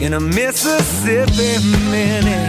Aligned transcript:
in 0.00 0.14
a 0.14 0.20
Mississippi 0.20 1.62
minute. 1.90 2.48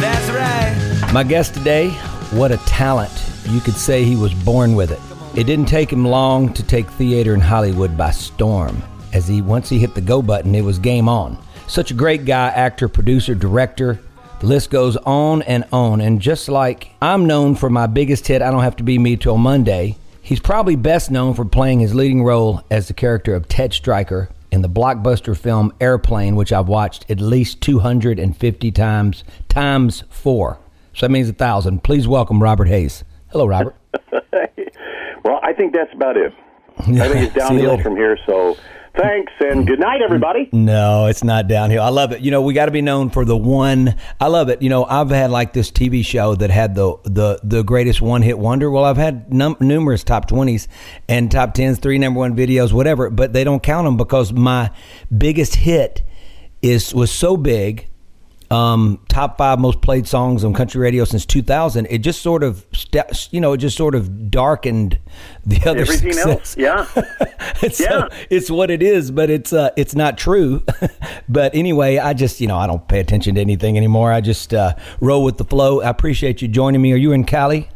That's 0.00 0.28
right. 0.30 1.12
My 1.12 1.22
guest 1.22 1.54
today, 1.54 1.90
what 2.32 2.50
a 2.50 2.56
talent. 2.58 3.12
You 3.46 3.60
could 3.60 3.76
say 3.76 4.02
he 4.02 4.16
was 4.16 4.34
born 4.34 4.74
with 4.74 4.90
it. 4.90 4.98
It 5.38 5.44
didn't 5.44 5.66
take 5.66 5.92
him 5.92 6.04
long 6.04 6.52
to 6.54 6.62
take 6.64 6.90
theater 6.90 7.34
in 7.34 7.40
Hollywood 7.40 7.96
by 7.96 8.10
storm. 8.10 8.82
As 9.12 9.28
he 9.28 9.42
once 9.42 9.68
he 9.68 9.78
hit 9.78 9.94
the 9.94 10.00
go 10.00 10.22
button, 10.22 10.56
it 10.56 10.62
was 10.62 10.80
game 10.80 11.08
on. 11.08 11.38
Such 11.68 11.92
a 11.92 11.94
great 11.94 12.24
guy, 12.24 12.48
actor, 12.48 12.88
producer, 12.88 13.36
director. 13.36 14.00
The 14.40 14.46
list 14.46 14.70
goes 14.70 14.96
on 14.96 15.42
and 15.42 15.64
on. 15.72 16.00
And 16.00 16.20
just 16.20 16.48
like 16.48 16.90
I'm 17.00 17.26
known 17.26 17.54
for 17.54 17.70
my 17.70 17.86
biggest 17.86 18.26
hit, 18.26 18.42
I 18.42 18.50
Don't 18.50 18.64
Have 18.64 18.76
to 18.76 18.82
Be 18.82 18.98
Me 18.98 19.16
Till 19.16 19.38
Monday, 19.38 19.98
he's 20.20 20.40
probably 20.40 20.74
best 20.74 21.12
known 21.12 21.34
for 21.34 21.44
playing 21.44 21.78
his 21.78 21.94
leading 21.94 22.24
role 22.24 22.64
as 22.72 22.88
the 22.88 22.94
character 22.94 23.36
of 23.36 23.46
Ted 23.46 23.72
Stryker 23.72 24.30
in 24.50 24.62
the 24.62 24.68
blockbuster 24.68 25.36
film 25.36 25.72
Airplane, 25.80 26.36
which 26.36 26.52
I've 26.52 26.68
watched 26.68 27.10
at 27.10 27.20
least 27.20 27.60
250 27.60 28.70
times, 28.72 29.24
times 29.48 30.04
four. 30.10 30.58
So 30.94 31.06
that 31.06 31.10
means 31.10 31.28
a 31.28 31.32
thousand. 31.32 31.82
Please 31.82 32.06
welcome 32.06 32.42
Robert 32.42 32.66
Hays. 32.66 33.04
Hello, 33.30 33.46
Robert. 33.46 33.74
well, 35.24 35.40
I 35.42 35.52
think 35.52 35.72
that's 35.72 35.92
about 35.92 36.16
it. 36.16 36.32
I 36.78 36.82
think 37.08 37.26
it's 37.26 37.34
downhill 37.48 37.78
from 37.78 37.96
here. 37.96 38.18
So 38.26 38.56
Thanks 38.96 39.32
and 39.40 39.66
good 39.66 39.80
night, 39.80 40.02
everybody. 40.02 40.48
No, 40.52 41.06
it's 41.06 41.24
not 41.24 41.48
downhill. 41.48 41.82
I 41.82 41.88
love 41.88 42.12
it. 42.12 42.20
You 42.20 42.30
know, 42.30 42.42
we 42.42 42.54
got 42.54 42.66
to 42.66 42.70
be 42.70 42.80
known 42.80 43.10
for 43.10 43.24
the 43.24 43.36
one. 43.36 43.96
I 44.20 44.28
love 44.28 44.48
it. 44.48 44.62
You 44.62 44.68
know, 44.68 44.84
I've 44.84 45.10
had 45.10 45.32
like 45.32 45.52
this 45.52 45.72
TV 45.72 46.04
show 46.04 46.36
that 46.36 46.50
had 46.50 46.76
the 46.76 46.96
the 47.02 47.40
the 47.42 47.64
greatest 47.64 48.00
one 48.00 48.22
hit 48.22 48.38
wonder. 48.38 48.70
Well, 48.70 48.84
I've 48.84 48.96
had 48.96 49.32
num- 49.34 49.56
numerous 49.58 50.04
top 50.04 50.28
twenties 50.28 50.68
and 51.08 51.28
top 51.28 51.54
tens, 51.54 51.80
three 51.80 51.98
number 51.98 52.20
one 52.20 52.36
videos, 52.36 52.72
whatever. 52.72 53.10
But 53.10 53.32
they 53.32 53.42
don't 53.42 53.64
count 53.64 53.84
them 53.86 53.96
because 53.96 54.32
my 54.32 54.70
biggest 55.16 55.56
hit 55.56 56.02
is 56.62 56.94
was 56.94 57.10
so 57.10 57.36
big 57.36 57.88
um, 58.50 59.04
top 59.08 59.38
five 59.38 59.58
most 59.58 59.80
played 59.80 60.06
songs 60.06 60.44
on 60.44 60.54
country 60.54 60.80
radio 60.80 61.04
since 61.04 61.26
2000. 61.26 61.86
It 61.90 61.98
just 61.98 62.22
sort 62.22 62.42
of, 62.42 62.66
you 63.30 63.40
know, 63.40 63.52
it 63.52 63.58
just 63.58 63.76
sort 63.76 63.94
of 63.94 64.30
darkened 64.30 64.98
the 65.46 65.60
other 65.68 65.80
everything 65.80 66.12
success. 66.12 66.26
else. 66.26 66.56
Yeah, 66.64 66.86
it's, 67.62 67.80
yeah. 67.80 68.08
it's 68.30 68.50
what 68.50 68.70
it 68.70 68.82
is, 68.82 69.10
but 69.10 69.28
it's 69.28 69.52
uh, 69.52 69.70
it's 69.76 69.94
not 69.94 70.16
true. 70.16 70.62
but 71.28 71.54
anyway, 71.54 71.98
I 71.98 72.14
just 72.14 72.40
you 72.40 72.46
know 72.46 72.56
I 72.56 72.66
don't 72.66 72.86
pay 72.88 73.00
attention 73.00 73.34
to 73.34 73.40
anything 73.40 73.76
anymore. 73.76 74.12
I 74.12 74.20
just 74.20 74.54
uh, 74.54 74.74
roll 75.00 75.24
with 75.24 75.36
the 75.36 75.44
flow. 75.44 75.82
I 75.82 75.90
appreciate 75.90 76.40
you 76.42 76.48
joining 76.48 76.80
me. 76.80 76.92
Are 76.92 76.96
you 76.96 77.12
in 77.12 77.24
Cali? 77.24 77.68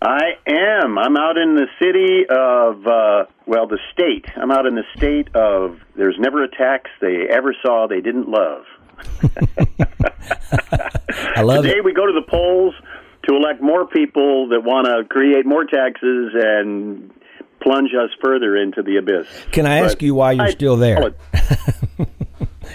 I 0.00 0.34
am. 0.46 0.96
I'm 0.96 1.16
out 1.16 1.36
in 1.36 1.56
the 1.56 1.66
city 1.80 2.24
of, 2.30 2.86
uh, 2.86 3.24
well, 3.46 3.66
the 3.66 3.80
state. 3.92 4.26
I'm 4.36 4.52
out 4.52 4.66
in 4.66 4.76
the 4.76 4.84
state 4.96 5.34
of. 5.34 5.80
There's 5.96 6.16
never 6.18 6.44
a 6.44 6.48
tax 6.48 6.90
they 7.00 7.26
ever 7.28 7.54
saw 7.62 7.88
they 7.88 8.00
didn't 8.00 8.28
love. 8.28 8.64
I 11.36 11.42
love 11.42 11.62
Today 11.62 11.78
it. 11.78 11.84
we 11.84 11.92
go 11.92 12.06
to 12.06 12.12
the 12.12 12.26
polls 12.28 12.74
to 13.28 13.36
elect 13.36 13.60
more 13.60 13.86
people 13.86 14.48
that 14.48 14.64
want 14.64 14.86
to 14.86 15.04
create 15.08 15.46
more 15.46 15.64
taxes 15.64 16.32
and 16.34 17.10
plunge 17.60 17.90
us 17.94 18.10
further 18.22 18.56
into 18.56 18.82
the 18.82 18.96
abyss. 18.96 19.26
Can 19.52 19.66
I 19.66 19.78
ask 19.78 19.98
but 19.98 20.02
you 20.02 20.14
why 20.14 20.32
you're 20.32 20.46
I, 20.46 20.50
still 20.50 20.76
there? 20.76 20.98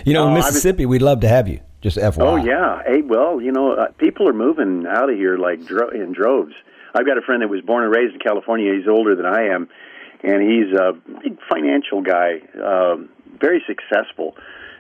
you 0.06 0.14
know, 0.14 0.28
in 0.28 0.34
uh, 0.34 0.36
Mississippi, 0.36 0.86
was, 0.86 0.92
we'd 0.92 1.02
love 1.02 1.22
to 1.22 1.28
have 1.28 1.48
you. 1.48 1.60
Just 1.82 1.98
FYI. 1.98 2.20
Oh 2.20 2.36
yeah. 2.38 2.82
Hey, 2.86 3.02
well, 3.02 3.42
you 3.42 3.52
know, 3.52 3.74
uh, 3.74 3.88
people 3.98 4.28
are 4.30 4.34
moving 4.34 4.86
out 4.88 5.10
of 5.10 5.18
here 5.18 5.38
like 5.38 5.66
dro- 5.66 5.90
in 5.90 6.14
droves. 6.14 6.54
I've 6.96 7.06
got 7.06 7.18
a 7.18 7.22
friend 7.22 7.42
that 7.42 7.50
was 7.50 7.62
born 7.62 7.84
and 7.84 7.94
raised 7.94 8.14
in 8.14 8.20
California. 8.20 8.74
He's 8.74 8.88
older 8.88 9.16
than 9.16 9.26
I 9.26 9.48
am, 9.48 9.68
and 10.22 10.42
he's 10.42 10.72
a 10.74 10.94
big 11.22 11.40
financial 11.50 12.02
guy, 12.02 12.42
uh, 12.64 12.98
very 13.40 13.62
successful 13.68 14.38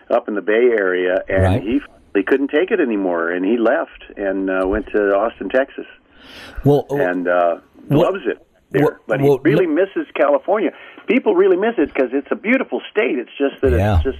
up 0.10 0.28
in 0.28 0.36
the 0.36 0.42
Bay 0.42 0.70
Area, 0.78 1.24
and 1.28 1.44
right. 1.44 1.62
he 1.62 1.82
he 2.16 2.24
couldn't 2.24 2.50
take 2.50 2.72
it 2.72 2.80
anymore, 2.80 3.30
and 3.30 3.46
he 3.46 3.58
left 3.58 4.04
and 4.18 4.50
uh, 4.50 4.68
went 4.68 4.88
to 4.88 5.00
Austin, 5.16 5.50
Texas. 5.50 5.86
Well, 6.64 6.86
and 6.90 7.28
uh, 7.28 7.60
what, 7.88 8.14
loves 8.14 8.26
it 8.26 8.46
there, 8.72 8.84
what, 8.84 9.08
but 9.08 9.22
he 9.22 9.28
well, 9.28 9.40
really 9.40 9.68
misses 9.68 10.08
California. 10.16 10.72
People 11.08 11.36
really 11.36 11.58
miss 11.58 11.76
it 11.78 11.94
because 11.94 12.10
it's 12.12 12.28
a 12.32 12.36
beautiful 12.36 12.82
state. 12.92 13.18
It's 13.18 13.32
just 13.38 13.62
that 13.62 13.72
yeah. 13.72 13.96
it's 13.96 14.04
just 14.04 14.20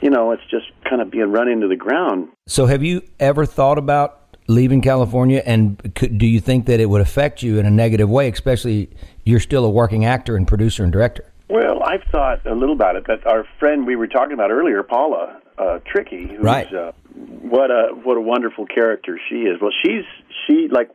you 0.00 0.10
know 0.10 0.32
it's 0.32 0.42
just 0.50 0.66
kind 0.88 1.02
of 1.02 1.10
being 1.10 1.30
run 1.30 1.48
into 1.48 1.68
the 1.68 1.76
ground. 1.76 2.28
So, 2.46 2.66
have 2.66 2.82
you 2.82 3.02
ever 3.18 3.46
thought 3.46 3.78
about 3.78 4.36
leaving 4.46 4.82
California, 4.82 5.42
and 5.46 5.94
could, 5.94 6.18
do 6.18 6.26
you 6.26 6.40
think 6.40 6.66
that 6.66 6.80
it 6.80 6.86
would 6.86 7.00
affect 7.00 7.42
you 7.42 7.58
in 7.58 7.66
a 7.66 7.70
negative 7.70 8.10
way? 8.10 8.28
Especially, 8.28 8.90
you're 9.24 9.40
still 9.40 9.64
a 9.64 9.70
working 9.70 10.04
actor 10.04 10.36
and 10.36 10.46
producer 10.46 10.82
and 10.84 10.92
director. 10.92 11.29
Well, 11.50 11.82
I've 11.82 12.04
thought 12.12 12.46
a 12.46 12.54
little 12.54 12.74
about 12.74 12.94
it. 12.96 13.04
But 13.06 13.26
our 13.26 13.44
friend 13.58 13.86
we 13.86 13.96
were 13.96 14.06
talking 14.06 14.34
about 14.34 14.50
earlier, 14.50 14.82
Paula 14.84 15.40
uh, 15.58 15.80
Trickey, 15.84 16.28
who's, 16.28 16.38
right? 16.38 16.72
Uh, 16.72 16.92
what 17.14 17.70
a 17.70 17.88
what 18.04 18.16
a 18.16 18.20
wonderful 18.20 18.66
character 18.66 19.18
she 19.28 19.40
is. 19.40 19.60
Well, 19.60 19.72
she's 19.84 20.04
she 20.46 20.68
like 20.70 20.90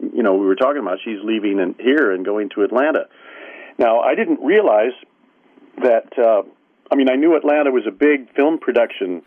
you 0.00 0.22
know 0.22 0.34
we 0.34 0.46
were 0.46 0.56
talking 0.56 0.82
about. 0.82 0.98
She's 1.04 1.22
leaving 1.22 1.60
and 1.60 1.76
here 1.78 2.10
and 2.12 2.24
going 2.24 2.50
to 2.56 2.62
Atlanta. 2.62 3.06
Now, 3.78 4.00
I 4.00 4.14
didn't 4.16 4.40
realize 4.40 4.92
that. 5.82 6.18
Uh, 6.18 6.42
I 6.90 6.96
mean, 6.96 7.08
I 7.08 7.14
knew 7.14 7.36
Atlanta 7.36 7.70
was 7.70 7.84
a 7.86 7.92
big 7.92 8.34
film 8.34 8.58
production 8.58 9.22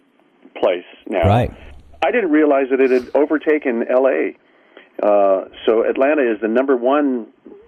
place 0.54 0.86
now. 1.08 1.28
Right. 1.28 1.52
I 2.06 2.12
didn't 2.12 2.32
realize 2.32 2.66
that 2.72 2.82
it 2.82 2.92
had 2.92 3.10
overtaken 3.16 3.86
L.A. 3.90 4.36
Uh, 5.02 5.46
so 5.66 5.90
Atlanta 5.90 6.30
is 6.30 6.42
the 6.42 6.50
number 6.50 6.76
one 6.76 7.28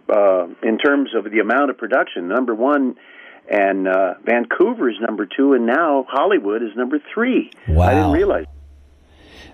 uh, 0.09 0.47
in 0.63 0.77
terms 0.77 1.09
of 1.15 1.31
the 1.31 1.39
amount 1.39 1.69
of 1.69 1.77
production, 1.77 2.27
number 2.27 2.53
one, 2.53 2.95
and 3.49 3.87
uh, 3.87 4.15
Vancouver 4.23 4.89
is 4.89 4.95
number 4.99 5.25
two, 5.25 5.53
and 5.53 5.65
now 5.65 6.05
Hollywood 6.09 6.63
is 6.63 6.75
number 6.75 6.99
three. 7.13 7.51
Wow. 7.67 7.87
I 7.87 7.93
didn't 7.93 8.11
realize. 8.11 8.45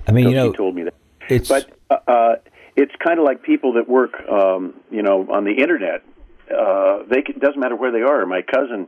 I 0.07 0.11
mean, 0.11 0.29
you 0.29 0.35
know, 0.35 0.51
told 0.53 0.75
me 0.75 0.83
that. 0.83 0.93
It's, 1.29 1.49
but 1.49 1.69
uh, 1.89 1.97
uh, 2.07 2.35
it's 2.75 2.93
kind 3.03 3.19
of 3.19 3.25
like 3.25 3.43
people 3.43 3.73
that 3.73 3.87
work, 3.87 4.13
um, 4.29 4.75
you 4.89 5.01
know, 5.01 5.27
on 5.31 5.43
the 5.43 5.53
internet. 5.53 6.03
Uh, 6.49 7.03
they 7.09 7.21
can, 7.21 7.39
doesn't 7.39 7.59
matter 7.59 7.75
where 7.75 7.91
they 7.91 8.01
are. 8.01 8.25
My 8.25 8.41
cousin, 8.41 8.87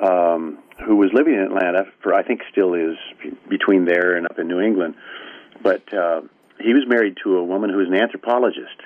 um, 0.00 0.58
who 0.86 0.96
was 0.96 1.10
living 1.12 1.34
in 1.34 1.40
Atlanta 1.40 1.84
for, 2.02 2.14
I 2.14 2.22
think, 2.22 2.42
still 2.50 2.74
is 2.74 2.96
between 3.48 3.84
there 3.84 4.16
and 4.16 4.26
up 4.26 4.38
in 4.38 4.46
New 4.48 4.60
England, 4.60 4.94
but 5.62 5.82
uh, 5.92 6.22
he 6.60 6.72
was 6.72 6.84
married 6.86 7.16
to 7.24 7.36
a 7.36 7.44
woman 7.44 7.70
who 7.70 7.78
was 7.78 7.88
an 7.88 7.94
anthropologist, 7.94 8.76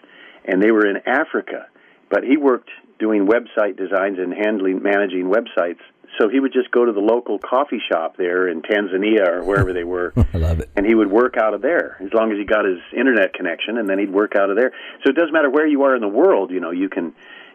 and 0.45 0.63
they 0.63 0.71
were 0.71 0.87
in 0.87 0.97
Africa. 1.07 1.67
But 2.13 2.25
he 2.25 2.37
worked 2.37 2.69
doing 2.99 3.27
website 3.27 3.79
designs 3.79 4.19
and 4.19 4.35
handling, 4.35 4.83
managing 4.83 5.33
websites. 5.33 5.81
So 6.21 6.29
he 6.29 6.41
would 6.41 6.53
just 6.53 6.71
go 6.71 6.85
to 6.85 6.93
the 6.93 7.01
local 7.01 7.39
coffee 7.39 7.81
shop 7.91 8.19
there 8.19 8.47
in 8.47 8.61
Tanzania 8.61 9.27
or 9.27 9.45
wherever 9.45 9.73
they 9.73 9.83
were. 9.83 10.13
I 10.35 10.37
love 10.37 10.61
it. 10.61 10.69
And 10.77 10.85
he 10.85 10.95
would 10.95 11.11
work 11.11 11.39
out 11.39 11.55
of 11.55 11.63
there 11.63 11.97
as 12.05 12.13
long 12.13 12.31
as 12.31 12.37
he 12.37 12.45
got 12.45 12.67
his 12.67 12.81
internet 12.95 13.33
connection, 13.33 13.79
and 13.79 13.89
then 13.89 13.99
he'd 13.99 14.13
work 14.13 14.37
out 14.37 14.51
of 14.51 14.57
there. 14.57 14.73
So 15.03 15.09
it 15.09 15.17
doesn't 15.17 15.33
matter 15.33 15.49
where 15.49 15.67
you 15.67 15.85
are 15.85 15.97
in 15.97 16.03
the 16.03 16.09
world. 16.09 16.51
You 16.51 16.61
know, 16.61 16.71
you 16.71 16.91
can 16.91 17.15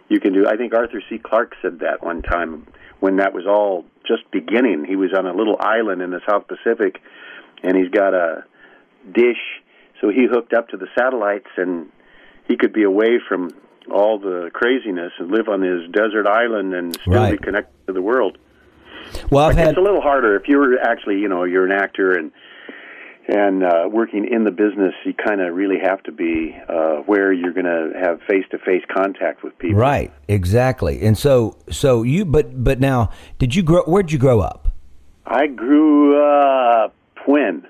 you 0.10 0.20
can 0.20 0.34
do. 0.34 0.48
I 0.48 0.58
think 0.58 0.74
Arthur 0.74 1.04
C. 1.08 1.20
Clarke 1.20 1.56
said 1.62 1.80
that 1.82 2.04
one 2.04 2.24
time. 2.24 2.66
when 3.00 3.18
that 3.18 3.34
was 3.34 3.46
all 3.46 3.86
just 4.08 4.30
beginning. 4.32 4.86
He 4.86 4.96
was 4.96 5.14
on 5.16 5.28
a 5.28 5.34
little 5.36 5.58
island 5.60 6.02
in 6.02 6.10
the 6.10 6.22
South 6.28 6.48
Pacific, 6.48 7.00
and 7.62 7.78
he's 7.78 7.90
got 7.90 8.16
a 8.16 8.44
dish, 9.14 9.62
so 10.02 10.10
he 10.10 10.26
hooked 10.26 10.54
up 10.54 10.70
to 10.70 10.78
the 10.78 10.88
satellites, 10.98 11.50
and 11.58 11.92
he 12.48 12.58
could 12.58 12.74
be 12.74 12.84
away 12.84 13.20
from 13.28 13.52
all 13.92 14.20
the 14.20 14.50
craziness 14.54 15.12
and 15.20 15.30
live 15.32 15.48
on 15.50 15.62
his 15.62 15.90
desert 15.92 16.28
island 16.28 16.74
and 16.74 16.94
still 17.02 17.14
Right. 17.14 17.32
be 17.32 17.38
connected 17.38 17.74
to 17.88 17.94
the 17.94 18.02
world. 18.02 18.38
Well, 19.30 19.46
I've 19.46 19.56
had 19.56 19.70
It's 19.70 19.78
a 19.78 19.82
little 19.82 20.02
harder 20.02 20.36
if 20.36 20.48
you're 20.48 20.80
actually, 20.82 21.20
you 21.20 21.30
know, 21.30 21.44
you're 21.46 21.66
an 21.66 21.72
actor 21.72 22.12
and 22.14 22.32
and 23.30 23.62
uh, 23.62 23.90
working 23.92 24.26
in 24.26 24.46
the 24.46 24.52
business. 24.52 24.94
You 25.04 25.14
kind 25.14 25.42
of 25.42 25.54
really 25.54 25.80
have 25.84 26.02
to 26.04 26.14
be 26.14 26.56
uh, 26.70 26.98
where 27.08 27.34
you're 27.34 27.52
going 27.52 27.66
to 27.66 27.92
have 28.00 28.22
face 28.22 28.46
to 28.52 28.58
face 28.58 28.84
contact 28.94 29.44
with 29.44 29.58
people. 29.60 29.78
right, 29.80 30.14
exactly. 30.30 31.02
And 31.06 31.18
so, 31.18 31.58
so 31.70 32.04
you, 32.04 32.24
but 32.24 32.64
but 32.64 32.80
now, 32.80 33.12
did 33.38 33.54
you 33.54 33.64
grow? 33.64 33.84
Where'd 33.84 34.12
you 34.14 34.18
grow 34.18 34.40
up? 34.40 34.70
I 35.26 35.48
grew 35.48 36.22
up 36.24 36.96
when. 37.26 37.66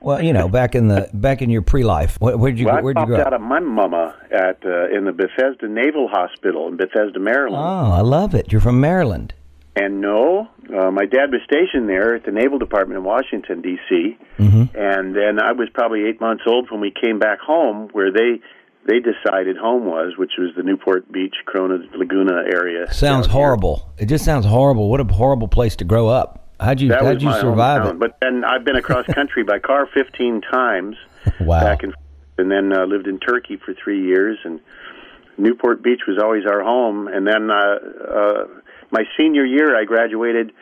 Well, 0.00 0.22
you 0.22 0.32
know, 0.32 0.48
back 0.48 0.74
in 0.74 0.88
the 0.88 1.08
back 1.12 1.42
in 1.42 1.50
your 1.50 1.62
pre-life, 1.62 2.16
Where- 2.20 2.36
where'd 2.36 2.58
you 2.58 2.66
Well, 2.66 2.76
I 2.76 2.80
where'd 2.80 2.96
you 2.96 3.00
popped 3.00 3.08
grow 3.08 3.20
out 3.20 3.32
of 3.34 3.40
my 3.40 3.60
mama 3.60 4.14
at 4.30 4.64
uh, 4.64 4.88
in 4.96 5.04
the 5.04 5.12
Bethesda 5.12 5.68
Naval 5.68 6.08
Hospital 6.08 6.68
in 6.68 6.76
Bethesda, 6.76 7.18
Maryland. 7.18 7.62
Oh, 7.62 7.92
I 7.92 8.00
love 8.00 8.34
it. 8.34 8.50
You're 8.50 8.60
from 8.62 8.80
Maryland. 8.80 9.34
And 9.76 10.00
no, 10.00 10.48
uh, 10.76 10.90
my 10.90 11.06
dad 11.06 11.30
was 11.30 11.40
stationed 11.44 11.88
there 11.88 12.14
at 12.16 12.24
the 12.24 12.32
Naval 12.32 12.58
Department 12.58 12.98
in 12.98 13.04
Washington 13.04 13.60
D.C. 13.60 14.18
Mm-hmm. 14.38 14.76
And 14.76 15.14
then 15.14 15.40
I 15.40 15.52
was 15.52 15.68
probably 15.72 16.06
eight 16.06 16.20
months 16.20 16.42
old 16.46 16.70
when 16.70 16.80
we 16.80 16.90
came 16.90 17.18
back 17.18 17.38
home, 17.40 17.88
where 17.92 18.10
they 18.10 18.40
they 18.86 18.98
decided 18.98 19.56
home 19.56 19.84
was, 19.84 20.14
which 20.16 20.32
was 20.38 20.50
the 20.56 20.62
Newport 20.62 21.10
Beach, 21.12 21.34
Corona 21.46 21.84
Laguna 21.94 22.42
area. 22.52 22.92
Sounds 22.92 23.26
down 23.26 23.32
here. 23.36 23.42
horrible. 23.42 23.92
It 23.98 24.06
just 24.06 24.24
sounds 24.24 24.46
horrible. 24.46 24.90
What 24.90 25.00
a 25.00 25.04
horrible 25.04 25.48
place 25.48 25.76
to 25.76 25.84
grow 25.84 26.08
up. 26.08 26.48
How'd 26.60 26.80
you 26.80 26.88
That 26.88 27.02
how'd 27.02 27.22
you 27.22 27.32
survive 27.34 27.82
hometown. 27.82 27.90
it? 27.92 27.98
But 27.98 28.18
then 28.20 28.44
I've 28.44 28.64
been 28.64 28.76
across 28.76 29.06
country 29.14 29.42
by 29.42 29.58
car 29.58 29.88
15 29.92 30.42
times. 30.42 30.96
Wow. 31.40 31.60
Back 31.60 31.82
and 31.82 31.94
and 32.38 32.50
then 32.50 32.72
uh, 32.72 32.86
lived 32.86 33.06
in 33.06 33.18
Turkey 33.20 33.56
for 33.56 33.74
three 33.74 34.02
years, 34.02 34.38
and 34.44 34.60
Newport 35.36 35.82
Beach 35.82 36.00
was 36.08 36.18
always 36.22 36.46
our 36.46 36.62
home. 36.62 37.06
And 37.06 37.26
then 37.26 37.50
uh, 37.50 37.54
uh, 37.54 38.44
my 38.90 39.04
senior 39.18 39.44
year, 39.44 39.78
I 39.78 39.84
graduated 39.84 40.52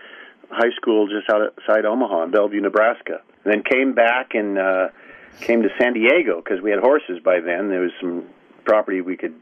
high 0.50 0.74
school 0.76 1.06
just 1.08 1.30
outside 1.30 1.84
Omaha 1.84 2.24
in 2.24 2.30
Bellevue, 2.32 2.60
Nebraska. 2.60 3.20
And 3.44 3.52
then 3.52 3.62
came 3.62 3.94
back 3.94 4.34
and 4.34 4.58
uh, 4.58 4.88
came 5.40 5.62
to 5.62 5.68
San 5.80 5.92
Diego 5.92 6.42
because 6.42 6.60
we 6.60 6.70
had 6.70 6.80
horses 6.80 7.20
by 7.24 7.38
then. 7.40 7.68
There 7.68 7.80
was 7.80 7.92
some 8.00 8.24
property 8.64 9.00
we 9.00 9.16
could 9.16 9.34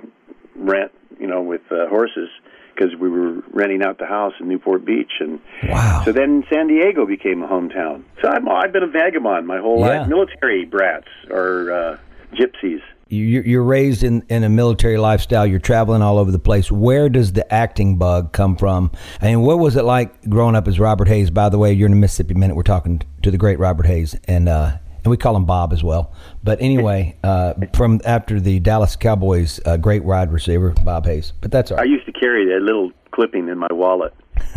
rent, 0.55 0.93
you 1.19 1.27
know, 1.27 1.43
with 1.43 1.63
uh, 1.71 1.87
horses 1.89 2.29
because 2.75 2.95
we 3.01 3.09
were 3.09 3.43
renting 3.53 3.83
out 3.83 3.99
the 3.99 4.07
house 4.07 4.35
in 4.39 4.49
Newport 4.49 4.85
Beach 4.85 5.13
and 5.21 5.41
Wow. 5.69 6.03
so 6.05 6.13
then 6.13 6.45
San 6.51 6.67
Diego 6.69 7.07
became 7.07 7.43
a 7.43 7.49
hometown. 7.49 8.03
So 8.23 8.29
I'm, 8.29 8.47
I've 8.49 8.73
been 8.73 8.83
a 8.83 8.87
vagabond 8.89 9.47
my 9.47 9.59
whole 9.59 9.81
Yeah. 9.81 10.01
life. 10.01 10.09
Military 10.09 10.67
brats 10.67 11.09
or 11.31 11.73
uh, 11.73 11.97
gypsies. 12.35 12.81
You- 13.09 13.43
You're 13.47 13.63
raised 13.63 14.03
in, 14.03 14.25
in 14.29 14.45
a 14.45 14.49
military 14.51 14.99
lifestyle. 14.99 15.47
You're 15.47 15.59
traveling 15.61 16.03
all 16.03 16.19
over 16.19 16.31
the 16.31 16.39
place. 16.39 16.71
Where 16.71 17.09
does 17.09 17.33
the 17.33 17.51
acting 17.55 17.97
bug 17.97 18.33
come 18.33 18.57
from? 18.57 18.91
I 19.23 19.27
mean, 19.29 19.41
what 19.43 19.59
was 19.59 19.77
it 19.77 19.85
like 19.85 20.29
growing 20.29 20.55
up 20.57 20.69
as 20.69 20.79
Robert 20.79 21.09
Hays? 21.09 21.31
By 21.31 21.49
the 21.49 21.57
way, 21.59 21.73
you're 21.73 21.87
in 21.87 21.93
a 21.93 21.97
Mississippi 21.97 22.35
Minute. 22.35 22.57
We're 22.57 22.62
talking 22.65 23.01
to 23.23 23.31
the 23.31 23.39
great 23.39 23.59
Robert 23.59 23.87
Hays, 23.87 24.17
and 24.29 24.49
uh, 24.51 24.73
and 25.06 25.11
we 25.12 25.17
call 25.17 25.37
him 25.37 25.44
Bob 25.44 25.73
as 25.73 25.85
well. 25.85 26.12
But 26.43 26.61
anyway, 26.61 27.17
uh, 27.23 27.55
from 27.75 28.00
after 28.05 28.41
the 28.41 28.58
Dallas 28.58 28.97
Cowboys, 28.97 29.61
uh, 29.64 29.76
great 29.76 30.03
wide 30.03 30.32
receiver 30.32 30.70
Bob 30.82 31.06
Hayes. 31.06 31.32
But 31.41 31.53
that's 31.53 31.70
all 31.70 31.79
I 31.79 31.85
used 31.85 32.06
to 32.06 32.12
carry 32.12 32.44
that 32.47 32.61
little 32.61 32.91
clipping 33.12 33.49
in 33.49 33.56
my 33.56 33.69
wallet. 33.70 34.12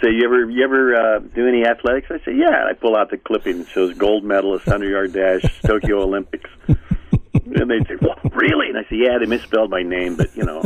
so 0.00 0.08
you 0.08 0.22
ever 0.24 0.50
you 0.50 0.64
ever 0.64 0.94
uh, 0.94 1.18
do 1.18 1.46
any 1.46 1.66
athletics? 1.66 2.08
I 2.10 2.24
say 2.24 2.34
yeah. 2.34 2.64
I 2.68 2.72
pull 2.72 2.96
out 2.96 3.10
the 3.10 3.18
clipping. 3.18 3.60
It 3.60 3.68
shows 3.68 3.92
gold 3.98 4.24
medalist, 4.24 4.64
hundred 4.64 4.92
yard 4.92 5.12
dash, 5.12 5.60
Tokyo 5.66 6.00
Olympics. 6.04 6.48
and 6.66 7.70
they 7.70 7.80
say, 7.80 7.96
well, 8.00 8.18
really? 8.32 8.70
And 8.70 8.78
I 8.78 8.84
say, 8.84 8.96
yeah, 8.96 9.18
they 9.18 9.26
misspelled 9.26 9.68
my 9.68 9.82
name, 9.82 10.16
but 10.16 10.34
you 10.34 10.44
know. 10.44 10.64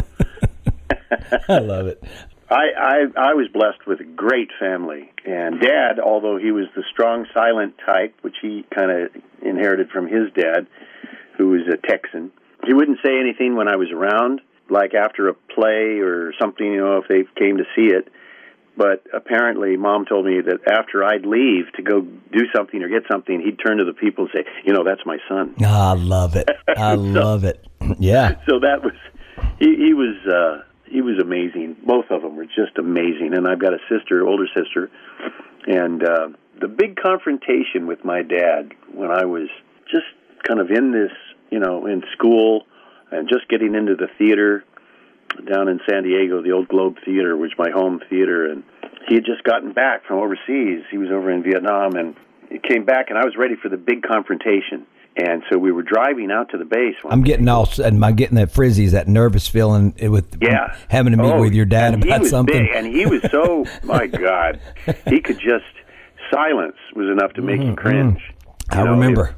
I 1.48 1.58
love 1.58 1.88
it. 1.88 2.00
I, 2.50 2.64
I 2.76 3.30
I 3.30 3.34
was 3.34 3.48
blessed 3.52 3.86
with 3.86 4.00
a 4.00 4.04
great 4.04 4.50
family, 4.60 5.10
and 5.24 5.60
Dad, 5.60 5.98
although 5.98 6.36
he 6.36 6.52
was 6.52 6.66
the 6.76 6.82
strong, 6.90 7.26
silent 7.32 7.74
type, 7.84 8.14
which 8.22 8.36
he 8.42 8.64
kind 8.74 8.90
of 8.90 9.22
inherited 9.42 9.90
from 9.90 10.06
his 10.06 10.32
dad, 10.34 10.66
who 11.36 11.50
was 11.50 11.62
a 11.72 11.76
Texan, 11.76 12.32
he 12.66 12.74
wouldn't 12.74 12.98
say 13.04 13.18
anything 13.18 13.56
when 13.56 13.68
I 13.68 13.76
was 13.76 13.90
around, 13.90 14.40
like 14.68 14.94
after 14.94 15.28
a 15.28 15.34
play 15.34 16.00
or 16.00 16.32
something, 16.40 16.66
you 16.66 16.78
know, 16.78 16.98
if 16.98 17.08
they 17.08 17.24
came 17.38 17.58
to 17.58 17.64
see 17.74 17.86
it. 17.94 18.08
But 18.76 19.04
apparently, 19.14 19.76
Mom 19.76 20.04
told 20.04 20.26
me 20.26 20.40
that 20.40 20.66
after 20.66 21.04
I'd 21.04 21.24
leave 21.24 21.72
to 21.76 21.82
go 21.82 22.00
do 22.00 22.40
something 22.54 22.82
or 22.82 22.88
get 22.88 23.04
something, 23.08 23.40
he'd 23.40 23.58
turn 23.64 23.78
to 23.78 23.84
the 23.84 23.92
people 23.92 24.24
and 24.24 24.32
say, 24.44 24.50
"You 24.64 24.72
know, 24.72 24.82
that's 24.82 25.06
my 25.06 25.18
son." 25.28 25.54
I 25.64 25.92
love 25.92 26.34
it. 26.34 26.48
I 26.76 26.94
love 26.96 27.44
it. 27.44 27.64
Yeah. 27.98 28.36
so 28.48 28.58
that 28.60 28.82
was 28.82 28.94
he, 29.60 29.76
he 29.76 29.94
was 29.94 30.16
uh 30.26 30.62
he 30.94 31.02
was 31.02 31.18
amazing. 31.20 31.76
Both 31.84 32.06
of 32.10 32.22
them 32.22 32.36
were 32.36 32.46
just 32.46 32.78
amazing. 32.78 33.34
And 33.34 33.48
i've 33.48 33.58
got 33.58 33.74
a 33.74 33.78
sister 33.88 34.26
older 34.26 34.46
sister. 34.54 34.90
And 35.66 36.02
uh 36.04 36.28
the 36.60 36.68
big 36.68 36.96
confrontation 36.96 37.88
with 37.88 38.04
my 38.04 38.22
dad 38.22 38.72
when 38.92 39.10
i 39.10 39.24
was 39.24 39.48
just 39.90 40.06
kind 40.46 40.60
of 40.60 40.70
in 40.70 40.92
this 40.92 41.10
you 41.50 41.58
know 41.58 41.86
in 41.86 42.04
school 42.12 42.64
and 43.10 43.28
just 43.28 43.48
getting 43.48 43.74
into 43.74 43.96
the 43.96 44.06
theater 44.18 44.64
down 45.50 45.66
in 45.68 45.80
san 45.88 46.04
diego 46.04 46.40
the 46.42 46.52
old 46.52 46.68
globe 46.68 46.96
theater 47.04 47.36
which 47.36 47.52
my 47.58 47.70
home 47.70 48.00
theater. 48.08 48.46
And 48.50 48.62
he 49.08 49.16
had 49.16 49.24
just 49.24 49.42
gotten 49.42 49.72
back 49.72 50.06
from 50.06 50.18
overseas. 50.18 50.84
He 50.92 50.98
was 50.98 51.10
over 51.10 51.28
in 51.28 51.42
vietnam 51.42 51.96
and 51.96 52.14
he 52.48 52.60
came 52.60 52.84
back 52.84 53.10
and 53.10 53.18
i 53.18 53.24
was 53.24 53.34
ready 53.36 53.56
for 53.60 53.68
the 53.68 53.76
big 53.76 54.04
confrontation 54.04 54.86
and 55.16 55.42
so 55.50 55.58
we 55.58 55.70
were 55.72 55.82
driving 55.82 56.30
out 56.30 56.50
to 56.50 56.58
the 56.58 56.64
base 56.64 56.96
I'm 57.08 57.22
getting 57.22 57.48
all 57.48 57.68
and 57.82 58.04
I'm 58.04 58.16
getting 58.16 58.36
that 58.36 58.48
frizzies, 58.52 58.90
that 58.90 59.06
nervous 59.08 59.46
feeling 59.48 59.94
with 60.00 60.36
Yeah. 60.42 60.76
having 60.88 61.12
to 61.12 61.18
meet 61.18 61.32
Oh, 61.32 61.40
with 61.40 61.52
your 61.54 61.66
dad 61.66 61.94
about 61.94 62.20
was 62.22 62.30
something. 62.30 62.66
Big, 62.66 62.70
and 62.74 62.86
he 62.86 63.06
was 63.06 63.22
so, 63.30 63.64
my 63.84 64.06
God, 64.06 64.60
he 65.08 65.20
could 65.20 65.38
just, 65.38 65.64
silence 66.32 66.76
was 66.96 67.08
enough 67.08 67.32
to 67.34 67.42
make 67.42 67.60
you 67.60 67.74
cringe. 67.76 68.18
Mm-hmm, 68.70 68.80
I 68.80 68.84
know, 68.84 68.90
remember. 68.92 69.26
it- 69.28 69.34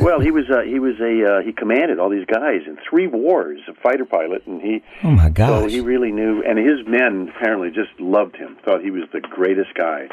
well, 0.00 0.18
he 0.18 0.32
was, 0.32 0.44
uh, 0.50 0.62
he 0.62 0.80
was 0.80 0.98
a, 1.00 1.24
uh, 1.38 1.40
he 1.42 1.52
commanded 1.52 2.00
all 2.00 2.10
these 2.10 2.26
guys 2.26 2.62
in 2.66 2.78
three 2.90 3.06
wars, 3.06 3.60
a 3.68 3.74
fighter 3.74 4.04
pilot, 4.04 4.44
and 4.44 4.60
he, 4.60 4.82
Oh 5.04 5.10
my 5.12 5.28
God, 5.30 5.62
so 5.62 5.68
he 5.68 5.78
really 5.80 6.10
knew, 6.10 6.42
and 6.42 6.58
his 6.58 6.84
men 6.86 7.32
apparently 7.34 7.70
just 7.70 7.90
loved 8.00 8.34
him, 8.34 8.56
thought 8.64 8.82
he 8.82 8.90
was 8.90 9.04
the 9.12 9.20
greatest 9.20 9.72
guy. 9.74 10.08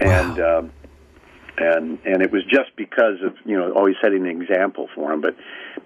And, 0.00 0.40
um, 0.40 0.72
and 1.60 1.98
and 2.04 2.22
it 2.22 2.32
was 2.32 2.42
just 2.44 2.74
because 2.76 3.16
of 3.24 3.34
you 3.44 3.56
know 3.56 3.72
always 3.72 3.96
setting 4.02 4.26
an 4.26 4.40
example 4.42 4.88
for 4.94 5.12
him. 5.12 5.20
But 5.20 5.36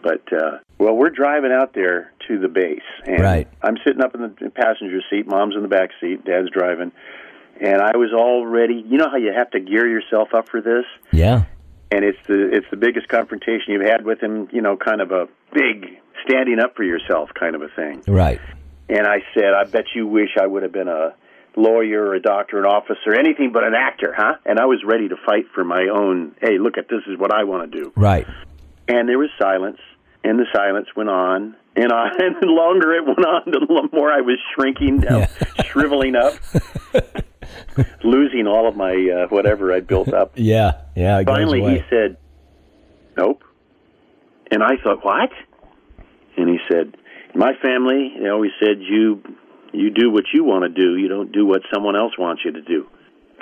but 0.02 0.33
uh, 0.33 0.59
well, 0.78 0.95
we're 0.95 1.11
driving 1.11 1.52
out 1.52 1.75
there 1.75 2.12
to 2.28 2.38
the 2.38 2.49
base, 2.49 2.81
and 3.07 3.21
Right. 3.21 3.49
I'm 3.62 3.76
sitting 3.87 4.02
up 4.02 4.14
in 4.14 4.21
the 4.23 4.50
passenger 4.50 5.00
seat, 5.11 5.26
mom's 5.26 5.54
in 5.57 5.62
the 5.62 5.69
back 5.69 5.90
seat, 6.00 6.25
dad's 6.25 6.50
driving, 6.50 6.93
and 7.61 7.83
I 7.83 7.97
was 7.97 8.12
all 8.16 8.47
ready. 8.47 8.83
You 8.87 8.99
know 8.99 9.11
how 9.11 9.16
you 9.16 9.33
have 9.37 9.50
to 9.52 9.61
gear 9.61 9.88
yourself 9.88 10.28
up 10.35 10.49
for 10.49 10.61
this, 10.61 10.85
yeah. 11.12 11.45
and 11.90 12.04
it's 12.04 12.19
the 12.26 12.50
it's 12.52 12.66
the 12.71 12.76
biggest 12.76 13.09
confrontation 13.09 13.73
you've 13.73 13.83
had 13.87 14.04
with 14.04 14.21
him. 14.23 14.49
You 14.52 14.62
know, 14.62 14.76
kind 14.76 15.00
of 15.00 15.11
a 15.11 15.26
big 15.52 15.99
standing 16.25 16.59
up 16.59 16.75
for 16.76 16.85
yourself 16.85 17.31
kind 17.38 17.54
of 17.54 17.62
a 17.62 17.69
thing. 17.69 18.02
Right. 18.09 18.40
And 18.88 19.07
I 19.07 19.19
said, 19.35 19.54
I 19.54 19.64
bet 19.64 19.85
you 19.95 20.07
wish 20.07 20.31
I 20.40 20.47
would 20.47 20.62
have 20.62 20.73
been 20.73 20.88
a 20.88 21.14
lawyer 21.56 22.02
or 22.04 22.14
a 22.14 22.20
doctor, 22.20 22.58
an 22.58 22.64
officer, 22.64 23.14
anything 23.18 23.52
but 23.52 23.64
an 23.64 23.75
actor, 23.75 24.12
huh? 24.16 24.34
And 24.44 24.58
I 24.58 24.64
was 24.66 24.82
ready 24.84 25.08
to 25.08 25.16
fight 25.25 25.46
for 25.54 25.64
my 25.64 25.88
own, 25.92 26.34
hey, 26.40 26.58
look 26.58 26.78
at 26.78 26.88
this 26.88 27.02
is 27.06 27.18
what 27.18 27.32
I 27.32 27.44
want 27.44 27.70
to 27.70 27.80
do. 27.82 27.92
Right. 27.96 28.26
And 28.88 29.08
there 29.08 29.18
was 29.18 29.30
silence, 29.38 29.78
and 30.23 30.38
the 30.38 30.46
silence 30.54 30.88
went 30.96 31.08
on 31.11 31.56
and 31.76 31.92
on. 31.92 32.11
And 32.20 32.37
the 32.40 32.46
longer 32.46 32.92
it 32.94 33.04
went 33.06 33.18
on, 33.25 33.42
the 33.46 33.88
more 33.92 34.12
I 34.12 34.20
was 34.20 34.38
shrinking 34.54 35.00
down, 35.00 35.20
Yeah. 35.20 35.62
shriveling 35.64 36.16
up, 36.16 36.34
losing 38.04 38.46
all 38.46 38.68
of 38.68 38.76
my 38.76 38.92
uh, 38.92 39.28
whatever 39.28 39.73
I 39.73 39.80
built 39.80 40.12
up. 40.12 40.32
Yeah. 40.37 40.80
Yeah. 40.96 41.23
Finally, 41.25 41.62
he 41.62 41.82
said, 41.90 42.16
"Nope," 43.16 43.42
and 44.50 44.62
I 44.62 44.76
thought, 44.82 45.04
"What?" 45.04 45.30
And 46.37 46.49
he 46.49 46.58
said, 46.70 46.96
"My 47.34 47.52
family, 47.62 48.14
they 48.20 48.28
always 48.28 48.52
said 48.61 48.80
you 48.80 49.23
you 49.75 49.90
do 49.90 50.11
what 50.11 50.25
you 50.33 50.45
want 50.45 50.62
to 50.62 50.69
do. 50.69 50.97
You 50.97 51.09
don't 51.09 51.33
do 51.33 51.47
what 51.47 51.62
someone 51.73 51.97
else 51.97 52.12
wants 52.19 52.43
you 52.45 52.52
to 52.52 52.62
do." 52.62 52.88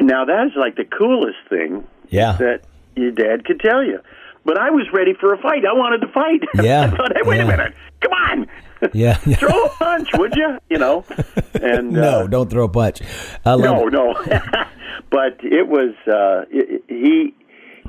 Now 0.01 0.25
that 0.25 0.47
is 0.47 0.53
like 0.57 0.77
the 0.77 0.85
coolest 0.85 1.39
thing 1.49 1.87
yeah. 2.09 2.37
that 2.39 2.62
your 2.97 3.11
dad 3.11 3.45
could 3.45 3.61
tell 3.61 3.85
you. 3.85 4.01
But 4.45 4.59
I 4.59 4.71
was 4.71 4.87
ready 4.93 5.15
for 5.15 5.33
a 5.33 5.39
fight. 5.39 5.65
I 5.65 5.73
wanted 5.73 6.01
to 6.01 6.12
fight. 6.12 6.41
Yeah, 6.62 6.83
I 6.83 6.97
thought, 6.97 7.12
hey, 7.15 7.23
wait 7.23 7.37
yeah. 7.37 7.43
a 7.43 7.47
minute. 7.47 7.75
Come 8.01 8.12
on. 8.12 8.47
Yeah. 8.93 9.15
Throw 9.37 9.67
a 9.67 9.69
punch, 9.69 10.09
would 10.15 10.35
you? 10.35 10.59
You 10.69 10.79
know. 10.79 11.05
And 11.55 11.93
no, 11.93 12.23
uh, 12.23 12.27
don't 12.27 12.51
throw 12.51 12.65
a 12.65 12.69
punch. 12.69 13.01
I 13.47 13.55
love 13.55 13.93
no, 13.93 14.17
it. 14.17 14.33
no. 14.33 14.65
but 15.09 15.39
it 15.45 15.69
was 15.69 15.95
uh, 16.09 16.47
it, 16.51 16.83
he 16.89 17.33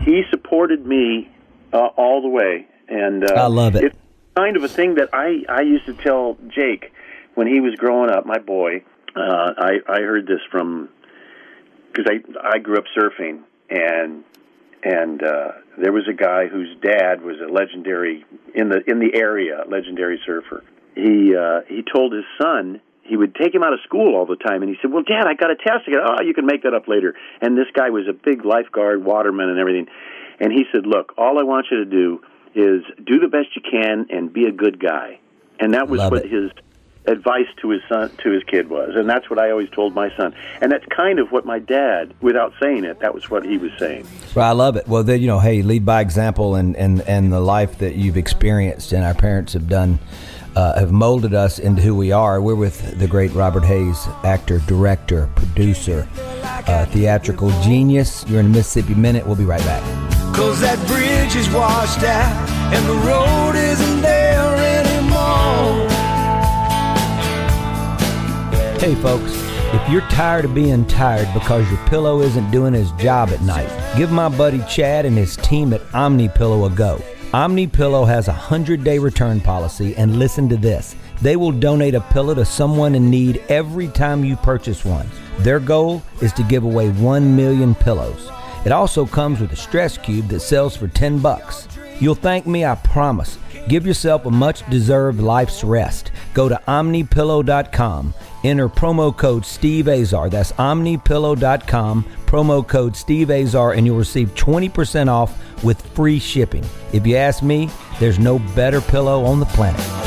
he 0.01 0.21
supported 0.29 0.85
me 0.85 1.31
uh, 1.73 1.77
all 1.97 2.21
the 2.21 2.27
way, 2.27 2.67
and 2.87 3.23
uh, 3.23 3.33
I 3.33 3.47
love 3.47 3.75
it. 3.75 3.85
It's 3.85 3.97
kind 4.35 4.55
of 4.55 4.63
a 4.63 4.67
thing 4.67 4.93
that 4.95 5.09
I 5.13 5.43
I 5.49 5.61
used 5.61 5.87
to 5.87 5.95
tell 5.95 6.37
Jake 6.47 6.93
when 7.35 7.47
he 7.47 7.59
was 7.59 7.75
growing 7.75 8.09
up, 8.11 8.25
my 8.25 8.39
boy. 8.39 8.83
uh, 9.15 9.53
I 9.57 9.71
I 9.87 9.99
heard 10.01 10.25
this 10.27 10.41
from 10.51 10.89
because 11.91 12.05
I 12.09 12.55
I 12.55 12.59
grew 12.59 12.77
up 12.77 12.85
surfing 12.97 13.41
and 13.69 14.23
and 14.83 15.23
uh, 15.23 15.51
there 15.77 15.93
was 15.93 16.07
a 16.09 16.13
guy 16.13 16.47
whose 16.47 16.75
dad 16.81 17.21
was 17.21 17.37
a 17.39 17.51
legendary 17.51 18.25
in 18.53 18.69
the 18.69 18.81
in 18.87 18.99
the 18.99 19.11
area 19.15 19.63
legendary 19.67 20.19
surfer. 20.25 20.63
He 20.95 21.35
uh, 21.35 21.61
he 21.67 21.83
told 21.83 22.13
his 22.13 22.25
son 22.41 22.81
he 23.03 23.17
would 23.17 23.35
take 23.35 23.53
him 23.53 23.63
out 23.63 23.73
of 23.73 23.79
school 23.83 24.15
all 24.15 24.25
the 24.25 24.35
time, 24.35 24.61
and 24.61 24.69
he 24.69 24.77
said, 24.81 24.91
"Well, 24.91 25.03
Dad, 25.03 25.25
I 25.27 25.33
got 25.33 25.51
a 25.51 25.55
test." 25.55 25.87
I 25.87 25.91
go, 25.91 26.05
"Oh, 26.05 26.23
you 26.23 26.33
can 26.33 26.45
make 26.45 26.63
that 26.63 26.73
up 26.73 26.87
later." 26.87 27.15
And 27.41 27.57
this 27.57 27.67
guy 27.73 27.89
was 27.89 28.07
a 28.07 28.13
big 28.13 28.45
lifeguard, 28.45 29.03
waterman, 29.03 29.49
and 29.49 29.59
everything. 29.59 29.87
And 30.39 30.51
he 30.51 30.65
said, 30.71 30.85
"Look, 30.85 31.13
all 31.17 31.39
I 31.39 31.43
want 31.43 31.67
you 31.71 31.77
to 31.79 31.85
do 31.85 32.21
is 32.55 32.83
do 33.03 33.19
the 33.19 33.27
best 33.27 33.55
you 33.55 33.61
can 33.61 34.07
and 34.09 34.31
be 34.31 34.45
a 34.45 34.51
good 34.51 34.79
guy." 34.79 35.19
And 35.59 35.73
that 35.73 35.87
was 35.87 35.99
Love 35.99 36.11
what 36.11 36.25
it. 36.25 36.31
his 36.31 36.51
advice 37.05 37.47
to 37.61 37.69
his 37.69 37.81
son 37.89 38.09
to 38.23 38.31
his 38.31 38.43
kid 38.43 38.69
was 38.69 38.95
and 38.95 39.09
that's 39.09 39.29
what 39.29 39.39
I 39.39 39.51
always 39.51 39.69
told 39.69 39.93
my 39.93 40.15
son 40.15 40.33
and 40.61 40.71
that's 40.71 40.85
kind 40.85 41.19
of 41.19 41.31
what 41.31 41.45
my 41.45 41.59
dad 41.59 42.13
without 42.21 42.53
saying 42.61 42.85
it 42.85 42.99
that 42.99 43.13
was 43.13 43.29
what 43.29 43.45
he 43.45 43.57
was 43.57 43.71
saying 43.77 44.07
Well, 44.35 44.47
I 44.47 44.51
love 44.51 44.77
it. 44.77 44.87
Well, 44.87 45.03
then, 45.03 45.21
you 45.21 45.27
know, 45.27 45.39
hey, 45.39 45.61
lead 45.61 45.85
by 45.85 46.01
example, 46.01 46.55
and 46.55 46.75
and 46.75 47.01
and 47.01 47.31
the 47.31 47.39
life 47.39 47.77
that 47.79 47.95
you've 47.95 48.17
experienced 48.17 48.91
and 48.93 49.03
our 49.03 49.13
parents 49.13 49.53
have 49.53 49.67
done. 49.67 49.99
Uh, 50.55 50.79
have 50.79 50.91
molded 50.91 51.33
us 51.33 51.57
into 51.57 51.81
who 51.81 51.95
we 51.95 52.11
are. 52.11 52.39
We're 52.39 52.53
with 52.53 52.99
the 52.99 53.07
great 53.07 53.31
Robert 53.31 53.63
Hays, 53.63 54.05
actor, 54.23 54.59
director, 54.67 55.27
producer, 55.33 56.07
uh, 56.43 56.85
theatrical 56.85 57.49
genius. 57.63 58.23
You're 58.27 58.41
in 58.41 58.51
the 58.51 58.57
Mississippi 58.59 58.93
Minute. 58.93 59.25
We'll 59.25 59.35
be 59.35 59.45
right 59.45 59.61
back. 59.61 59.81
Cause 60.35 60.61
that 60.61 60.77
bridge 60.85 61.35
is 61.35 61.51
washed 61.51 62.03
out 62.03 62.49
and 62.71 62.85
the 62.87 63.07
road 63.07 63.55
isn't 63.55 64.01
there 64.01 64.12
Hey, 68.83 68.95
folks, 68.95 69.31
if 69.73 69.89
you're 69.89 70.01
tired 70.09 70.43
of 70.43 70.53
being 70.53 70.85
tired 70.85 71.33
because 71.33 71.65
your 71.71 71.79
pillow 71.87 72.19
isn't 72.19 72.51
doing 72.51 72.73
his 72.73 72.91
job 72.93 73.29
at 73.29 73.41
night, 73.41 73.69
give 73.97 74.11
my 74.11 74.27
buddy 74.27 74.61
Chad 74.67 75.05
and 75.05 75.15
his 75.15 75.37
team 75.37 75.71
at 75.71 75.81
Omni 75.95 76.27
Pillow 76.27 76.65
a 76.65 76.69
go. 76.69 77.01
Omni 77.33 77.67
Pillow 77.67 78.03
has 78.03 78.27
a 78.27 78.33
100-day 78.33 78.99
return 78.99 79.39
policy 79.39 79.95
and 79.95 80.19
listen 80.19 80.49
to 80.49 80.57
this. 80.57 80.97
They 81.21 81.37
will 81.37 81.53
donate 81.53 81.95
a 81.95 82.01
pillow 82.01 82.33
to 82.33 82.43
someone 82.43 82.93
in 82.93 83.09
need 83.09 83.41
every 83.47 83.87
time 83.87 84.25
you 84.25 84.35
purchase 84.35 84.83
one. 84.83 85.07
Their 85.39 85.61
goal 85.61 86.03
is 86.21 86.33
to 86.33 86.43
give 86.43 86.65
away 86.65 86.89
1 86.89 87.37
million 87.37 87.75
pillows. 87.75 88.29
It 88.65 88.73
also 88.73 89.05
comes 89.05 89.39
with 89.39 89.53
a 89.53 89.55
stress 89.55 89.97
cube 89.97 90.27
that 90.27 90.41
sells 90.41 90.75
for 90.75 90.89
10 90.89 91.19
bucks. 91.19 91.69
You'll 92.01 92.15
thank 92.15 92.45
me, 92.45 92.65
I 92.65 92.75
promise. 92.75 93.37
Give 93.69 93.87
yourself 93.87 94.25
a 94.25 94.29
much 94.29 94.69
deserved 94.69 95.21
life's 95.21 95.63
rest. 95.63 96.11
Go 96.33 96.49
to 96.49 96.59
omnipillow.com. 96.67 98.13
Enter 98.43 98.67
promo 98.67 99.15
code 99.15 99.45
Steve 99.45 99.87
Azar. 99.87 100.29
That's 100.29 100.51
omnipillow.com. 100.53 102.03
Promo 102.25 102.67
code 102.67 102.95
Steve 102.95 103.31
Azar, 103.31 103.73
and 103.73 103.85
you'll 103.85 103.97
receive 103.97 104.33
20% 104.35 105.07
off 105.07 105.63
with 105.63 105.81
free 105.95 106.19
shipping. 106.19 106.65
If 106.91 107.07
you 107.07 107.15
ask 107.15 107.41
me, 107.43 107.69
there's 107.99 108.19
no 108.19 108.39
better 108.39 108.81
pillow 108.81 109.23
on 109.23 109.39
the 109.39 109.45
planet. 109.47 110.02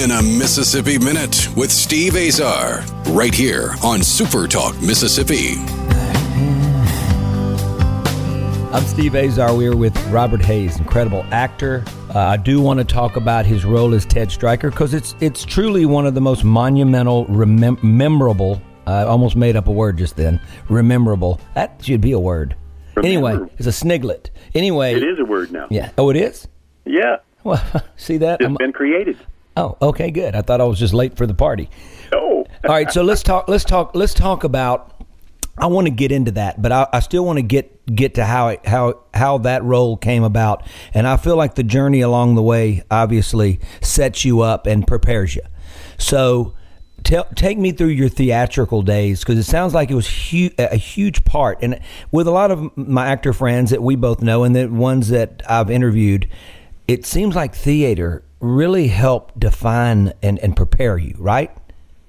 In 0.00 0.12
a 0.12 0.22
Mississippi 0.22 0.98
Minute 0.98 1.46
with 1.56 1.70
Steve 1.70 2.16
Azar, 2.16 2.80
right 3.08 3.34
here 3.34 3.74
on 3.84 4.02
Super 4.02 4.46
Talk 4.48 4.74
Mississippi. 4.80 5.56
I'm 8.74 8.82
Steve 8.84 9.14
Azar. 9.14 9.54
We 9.54 9.66
are 9.66 9.76
with 9.76 9.94
Robert 10.06 10.40
Hays, 10.42 10.78
incredible 10.78 11.22
actor. 11.32 11.84
Uh, 12.14 12.18
I 12.18 12.38
do 12.38 12.62
want 12.62 12.78
to 12.78 12.84
talk 12.84 13.16
about 13.16 13.44
his 13.44 13.66
role 13.66 13.92
as 13.92 14.06
Ted 14.06 14.30
Stryker 14.32 14.70
because 14.70 14.94
it's 14.94 15.14
it's 15.20 15.44
truly 15.44 15.84
one 15.84 16.06
of 16.06 16.14
the 16.14 16.20
most 16.22 16.44
monumental, 16.44 17.26
remem- 17.26 17.82
memorable. 17.82 18.62
I 18.86 19.02
almost 19.02 19.36
made 19.36 19.54
up 19.54 19.68
a 19.68 19.72
word 19.72 19.98
just 19.98 20.16
then. 20.16 20.40
Rememberable. 20.70 21.40
That 21.54 21.78
should 21.84 22.00
be 22.00 22.12
a 22.12 22.18
word. 22.20 22.56
Anyway, 23.04 23.36
it's 23.58 23.66
a 23.66 23.70
sniglet. 23.84 24.30
Anyway, 24.54 24.94
it 24.94 25.02
is 25.04 25.18
a 25.18 25.24
word 25.26 25.52
now 25.52 25.66
Yeah. 25.70 25.90
Oh, 25.98 26.08
it 26.10 26.16
is. 26.16 26.48
yeah 26.86 27.16
Well, 27.44 27.62
see 27.96 28.16
that? 28.18 28.40
it's 28.40 28.46
I'm- 28.46 28.54
been 28.58 28.72
created 28.72 29.18
oh, 29.56 29.76
okay, 29.82 30.10
good. 30.10 30.34
I 30.34 30.42
thought 30.42 30.60
I 30.60 30.64
was 30.64 30.78
just 30.78 30.94
late 30.94 31.16
for 31.16 31.26
the 31.26 31.34
party. 31.34 31.70
oh 32.12 32.46
All 32.64 32.70
right, 32.70 32.90
so 32.90 33.02
let's 33.02 33.22
talk. 33.22 33.48
Let's 33.48 33.64
talk. 33.64 33.92
Let's 33.94 34.14
talk 34.14 34.44
about. 34.44 34.94
I 35.56 35.66
want 35.66 35.86
to 35.86 35.90
get 35.90 36.10
into 36.12 36.30
that, 36.32 36.60
but 36.60 36.72
I, 36.72 36.86
I 36.92 37.00
still 37.00 37.24
want 37.24 37.38
to 37.38 37.42
get 37.42 37.94
get 37.94 38.14
to 38.14 38.24
how 38.24 38.48
it, 38.48 38.66
how 38.66 39.00
how 39.14 39.38
that 39.38 39.62
role 39.64 39.96
came 39.96 40.24
about, 40.24 40.66
and 40.94 41.06
I 41.06 41.16
feel 41.16 41.36
like 41.36 41.54
the 41.54 41.62
journey 41.62 42.00
along 42.00 42.34
the 42.34 42.42
way 42.42 42.82
obviously 42.90 43.60
sets 43.80 44.24
you 44.24 44.40
up 44.40 44.66
and 44.66 44.86
prepares 44.86 45.34
you. 45.34 45.42
So, 45.98 46.54
tell, 47.02 47.24
take 47.34 47.58
me 47.58 47.72
through 47.72 47.88
your 47.88 48.08
theatrical 48.08 48.82
days 48.82 49.20
because 49.20 49.38
it 49.38 49.44
sounds 49.44 49.74
like 49.74 49.90
it 49.90 49.94
was 49.94 50.30
hu- 50.30 50.50
a 50.58 50.76
huge 50.76 51.24
part, 51.24 51.58
and 51.62 51.80
with 52.10 52.26
a 52.26 52.30
lot 52.30 52.50
of 52.50 52.76
my 52.76 53.06
actor 53.06 53.32
friends 53.32 53.70
that 53.70 53.82
we 53.82 53.96
both 53.96 54.22
know 54.22 54.44
and 54.44 54.54
the 54.54 54.68
ones 54.68 55.08
that 55.08 55.42
I've 55.48 55.70
interviewed, 55.70 56.28
it 56.88 57.04
seems 57.06 57.34
like 57.34 57.54
theater 57.54 58.22
really 58.40 58.88
help 58.88 59.32
define 59.38 60.12
and, 60.22 60.38
and 60.38 60.56
prepare 60.56 60.96
you, 60.98 61.14
right? 61.18 61.50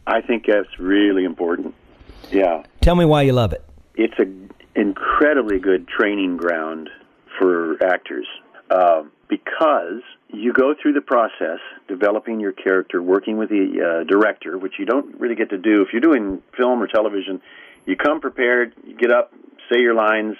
I 0.08 0.22
think 0.22 0.46
that's 0.48 0.80
really 0.80 1.24
important 1.26 1.76
yeah 2.32 2.64
Tell 2.82 2.96
me 2.96 3.06
why 3.06 3.24
you 3.24 3.34
love 3.34 3.52
it. 3.54 3.64
it's 3.96 4.14
an 4.18 4.50
incredibly 4.76 5.60
good 5.60 5.88
training 5.88 6.38
ground 6.38 6.90
for 7.38 7.82
actors 7.84 8.26
uh, 8.70 9.04
because 9.28 10.02
you 10.30 10.54
go 10.54 10.74
through 10.82 10.94
the 10.94 11.02
process 11.02 11.60
developing 11.88 12.40
your 12.40 12.52
character 12.54 13.02
working 13.02 13.38
with 13.38 13.50
the 13.50 13.66
uh, 13.82 14.04
director 14.10 14.58
which 14.58 14.74
you 14.80 14.86
don't 14.86 15.20
really 15.20 15.36
get 15.36 15.50
to 15.50 15.58
do 15.58 15.82
if 15.82 15.90
you're 15.92 16.02
doing 16.02 16.42
film 16.58 16.82
or 16.82 16.88
television 16.88 17.42
you 17.86 17.96
come 17.96 18.22
prepared 18.22 18.74
you 18.86 18.96
get 18.96 19.12
up 19.12 19.34
say 19.72 19.80
your 19.80 19.94
lines 19.94 20.36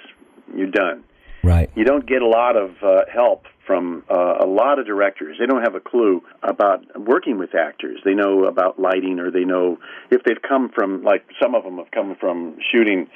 you're 0.56 0.72
done 0.72 1.04
Right. 1.44 1.70
you 1.76 1.84
don't 1.84 2.06
get 2.06 2.22
a 2.22 2.28
lot 2.28 2.56
of 2.56 2.72
uh, 2.84 3.02
help 3.12 3.46
from 3.72 4.04
uh, 4.12 4.44
a 4.44 4.46
lot 4.46 4.80
of 4.80 4.86
directors. 4.86 5.38
They 5.40 5.46
don't 5.46 5.62
have 5.62 5.76
a 5.76 5.80
clue 5.80 6.22
about 6.44 6.84
working 7.00 7.38
with 7.38 7.56
actors. 7.56 8.02
They 8.04 8.14
know 8.14 8.44
about 8.44 8.78
lighting, 8.78 9.18
or 9.18 9.32
they 9.32 9.46
know 9.46 9.78
if 10.10 10.24
they've 10.24 10.42
come 10.42 10.70
from 10.76 11.04
like 11.04 11.24
some 11.42 11.56
of 11.56 11.64
them 11.64 11.78
have 11.78 11.90
come 11.92 12.18
from 12.20 12.58
shooting 12.70 13.08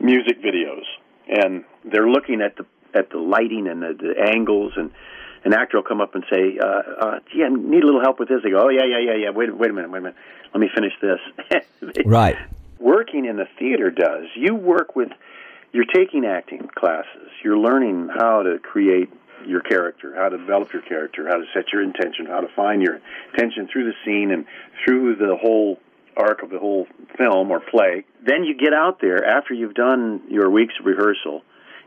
music 0.00 0.42
videos, 0.42 0.82
and 1.28 1.64
they're 1.84 2.08
looking 2.08 2.40
at 2.42 2.56
the 2.56 2.66
at 2.92 3.10
the 3.10 3.18
lighting 3.18 3.68
and 3.68 3.82
the, 3.82 3.94
the 3.98 4.14
angles 4.34 4.72
and. 4.76 4.90
An 5.42 5.54
actor 5.54 5.78
will 5.78 5.84
come 5.84 6.02
up 6.02 6.14
and 6.14 6.22
say, 6.30 6.58
uh, 6.62 6.66
uh, 6.66 7.18
"Gee, 7.32 7.42
I 7.42 7.48
need 7.48 7.82
a 7.82 7.86
little 7.86 8.02
help 8.02 8.18
with 8.20 8.28
this." 8.28 8.42
They 8.44 8.50
go, 8.50 8.60
"Oh 8.60 8.68
yeah, 8.68 8.84
yeah, 8.84 8.98
yeah, 8.98 9.16
yeah. 9.16 9.30
Wait, 9.30 9.48
wait 9.56 9.70
a 9.70 9.72
minute, 9.72 9.90
wait 9.90 10.00
a 10.00 10.02
minute. 10.02 10.16
Let 10.52 10.60
me 10.60 10.68
finish 10.74 10.92
this." 11.00 11.62
Right. 12.04 12.36
working 12.78 13.24
in 13.24 13.38
the 13.38 13.46
theater 13.58 13.90
does. 13.90 14.26
You 14.36 14.54
work 14.54 14.94
with, 14.94 15.08
you're 15.72 15.86
taking 15.86 16.26
acting 16.26 16.68
classes. 16.74 17.30
You're 17.42 17.56
learning 17.56 18.10
how 18.14 18.42
to 18.42 18.58
create 18.58 19.08
your 19.46 19.60
character, 19.60 20.14
how 20.16 20.28
to 20.28 20.38
develop 20.38 20.72
your 20.72 20.82
character, 20.82 21.26
how 21.28 21.36
to 21.36 21.44
set 21.54 21.72
your 21.72 21.82
intention, 21.82 22.26
how 22.26 22.40
to 22.40 22.48
find 22.54 22.82
your 22.82 23.00
intention 23.32 23.68
through 23.72 23.84
the 23.84 23.94
scene 24.04 24.30
and 24.30 24.44
through 24.84 25.16
the 25.16 25.36
whole 25.40 25.78
arc 26.16 26.42
of 26.42 26.50
the 26.50 26.58
whole 26.58 26.86
film 27.16 27.50
or 27.50 27.60
play. 27.60 28.04
Then 28.26 28.44
you 28.44 28.56
get 28.56 28.74
out 28.74 29.00
there 29.00 29.24
after 29.24 29.54
you've 29.54 29.74
done 29.74 30.22
your 30.28 30.50
week's 30.50 30.74
of 30.80 30.86
rehearsal. 30.86 31.42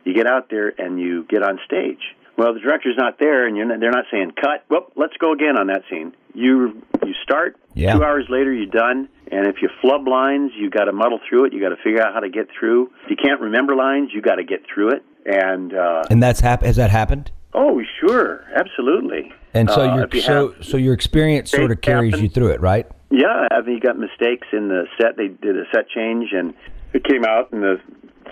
You 0.06 0.14
get 0.14 0.28
out 0.28 0.50
there 0.50 0.74
and 0.78 1.00
you 1.00 1.26
get 1.30 1.44
on 1.44 1.60
stage. 1.66 2.02
Well, 2.36 2.54
the 2.56 2.60
director's 2.60 2.96
not 2.98 3.20
there, 3.20 3.46
and 3.46 3.56
you're 3.56 3.68
not, 3.68 3.80
they're 3.80 3.92
not 3.92 4.06
saying 4.12 4.32
cut. 4.42 4.66
Well, 4.68 4.88
let's 4.96 5.14
go 5.18 5.34
again 5.34 5.56
on 5.56 5.68
that 5.68 5.84
scene. 5.88 6.16
You 6.34 6.82
you 7.06 7.14
start. 7.22 7.58
Yeah. 7.76 7.94
Two 7.94 8.04
hours 8.04 8.26
later, 8.28 8.52
you're 8.52 8.66
done. 8.66 9.08
And 9.32 9.46
if 9.46 9.58
you 9.62 9.70
flub 9.82 10.08
lines, 10.08 10.52
you 10.58 10.72
got 10.72 10.86
to 10.86 10.94
muddle 10.94 11.20
through 11.30 11.46
it. 11.46 11.54
You 11.54 11.62
got 11.62 11.70
to 11.70 11.82
figure 11.84 12.02
out 12.02 12.14
how 12.14 12.22
to 12.22 12.30
get 12.30 12.48
through. 12.60 12.90
If 13.06 13.12
you 13.12 13.16
can't 13.24 13.40
remember 13.40 13.76
lines, 13.76 14.10
you 14.14 14.22
got 14.22 14.36
to 14.36 14.44
get 14.44 14.62
through 14.72 14.94
it. 14.94 15.04
And 15.26 15.74
uh, 15.76 16.04
And 16.10 16.22
that's 16.24 16.40
hap- 16.40 16.64
has 16.64 16.76
that 16.78 16.90
happened? 16.90 17.32
Oh, 17.56 17.82
sure, 18.00 18.44
absolutely. 18.56 19.34
And 19.54 19.70
so 19.70 19.82
Uh, 19.82 19.96
your 19.98 20.08
you 20.12 20.22
so 20.22 20.56
so 20.62 20.78
your 20.78 20.94
experience 20.94 21.52
sort 21.52 21.72
of 21.72 21.82
carries 21.82 22.12
happen. 22.14 22.24
you 22.26 22.30
through 22.30 22.48
it, 22.50 22.62
right? 22.62 22.88
Yeah, 23.12 23.48
I 23.52 23.62
mean, 23.62 23.76
you 23.76 23.80
got 23.80 23.98
mistakes 24.00 24.48
in 24.52 24.70
the 24.70 24.86
set. 25.00 25.18
They 25.18 25.28
did 25.28 25.56
a 25.58 25.64
set 25.74 25.88
change, 25.90 26.34
and 26.34 26.54
it 26.94 27.04
came 27.04 27.24
out, 27.24 27.52
and 27.52 27.62
the 27.62 27.80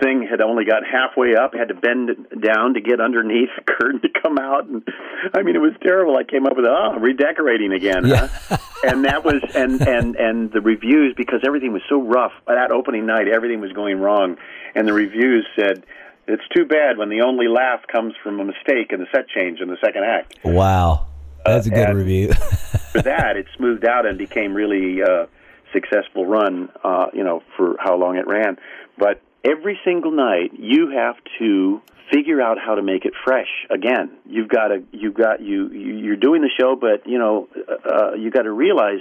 thing 0.02 0.26
had 0.28 0.40
only 0.40 0.64
got 0.64 0.82
halfway 0.84 1.36
up. 1.36 1.54
Had 1.54 1.68
to 1.68 1.74
bend 1.74 2.10
down 2.40 2.74
to 2.74 2.80
get 2.80 3.00
underneath 3.00 3.50
the 3.56 3.62
curtain 3.72 4.00
to 4.00 4.08
come 4.20 4.38
out, 4.38 4.66
and 4.66 4.82
I 5.34 5.42
mean, 5.42 5.54
it 5.54 5.60
was 5.60 5.74
terrible. 5.82 6.16
I 6.16 6.24
came 6.24 6.46
up 6.46 6.56
with, 6.56 6.66
oh, 6.66 6.96
redecorating 6.98 7.72
again, 7.72 8.06
Yeah. 8.06 8.26
huh? 8.48 8.56
and 8.84 9.04
that 9.04 9.24
was, 9.24 9.40
and 9.54 9.80
and 9.86 10.16
and 10.16 10.50
the 10.50 10.60
reviews 10.60 11.14
because 11.16 11.42
everything 11.46 11.72
was 11.72 11.82
so 11.88 12.02
rough 12.02 12.32
that 12.48 12.72
opening 12.72 13.06
night, 13.06 13.28
everything 13.28 13.60
was 13.60 13.70
going 13.72 14.00
wrong, 14.00 14.36
and 14.74 14.88
the 14.88 14.92
reviews 14.92 15.46
said. 15.54 15.84
It's 16.28 16.42
too 16.54 16.64
bad 16.64 16.98
when 16.98 17.08
the 17.08 17.22
only 17.22 17.48
laugh 17.48 17.80
comes 17.90 18.14
from 18.22 18.38
a 18.40 18.44
mistake 18.44 18.92
in 18.92 19.00
the 19.00 19.06
set 19.14 19.28
change 19.28 19.60
in 19.60 19.68
the 19.68 19.76
second 19.84 20.04
act 20.04 20.36
Wow. 20.44 21.06
That's 21.44 21.66
a 21.66 21.70
good 21.70 21.88
and- 21.88 21.98
review. 21.98 22.32
for 22.92 23.02
that, 23.02 23.36
it 23.36 23.46
smoothed 23.56 23.84
out 23.84 24.06
and 24.06 24.16
became 24.16 24.54
really 24.54 25.02
uh, 25.02 25.26
successful 25.72 26.24
run, 26.26 26.68
uh, 26.84 27.06
you 27.12 27.24
know, 27.24 27.42
for 27.56 27.76
how 27.80 27.96
long 27.96 28.16
it 28.16 28.26
ran. 28.28 28.58
But 28.96 29.20
every 29.44 29.78
single 29.84 30.12
night, 30.12 30.52
you 30.56 30.90
have 30.90 31.16
to 31.40 31.80
figure 32.12 32.40
out 32.40 32.58
how 32.64 32.74
to 32.76 32.82
make 32.82 33.04
it 33.04 33.14
fresh 33.24 33.48
again. 33.70 34.10
You've 34.28 34.48
got 34.48 34.68
to, 34.68 34.84
you've 34.92 35.14
got 35.14 35.40
you, 35.40 35.68
you 35.70 35.94
you're 35.96 36.16
doing 36.16 36.42
the 36.42 36.50
show, 36.60 36.76
but 36.76 37.06
you 37.08 37.18
know, 37.18 37.48
uh, 37.90 38.12
you 38.14 38.30
got 38.30 38.42
to 38.42 38.52
realize 38.52 39.00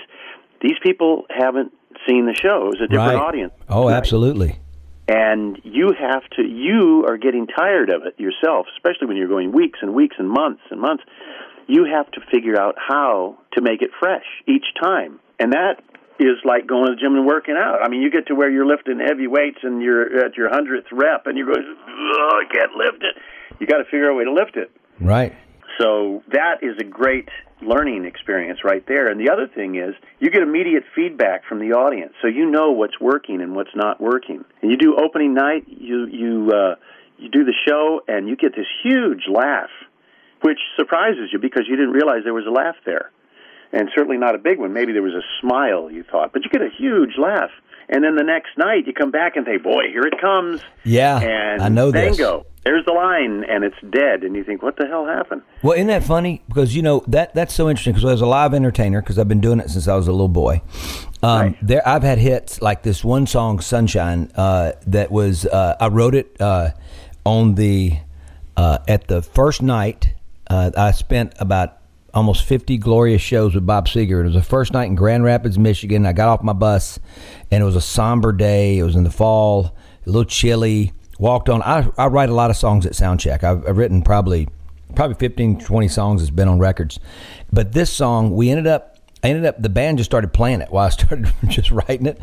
these 0.61 0.77
people 0.81 1.25
haven't 1.29 1.73
seen 2.07 2.25
the 2.25 2.33
show. 2.33 2.63
It 2.65 2.69
was 2.69 2.81
a 2.81 2.87
different 2.87 3.15
Right. 3.15 3.27
audience. 3.27 3.53
Oh, 3.69 3.83
tonight. 3.83 3.97
absolutely. 3.97 4.55
And 5.11 5.59
you 5.63 5.91
have 5.99 6.23
to 6.37 6.41
you 6.43 7.05
are 7.07 7.17
getting 7.17 7.45
tired 7.47 7.89
of 7.89 8.03
it 8.05 8.17
yourself 8.17 8.65
especially 8.77 9.07
when 9.07 9.17
you're 9.17 9.27
going 9.27 9.51
weeks 9.51 9.79
and 9.81 9.93
weeks 9.93 10.15
and 10.17 10.29
months 10.29 10.61
and 10.71 10.79
months. 10.79 11.03
You 11.67 11.85
have 11.85 12.09
to 12.11 12.21
figure 12.31 12.59
out 12.59 12.75
how 12.77 13.37
to 13.53 13.61
make 13.61 13.81
it 13.81 13.91
fresh 13.99 14.25
each 14.47 14.65
time. 14.81 15.19
And 15.39 15.53
that 15.53 15.81
is 16.19 16.37
like 16.43 16.67
going 16.67 16.87
to 16.87 16.95
the 16.95 16.99
gym 16.99 17.15
and 17.15 17.25
working 17.25 17.55
out. 17.57 17.79
I 17.83 17.89
mean 17.89 18.01
you 18.01 18.09
get 18.09 18.27
to 18.27 18.35
where 18.35 18.49
you're 18.49 18.65
lifting 18.65 18.99
heavy 18.99 19.27
weights 19.27 19.59
and 19.63 19.81
you're 19.81 20.25
at 20.25 20.37
your 20.37 20.49
hundredth 20.49 20.87
rep 20.91 21.27
and 21.27 21.37
you're 21.37 21.47
going 21.47 21.65
oh 21.65 22.41
i 22.41 22.53
can't 22.53 22.73
lift 22.75 23.03
it. 23.03 23.15
You 23.59 23.67
got 23.67 23.77
to 23.77 23.85
figure 23.85 24.05
out 24.05 24.13
a 24.13 24.15
way 24.15 24.23
to 24.23 24.33
lift 24.33 24.55
it. 24.55 24.71
Right. 24.99 25.35
so 25.79 26.23
that 26.31 26.61
is 26.61 26.77
a 26.79 26.83
great 26.83 27.27
learning 27.61 28.05
experience 28.05 28.59
right 28.63 28.85
there. 28.87 29.07
And 29.07 29.19
the 29.19 29.31
other 29.31 29.47
thing 29.47 29.75
is 29.75 29.93
you 30.19 30.29
get 30.29 30.41
immediate 30.41 30.83
feedback 30.95 31.45
from 31.45 31.59
the 31.59 31.73
audience, 31.73 32.13
so 32.21 32.27
you 32.27 32.49
know 32.49 32.71
what's 32.71 32.99
working 32.99 33.41
and 33.41 33.55
what's 33.55 33.75
not 33.75 34.01
working. 34.01 34.43
And 34.61 34.71
you 34.71 34.77
do 34.77 34.95
opening 34.95 35.33
night, 35.33 35.65
you 35.67 36.07
you 36.07 36.51
uh, 36.51 36.75
you 37.17 37.29
do 37.29 37.43
the 37.43 37.53
show, 37.67 38.01
and 38.07 38.27
you 38.27 38.35
get 38.35 38.55
this 38.55 38.67
huge 38.83 39.23
laugh, 39.31 39.69
which 40.41 40.59
surprises 40.75 41.29
you 41.31 41.39
because 41.39 41.63
you 41.67 41.75
didn't 41.75 41.93
realize 41.93 42.23
there 42.23 42.33
was 42.33 42.47
a 42.47 42.51
laugh 42.51 42.75
there, 42.85 43.11
and 43.71 43.89
certainly 43.95 44.17
not 44.17 44.35
a 44.35 44.39
big 44.39 44.59
one. 44.59 44.73
Maybe 44.73 44.93
there 44.93 45.03
was 45.03 45.13
a 45.13 45.25
smile 45.39 45.91
you 45.91 46.03
thought, 46.03 46.33
but 46.33 46.43
you 46.43 46.49
get 46.49 46.61
a 46.61 46.69
huge 46.75 47.17
laugh. 47.17 47.51
And 47.89 48.03
then 48.03 48.15
the 48.15 48.23
next 48.23 48.57
night 48.57 48.87
you 48.87 48.93
come 48.93 49.11
back 49.11 49.35
and 49.35 49.45
say, 49.45 49.57
"Boy, 49.57 49.89
here 49.91 50.03
it 50.03 50.19
comes." 50.21 50.61
Yeah, 50.83 51.19
and 51.19 51.61
I 51.61 51.69
know 51.69 51.91
this. 51.91 52.17
bingo, 52.17 52.45
there's 52.63 52.85
the 52.85 52.93
line, 52.93 53.43
and 53.49 53.63
it's 53.63 53.75
dead, 53.89 54.23
and 54.23 54.35
you 54.35 54.43
think, 54.43 54.61
"What 54.63 54.77
the 54.77 54.87
hell 54.87 55.05
happened?" 55.05 55.41
Well, 55.63 55.73
isn't 55.73 55.87
that 55.87 56.03
funny? 56.03 56.41
Because 56.47 56.75
you 56.75 56.81
know 56.81 57.03
that 57.07 57.33
that's 57.35 57.53
so 57.53 57.69
interesting. 57.69 57.93
Because 57.93 58.09
as 58.09 58.21
a 58.21 58.25
live 58.25 58.53
entertainer, 58.53 59.01
because 59.01 59.19
I've 59.19 59.27
been 59.27 59.41
doing 59.41 59.59
it 59.59 59.69
since 59.69 59.87
I 59.87 59.95
was 59.95 60.07
a 60.07 60.11
little 60.11 60.27
boy, 60.27 60.61
um, 61.23 61.39
Right. 61.41 61.57
there 61.61 61.87
I've 61.87 62.03
had 62.03 62.17
hits 62.19 62.61
like 62.61 62.83
this 62.83 63.03
one 63.03 63.27
song 63.27 63.59
"Sunshine" 63.59 64.31
uh, 64.35 64.71
that 64.87 65.11
was 65.11 65.45
uh, 65.45 65.75
I 65.79 65.87
wrote 65.87 66.15
it 66.15 66.35
uh, 66.39 66.69
on 67.25 67.55
the 67.55 67.97
uh, 68.55 68.77
at 68.87 69.07
the 69.07 69.21
first 69.21 69.61
night. 69.61 70.13
Uh, 70.49 70.71
I 70.77 70.91
spent 70.91 71.33
about 71.39 71.77
almost 72.13 72.45
50 72.45 72.77
glorious 72.77 73.21
shows 73.21 73.55
with 73.55 73.65
Bob 73.65 73.87
Seger. 73.87 74.21
It 74.21 74.25
was 74.25 74.33
the 74.33 74.41
first 74.41 74.73
night 74.73 74.85
in 74.85 74.95
Grand 74.95 75.23
Rapids, 75.23 75.57
Michigan. 75.57 76.05
I 76.05 76.13
got 76.13 76.29
off 76.29 76.43
my 76.43 76.53
bus, 76.53 76.99
and 77.49 77.61
it 77.61 77.65
was 77.65 77.75
a 77.75 77.81
somber 77.81 78.31
day. 78.31 78.77
It 78.77 78.83
was 78.83 78.95
in 78.95 79.03
the 79.03 79.11
fall, 79.11 79.75
a 80.05 80.09
little 80.09 80.25
chilly. 80.25 80.93
Walked 81.19 81.49
on. 81.49 81.61
I, 81.61 81.87
I 81.97 82.07
write 82.07 82.29
a 82.29 82.33
lot 82.33 82.49
of 82.49 82.57
songs 82.57 82.85
at 82.85 82.93
Soundcheck. 82.93 83.43
I've, 83.43 83.67
I've 83.67 83.77
written 83.77 84.01
probably 84.01 84.47
probably 84.95 85.15
15, 85.15 85.59
20 85.59 85.87
songs 85.87 86.21
that's 86.21 86.31
been 86.31 86.47
on 86.47 86.59
records. 86.59 86.99
But 87.51 87.73
this 87.73 87.91
song, 87.91 88.35
we 88.35 88.49
ended 88.49 88.67
up, 88.67 88.97
I 89.23 89.29
ended 89.29 89.45
up, 89.45 89.61
the 89.61 89.69
band 89.69 89.97
just 89.99 90.09
started 90.09 90.33
playing 90.33 90.61
it 90.61 90.71
while 90.71 90.87
I 90.87 90.89
started 90.89 91.31
just 91.47 91.71
writing 91.71 92.07
it. 92.07 92.19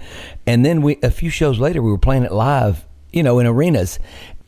And 0.46 0.64
then 0.64 0.82
we, 0.82 0.98
a 1.02 1.10
few 1.10 1.30
shows 1.30 1.58
later, 1.58 1.82
we 1.82 1.90
were 1.90 1.98
playing 1.98 2.24
it 2.24 2.32
live, 2.32 2.86
you 3.12 3.22
know, 3.22 3.38
in 3.38 3.46
arenas. 3.46 3.98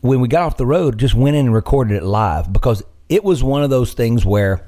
When 0.00 0.20
we 0.20 0.28
got 0.28 0.42
off 0.42 0.56
the 0.56 0.66
road, 0.66 0.99
just 0.99 1.14
went 1.14 1.37
in 1.37 1.47
and 1.47 1.54
recorded 1.54 1.97
it 1.97 2.02
live 2.02 2.52
because 2.52 2.82
it 3.09 3.25
was 3.25 3.42
one 3.42 3.62
of 3.62 3.70
those 3.70 3.92
things 3.92 4.25
where 4.25 4.66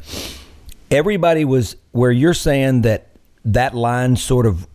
everybody 0.92 1.44
was, 1.44 1.76
where 1.92 2.10
you're 2.12 2.34
saying 2.34 2.82
that 2.82 3.08
that 3.44 3.74
line 3.74 4.16
sort 4.16 4.46
of 4.46 4.66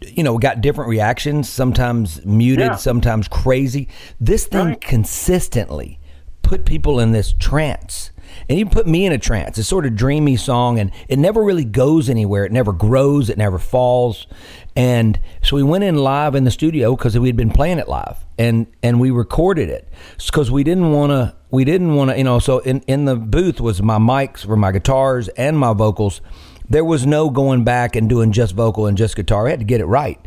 you 0.00 0.22
know, 0.22 0.38
got 0.38 0.62
different 0.62 0.88
reactions, 0.88 1.50
sometimes 1.50 2.24
muted, 2.24 2.64
Yeah. 2.64 2.76
sometimes 2.76 3.28
crazy. 3.28 3.88
This 4.18 4.46
thing 4.46 4.68
Right. 4.68 4.80
consistently 4.80 5.98
put 6.40 6.64
people 6.64 6.98
in 6.98 7.12
this 7.12 7.34
trance. 7.38 8.10
And 8.48 8.58
you 8.58 8.66
put 8.66 8.86
me 8.86 9.06
in 9.06 9.12
a 9.12 9.18
trance. 9.18 9.58
It's 9.58 9.68
sort 9.68 9.86
of 9.86 9.96
dreamy 9.96 10.36
song 10.36 10.78
and 10.78 10.90
it 11.08 11.18
never 11.18 11.42
really 11.42 11.64
goes 11.64 12.08
anywhere. 12.08 12.44
It 12.44 12.52
never 12.52 12.72
grows, 12.72 13.30
it 13.30 13.38
never 13.38 13.58
falls. 13.58 14.26
And 14.74 15.18
so 15.42 15.56
we 15.56 15.62
went 15.62 15.84
in 15.84 15.96
live 15.96 16.34
in 16.34 16.44
the 16.44 16.50
studio 16.50 16.94
because 16.96 17.18
we'd 17.18 17.36
been 17.36 17.50
playing 17.50 17.78
it 17.78 17.88
live 17.88 18.18
and 18.38 18.66
and 18.82 19.00
we 19.00 19.10
recorded 19.10 19.68
it 19.70 19.88
because 20.26 20.50
we 20.50 20.62
didn't 20.62 20.92
want 20.92 21.10
to 21.10 21.34
we 21.50 21.64
didn't 21.64 21.94
want 21.94 22.10
to 22.10 22.18
you 22.18 22.24
know 22.24 22.38
so 22.38 22.58
in 22.58 22.80
in 22.80 23.06
the 23.06 23.16
booth 23.16 23.60
was 23.60 23.80
my 23.80 23.96
mics 23.96 24.44
for 24.44 24.56
my 24.56 24.70
guitars 24.70 25.28
and 25.28 25.58
my 25.58 25.72
vocals 25.72 26.20
there 26.68 26.84
was 26.84 27.06
no 27.06 27.30
going 27.30 27.64
back 27.64 27.96
and 27.96 28.08
doing 28.08 28.32
just 28.32 28.54
vocal 28.54 28.86
and 28.86 28.98
just 28.98 29.16
guitar. 29.16 29.46
I 29.46 29.50
had 29.50 29.60
to 29.60 29.64
get 29.64 29.80
it 29.80 29.86
right. 29.86 30.18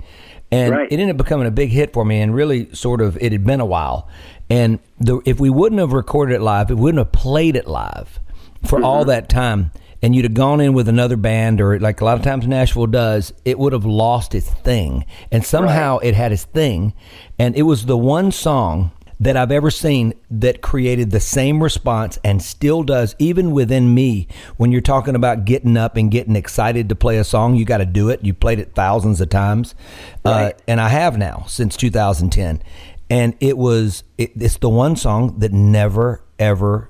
And 0.52 0.72
Right. 0.72 0.88
it 0.91 1.00
ended 1.00 1.12
up 1.12 1.17
becoming 1.17 1.48
a 1.48 1.52
big 1.52 1.69
hit 1.69 1.93
for 1.93 2.04
me 2.04 2.22
and 2.22 2.34
really 2.34 2.74
sort 2.74 3.02
of 3.02 3.17
it 3.22 3.32
had 3.32 3.43
been 3.43 3.60
a 3.60 3.65
while. 3.65 4.08
And 4.50 4.80
the, 5.00 5.22
if 5.26 5.40
we 5.40 5.50
wouldn't 5.50 5.80
have 5.80 5.94
recorded 5.94 6.36
it 6.36 6.42
live, 6.42 6.72
if 6.72 6.78
we 6.78 6.84
wouldn't 6.84 7.06
have 7.06 7.12
played 7.12 7.56
it 7.56 7.68
live 7.68 8.20
for 8.66 8.84
all 8.84 9.06
that 9.06 9.30
time 9.30 9.72
and 10.02 10.16
you'd 10.16 10.26
have 10.26 10.34
gone 10.34 10.62
in 10.62 10.74
with 10.74 10.88
another 10.88 11.18
band 11.18 11.62
or 11.62 11.80
like 11.80 12.02
a 12.02 12.06
lot 12.06 12.18
of 12.18 12.24
times 12.24 12.48
Nashville 12.48 12.88
does, 12.88 13.34
it 13.46 13.60
would 13.60 13.74
have 13.74 13.86
lost 13.86 14.34
its 14.34 14.50
thing. 14.50 15.06
And 15.32 15.46
somehow 15.46 15.98
it 16.00 16.16
had 16.16 16.32
its 16.32 16.46
thing. 16.46 16.94
And 17.38 17.56
it 17.56 17.64
was 17.64 17.86
the 17.86 17.98
one 17.98 18.32
song 18.32 18.92
that 19.20 19.36
I've 19.36 19.52
ever 19.52 19.70
seen 19.70 20.14
that 20.32 20.62
created 20.62 21.12
the 21.12 21.20
same 21.20 21.62
response 21.62 22.18
and 22.24 22.42
still 22.42 22.84
does, 22.84 23.16
even 23.20 23.52
within 23.52 23.94
me. 23.94 24.28
When 24.56 24.72
you're 24.72 24.82
talking 24.82 25.16
about 25.16 25.44
getting 25.44 25.76
up 25.76 25.98
and 25.98 26.10
getting 26.10 26.38
excited 26.38 26.88
to 26.90 26.96
play 26.96 27.18
a 27.18 27.26
song, 27.26 27.56
you 27.56 27.66
got 27.66 27.80
to 27.80 27.86
do 27.86 28.10
it. 28.10 28.24
You 28.24 28.34
played 28.34 28.60
it 28.60 28.74
thousands 28.74 29.20
of 29.20 29.30
times, 29.30 29.76
uh, 30.24 30.52
and 30.68 30.80
I 30.80 30.88
have 30.90 31.18
now 31.18 31.44
since 31.48 31.76
2010. 31.76 32.62
And 33.10 33.36
it 33.39 33.58
was 33.58 34.04
it, 34.17 34.32
it's 34.36 34.58
the 34.58 34.69
one 34.69 34.95
song 34.95 35.39
that 35.39 35.52
never 35.52 36.24
ever 36.38 36.89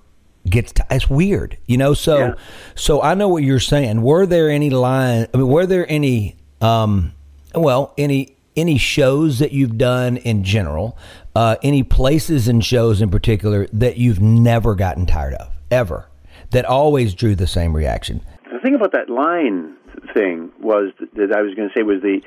gets. 0.50 0.74
To, 0.74 0.86
it's 0.90 1.10
weird, 1.10 1.58
you 1.66 1.78
know. 1.78 1.94
So 1.94 2.18
Yeah. 2.18 2.34
so 2.76 3.02
I 3.02 3.14
know 3.14 3.28
what 3.30 3.44
you're 3.44 3.60
saying. 3.60 4.02
Were 4.02 4.26
there 4.26 4.50
any 4.50 4.70
line? 4.70 5.28
I 5.34 5.38
mean, 5.38 5.48
were 5.48 5.66
there 5.66 5.90
any? 5.90 6.36
Um, 6.62 7.14
well, 7.56 7.94
any 7.98 8.36
any 8.56 8.78
shows 8.78 9.40
that 9.40 9.54
you've 9.54 9.78
done 9.78 10.18
in 10.18 10.44
general, 10.44 10.98
uh, 11.36 11.56
any 11.64 11.84
places 11.84 12.48
and 12.48 12.64
shows 12.66 13.02
in 13.02 13.10
particular 13.10 13.68
that 13.72 13.98
you've 13.98 14.22
never 14.22 14.76
gotten 14.76 15.06
tired 15.06 15.34
of 15.36 15.50
ever, 15.72 16.10
that 16.52 16.66
always 16.66 17.14
drew 17.14 17.36
the 17.36 17.48
same 17.48 17.74
reaction. 17.74 18.22
The 18.52 18.60
thing 18.60 18.76
about 18.76 18.92
that 18.92 19.10
line 19.10 19.76
thing 20.14 20.52
was 20.60 20.92
that, 21.00 21.14
that 21.16 21.32
I 21.34 21.42
was 21.42 21.54
going 21.56 21.70
to 21.70 21.74
say 21.76 21.84
was 21.84 22.02
the 22.02 22.22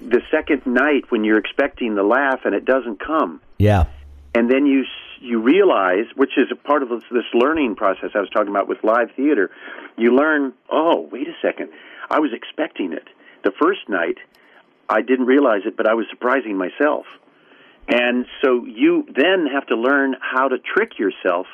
the 0.00 0.22
second 0.30 0.66
night 0.66 1.10
when 1.10 1.24
you're 1.24 1.38
expecting 1.38 1.94
the 1.94 2.02
laugh 2.02 2.40
and 2.44 2.54
it 2.54 2.64
doesn't 2.64 3.00
come, 3.00 3.40
Yeah, 3.58 3.86
and 4.34 4.50
then 4.50 4.66
you 4.66 4.84
you 5.20 5.40
realize, 5.40 6.04
which 6.14 6.36
is 6.36 6.48
a 6.52 6.56
part 6.56 6.82
of 6.82 6.90
this, 6.90 7.02
this 7.10 7.24
learning 7.32 7.74
process 7.74 8.10
I 8.14 8.20
was 8.20 8.28
talking 8.30 8.50
about 8.50 8.68
with 8.68 8.84
live 8.84 9.10
theater. 9.16 9.50
You 9.96 10.14
learn, 10.14 10.52
oh, 10.70 11.08
wait 11.10 11.26
a 11.26 11.34
second, 11.40 11.70
I 12.10 12.20
was 12.20 12.32
expecting 12.34 12.92
it. 12.92 13.08
The 13.44 13.52
first 13.52 13.88
night, 13.88 14.18
I 14.88 15.00
didn't 15.00 15.26
realize 15.26 15.62
it, 15.64 15.76
but 15.76 15.88
I 15.88 15.94
was 15.94 16.06
surprising 16.10 16.56
myself. 16.56 17.06
And 17.88 18.26
so 18.42 18.64
you 18.64 19.06
then 19.14 19.46
have 19.52 19.66
to 19.68 19.76
learn 19.76 20.16
how 20.20 20.48
to 20.48 20.58
trick 20.58 20.98
yourself 20.98 21.46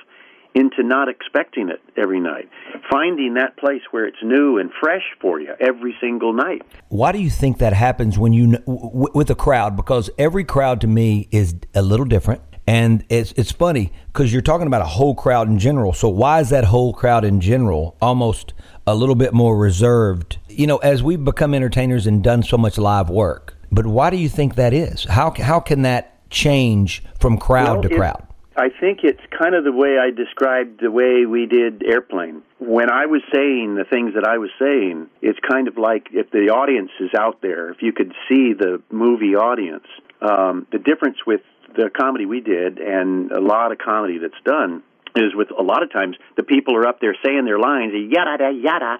into 0.54 0.82
not 0.82 1.08
expecting 1.08 1.68
it 1.68 1.80
every 1.96 2.20
night, 2.20 2.48
finding 2.90 3.34
that 3.34 3.56
place 3.56 3.82
where 3.90 4.06
it's 4.06 4.22
new 4.22 4.58
and 4.58 4.70
fresh 4.80 5.02
for 5.20 5.40
you 5.40 5.54
every 5.60 5.94
single 6.00 6.32
night. 6.32 6.62
Why 6.88 7.12
do 7.12 7.18
you 7.18 7.30
think 7.30 7.58
that 7.58 7.72
happens 7.72 8.18
when 8.18 8.32
you 8.32 8.58
w- 8.58 9.08
with 9.14 9.30
a 9.30 9.34
crowd? 9.34 9.76
Because 9.76 10.10
every 10.18 10.44
crowd 10.44 10.80
to 10.82 10.86
me 10.86 11.28
is 11.30 11.54
a 11.74 11.82
little 11.82 12.04
different, 12.06 12.42
and 12.66 13.04
it's 13.08 13.32
it's 13.32 13.52
funny 13.52 13.92
because 14.12 14.32
you're 14.32 14.42
talking 14.42 14.66
about 14.66 14.82
a 14.82 14.86
whole 14.86 15.14
crowd 15.14 15.48
in 15.48 15.58
general. 15.58 15.92
So 15.92 16.08
why 16.08 16.40
is 16.40 16.50
that 16.50 16.64
whole 16.64 16.92
crowd 16.92 17.24
in 17.24 17.40
general 17.40 17.96
almost 18.00 18.52
a 18.86 18.94
little 18.94 19.14
bit 19.14 19.32
more 19.32 19.56
reserved? 19.56 20.38
You 20.48 20.66
know, 20.66 20.76
as 20.78 21.02
we've 21.02 21.24
become 21.24 21.54
entertainers 21.54 22.06
and 22.06 22.22
done 22.22 22.42
so 22.42 22.58
much 22.58 22.76
live 22.78 23.08
work. 23.08 23.56
But 23.70 23.86
why 23.86 24.10
do 24.10 24.18
you 24.18 24.28
think 24.28 24.56
that 24.56 24.74
is? 24.74 25.04
How 25.04 25.30
how 25.30 25.60
can 25.60 25.82
that 25.82 26.28
change 26.30 27.02
from 27.18 27.38
crowd 27.38 27.80
Well, 27.80 27.88
to 27.88 27.96
crowd? 27.96 28.26
I 28.56 28.68
think 28.68 29.00
it's 29.02 29.20
kind 29.36 29.54
of 29.54 29.64
the 29.64 29.72
way 29.72 29.96
I 29.98 30.10
described 30.10 30.80
the 30.82 30.90
way 30.90 31.24
we 31.24 31.46
did 31.46 31.82
Airplane. 31.82 32.42
When 32.58 32.90
I 32.90 33.06
was 33.06 33.22
saying 33.32 33.76
the 33.76 33.84
things 33.84 34.14
that 34.14 34.24
I 34.24 34.38
was 34.38 34.50
saying, 34.58 35.08
it's 35.22 35.38
kind 35.40 35.68
of 35.68 35.78
like 35.78 36.08
if 36.12 36.30
the 36.30 36.50
audience 36.50 36.90
is 37.00 37.10
out 37.18 37.40
there, 37.40 37.70
if 37.70 37.80
you 37.80 37.92
could 37.92 38.12
see 38.28 38.52
the 38.52 38.82
movie 38.90 39.34
audience. 39.34 39.86
Um, 40.20 40.66
the 40.70 40.78
difference 40.78 41.18
with 41.26 41.40
the 41.74 41.88
comedy 41.88 42.26
we 42.26 42.40
did 42.40 42.78
and 42.78 43.32
a 43.32 43.40
lot 43.40 43.72
of 43.72 43.78
comedy 43.78 44.18
that's 44.18 44.40
done 44.44 44.82
is 45.16 45.34
with 45.34 45.48
a 45.50 45.62
lot 45.62 45.82
of 45.82 45.90
times 45.90 46.16
the 46.36 46.42
people 46.42 46.76
are 46.76 46.86
up 46.86 47.00
there 47.00 47.16
saying 47.24 47.44
their 47.44 47.58
lines, 47.58 47.92
yada 47.94 48.36
da 48.38 48.48
yada, 48.50 48.98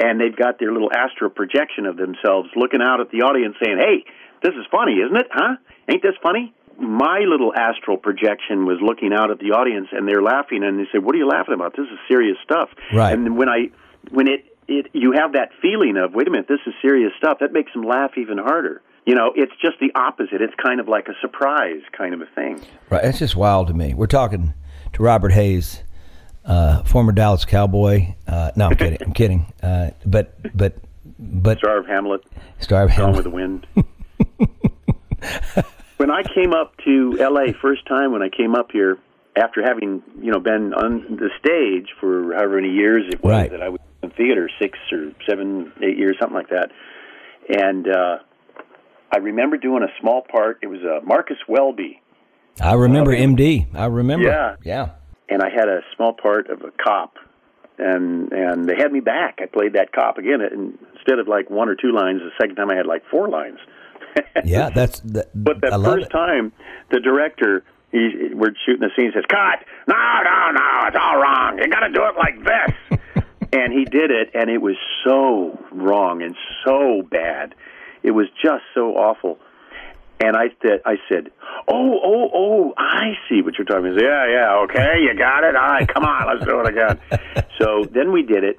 and 0.00 0.20
they've 0.20 0.34
got 0.34 0.58
their 0.58 0.72
little 0.72 0.90
astral 0.92 1.30
projection 1.30 1.84
of 1.86 1.96
themselves 1.96 2.48
looking 2.56 2.80
out 2.82 3.00
at 3.00 3.10
the 3.10 3.22
audience 3.22 3.54
saying, 3.62 3.78
"Hey, 3.78 4.04
this 4.42 4.54
is 4.54 4.66
funny, 4.70 4.94
isn't 5.00 5.16
it? 5.16 5.28
Huh? 5.30 5.56
Ain't 5.88 6.02
this 6.02 6.16
funny?" 6.22 6.52
My 6.78 7.20
little 7.20 7.52
astral 7.54 7.96
projection 7.96 8.66
was 8.66 8.78
looking 8.82 9.12
out 9.12 9.30
at 9.30 9.38
the 9.38 9.52
audience, 9.52 9.88
and 9.92 10.06
they're 10.08 10.22
laughing, 10.22 10.62
and 10.64 10.78
they 10.78 10.86
said, 10.92 11.04
"What 11.04 11.14
are 11.14 11.18
you 11.18 11.28
laughing 11.28 11.54
about? 11.54 11.76
This 11.76 11.86
is 11.86 11.98
serious 12.08 12.36
stuff." 12.42 12.70
Right. 12.92 13.12
And 13.12 13.36
when 13.36 13.48
I 13.48 13.70
when 14.10 14.28
it 14.28 14.44
it 14.68 14.86
you 14.92 15.12
have 15.12 15.32
that 15.32 15.50
feeling 15.60 15.96
of 15.96 16.14
wait 16.14 16.26
a 16.28 16.30
minute, 16.30 16.48
this 16.48 16.60
is 16.66 16.74
serious 16.82 17.12
stuff. 17.18 17.38
That 17.40 17.52
makes 17.52 17.72
them 17.72 17.82
laugh 17.82 18.12
even 18.16 18.38
harder. 18.38 18.82
You 19.06 19.14
know, 19.14 19.32
it's 19.36 19.52
just 19.60 19.78
the 19.80 19.92
opposite. 19.94 20.40
It's 20.40 20.54
kind 20.62 20.80
of 20.80 20.88
like 20.88 21.08
a 21.08 21.14
surprise 21.20 21.82
kind 21.96 22.14
of 22.14 22.22
a 22.22 22.26
thing. 22.34 22.60
Right. 22.88 23.04
It's 23.04 23.18
just 23.18 23.36
wild 23.36 23.68
to 23.68 23.74
me. 23.74 23.92
We're 23.94 24.06
talking 24.06 24.54
to 24.94 25.02
Robert 25.02 25.32
Hays, 25.32 25.82
uh, 26.44 26.82
former 26.84 27.12
Dallas 27.12 27.44
Cowboy. 27.44 28.14
Uh, 28.26 28.52
no, 28.56 28.68
I'm 28.68 28.76
kidding. 28.76 28.98
I'm 29.02 29.12
kidding. 29.12 29.52
Uh, 29.62 29.90
but 30.06 30.34
but 30.56 30.78
but 31.18 31.58
Star 31.58 31.78
of 31.78 31.86
Hamlet, 31.86 32.22
Star 32.60 32.84
of 32.84 32.90
Gone 32.90 32.96
Hamlet. 32.96 33.16
with 33.16 33.24
the 33.24 33.30
Wind. 33.30 33.66
when 35.96 36.10
I 36.10 36.22
came 36.22 36.52
up 36.52 36.76
to 36.84 37.18
L.A. 37.20 37.52
first 37.60 37.86
time, 37.86 38.12
when 38.12 38.22
I 38.22 38.28
came 38.28 38.54
up 38.54 38.70
here 38.72 38.98
after 39.36 39.62
having 39.62 40.02
you 40.20 40.30
know 40.32 40.38
been 40.40 40.72
on 40.74 41.16
the 41.16 41.30
stage 41.38 41.88
for 42.00 42.34
however 42.34 42.56
many 42.60 42.72
years 42.72 43.04
it 43.08 43.22
was 43.22 43.30
Right. 43.30 43.50
that 43.50 43.62
I 43.62 43.68
was 43.68 43.80
in 44.02 44.10
theater, 44.10 44.48
six 44.60 44.78
or 44.92 45.12
seven, 45.28 45.72
eight 45.82 45.96
years, 45.98 46.16
something 46.20 46.36
like 46.36 46.50
that, 46.50 46.70
and 47.48 47.88
uh, 47.88 48.18
I 49.12 49.18
remember 49.18 49.56
doing 49.56 49.82
a 49.82 50.00
small 50.00 50.22
part. 50.22 50.58
It 50.62 50.66
was 50.68 50.80
uh, 50.82 51.04
Marcus 51.04 51.38
Welby. 51.48 52.00
I 52.60 52.74
remember 52.74 53.12
MD. 53.14 53.66
I 53.74 53.86
remember. 53.86 54.26
Yeah. 54.28 54.56
Yeah. 54.62 54.90
and 55.28 55.42
I 55.42 55.48
had 55.50 55.68
a 55.68 55.80
small 55.96 56.12
part 56.12 56.48
of 56.50 56.62
a 56.62 56.70
cop, 56.70 57.14
and 57.78 58.30
and 58.32 58.66
they 58.68 58.76
had 58.76 58.92
me 58.92 59.00
back. 59.00 59.38
I 59.42 59.46
played 59.46 59.72
that 59.72 59.90
cop 59.92 60.18
again, 60.18 60.40
and 60.40 60.78
instead 60.96 61.18
of 61.18 61.26
like 61.26 61.50
one 61.50 61.68
or 61.68 61.74
two 61.74 61.92
lines, 61.92 62.20
the 62.20 62.30
second 62.40 62.54
time 62.56 62.70
I 62.70 62.76
had 62.76 62.86
like 62.86 63.02
four 63.10 63.28
lines. 63.28 63.58
Yeah. 64.44 64.70
That's 64.74 65.00
that. 65.00 65.30
But 65.34 65.60
the 65.60 65.80
first 65.82 66.06
it. 66.06 66.10
time, 66.10 66.52
the 66.90 67.00
director, 67.00 67.64
he, 67.92 68.30
we're 68.34 68.54
shooting 68.66 68.80
the 68.80 68.90
scene, 68.96 69.12
says, 69.14 69.24
"Cut! 69.28 69.64
No, 69.88 69.94
no, 69.94 70.50
no! 70.52 70.88
It's 70.88 70.96
all 71.00 71.16
wrong. 71.20 71.58
You 71.58 71.68
got 71.68 71.80
to 71.80 71.92
do 71.92 72.02
it 72.04 72.16
like 72.16 72.44
this." 72.44 73.24
and 73.52 73.72
he 73.72 73.84
did 73.84 74.10
it, 74.10 74.30
and 74.34 74.50
it 74.50 74.60
was 74.60 74.76
so 75.04 75.58
wrong 75.72 76.22
and 76.22 76.34
so 76.64 77.02
bad. 77.08 77.54
It 78.02 78.10
was 78.10 78.26
just 78.42 78.64
so 78.74 78.96
awful. 78.96 79.38
And 80.20 80.36
I 80.36 80.48
said, 80.62 80.80
I 80.84 80.96
said, 81.08 81.30
"Oh, 81.68 81.98
oh, 82.04 82.30
oh! 82.34 82.74
I 82.76 83.14
see 83.28 83.42
what 83.42 83.58
you're 83.58 83.64
talking 83.64 83.92
about." 83.92 84.02
Yeah, 84.02 84.26
yeah, 84.28 84.64
okay, 84.64 85.00
you 85.02 85.14
got 85.16 85.44
it. 85.44 85.56
All 85.56 85.62
right, 85.62 85.88
come 85.88 86.04
on, 86.04 86.26
let's 86.26 86.44
do 86.44 86.60
it 86.60 86.68
again. 86.68 87.00
so 87.58 87.84
then 87.90 88.12
we 88.12 88.22
did 88.22 88.44
it, 88.44 88.58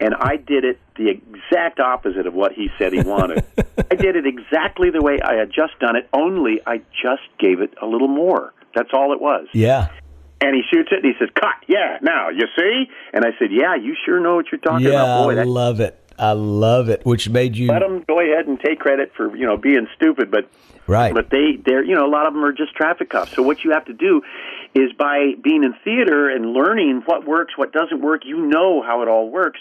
and 0.00 0.14
I 0.14 0.36
did 0.36 0.64
it 0.64 0.78
the 0.96 1.08
exact 1.08 1.78
opposite 1.80 2.26
of 2.26 2.34
what 2.34 2.52
he 2.52 2.68
said 2.78 2.92
he 2.92 3.02
wanted. 3.02 3.44
I 3.90 3.94
did 3.94 4.16
it 4.16 4.26
exactly 4.26 4.90
the 4.90 5.02
way 5.02 5.18
I 5.22 5.34
had 5.34 5.50
just 5.52 5.78
done 5.78 5.96
it, 5.96 6.08
only 6.12 6.60
I 6.66 6.78
just 7.02 7.22
gave 7.38 7.60
it 7.60 7.74
a 7.80 7.86
little 7.86 8.08
more. 8.08 8.52
That's 8.74 8.90
all 8.92 9.12
it 9.12 9.20
was. 9.20 9.46
Yeah. 9.52 9.88
And 10.40 10.54
he 10.56 10.62
shoots 10.72 10.88
it, 10.90 11.04
and 11.04 11.04
he 11.04 11.12
says, 11.18 11.28
"Cut! 11.34 11.54
Yeah, 11.68 11.98
now 12.00 12.30
you 12.30 12.46
see." 12.56 12.88
And 13.12 13.24
I 13.26 13.30
said, 13.38 13.48
"Yeah, 13.52 13.76
you 13.76 13.94
sure 14.06 14.20
know 14.20 14.36
what 14.36 14.46
you're 14.50 14.60
talking 14.60 14.86
Yeah. 14.86 15.02
about, 15.02 15.24
boy." 15.24 15.38
I 15.38 15.42
love 15.44 15.80
it. 15.80 15.98
I 16.18 16.32
love 16.32 16.88
it. 16.88 17.04
Which 17.04 17.28
made 17.28 17.56
you 17.56 17.68
let 17.68 17.80
them 17.80 18.04
go 18.06 18.20
ahead 18.20 18.46
and 18.46 18.58
take 18.60 18.78
credit 18.78 19.12
for 19.16 19.34
you 19.36 19.46
know 19.46 19.56
being 19.56 19.86
stupid, 19.96 20.30
but 20.30 20.48
right. 20.86 21.12
but 21.12 21.30
they 21.30 21.58
they're 21.64 21.84
you 21.84 21.94
know 21.94 22.06
a 22.06 22.12
lot 22.12 22.26
of 22.26 22.32
them 22.32 22.44
are 22.44 22.52
just 22.52 22.74
traffic 22.74 23.10
cops. 23.10 23.32
So 23.34 23.42
what 23.42 23.64
you 23.64 23.72
have 23.72 23.84
to 23.86 23.92
do 23.92 24.22
is 24.74 24.92
by 24.92 25.32
being 25.42 25.64
in 25.64 25.74
theater 25.84 26.30
and 26.30 26.52
learning 26.52 27.02
what 27.06 27.26
works, 27.26 27.58
what 27.58 27.72
doesn't 27.72 28.00
work, 28.00 28.22
you 28.24 28.46
know 28.46 28.82
how 28.82 29.02
it 29.02 29.08
all 29.08 29.30
works. 29.30 29.60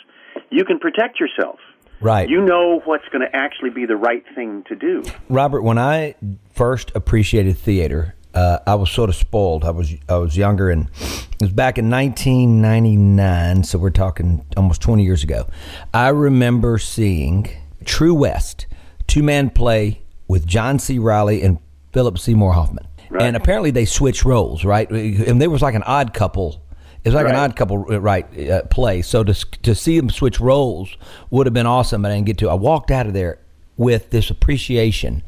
You 0.51 0.65
can 0.65 0.79
protect 0.79 1.19
yourself. 1.19 1.59
right. 2.01 2.27
You 2.29 2.41
know 2.41 2.81
what's 2.85 3.07
going 3.09 3.21
to 3.21 3.35
actually 3.35 3.69
be 3.71 3.85
the 3.85 3.95
right 3.97 4.23
thing 4.35 4.63
to 4.69 4.75
do. 4.75 5.03
Robert, 5.29 5.61
when 5.61 5.77
I 5.77 6.15
first 6.53 6.91
appreciated 6.95 7.57
theater, 7.57 8.15
uh, 8.33 8.59
I 8.65 8.75
was 8.75 8.89
sort 8.89 9.09
of 9.09 9.15
spoiled. 9.15 9.65
I 9.65 9.71
was 9.71 9.93
I 10.07 10.15
was 10.17 10.37
younger, 10.37 10.69
and 10.69 10.87
it 10.99 11.41
was 11.41 11.51
back 11.51 11.77
in 11.77 11.89
1999. 11.89 13.63
So 13.63 13.77
we're 13.79 13.89
talking 13.89 14.45
almost 14.55 14.81
20 14.81 15.03
years 15.03 15.23
ago. 15.23 15.47
I 15.93 16.09
remember 16.09 16.77
seeing 16.77 17.49
True 17.85 18.13
West, 18.13 18.67
two 19.07 19.23
man 19.23 19.49
play 19.49 20.01
with 20.27 20.45
John 20.45 20.77
C. 20.79 20.99
Reilly 20.99 21.41
and 21.41 21.57
Philip 21.91 22.19
Seymour 22.19 22.53
Hoffman, 22.53 22.87
Right. 23.09 23.23
and 23.23 23.35
apparently 23.35 23.71
they 23.71 23.85
switched 23.85 24.23
roles, 24.25 24.63
right? 24.63 24.89
And 24.91 25.41
there 25.41 25.49
was 25.49 25.61
like 25.63 25.73
an 25.75 25.83
odd 25.83 26.13
couple. 26.13 26.61
It 27.03 27.09
was 27.09 27.15
like 27.15 27.27
an 27.27 27.35
odd 27.35 27.55
couple, 27.55 27.85
uh, 27.89 27.99
right? 27.99 28.49
Uh, 28.49 28.63
play. 28.63 29.01
So 29.01 29.23
to 29.23 29.33
to 29.33 29.73
see 29.73 29.99
them 29.99 30.09
switch 30.09 30.39
roles 30.39 30.97
would 31.29 31.45
have 31.47 31.53
been 31.53 31.65
awesome, 31.65 32.01
but 32.01 32.11
I 32.11 32.15
didn't 32.15 32.27
get 32.27 32.37
to. 32.39 32.49
I 32.49 32.55
walked 32.55 32.91
out 32.91 33.07
of 33.07 33.13
there 33.13 33.39
with 33.77 34.09
this 34.09 34.29
appreciation 34.29 35.23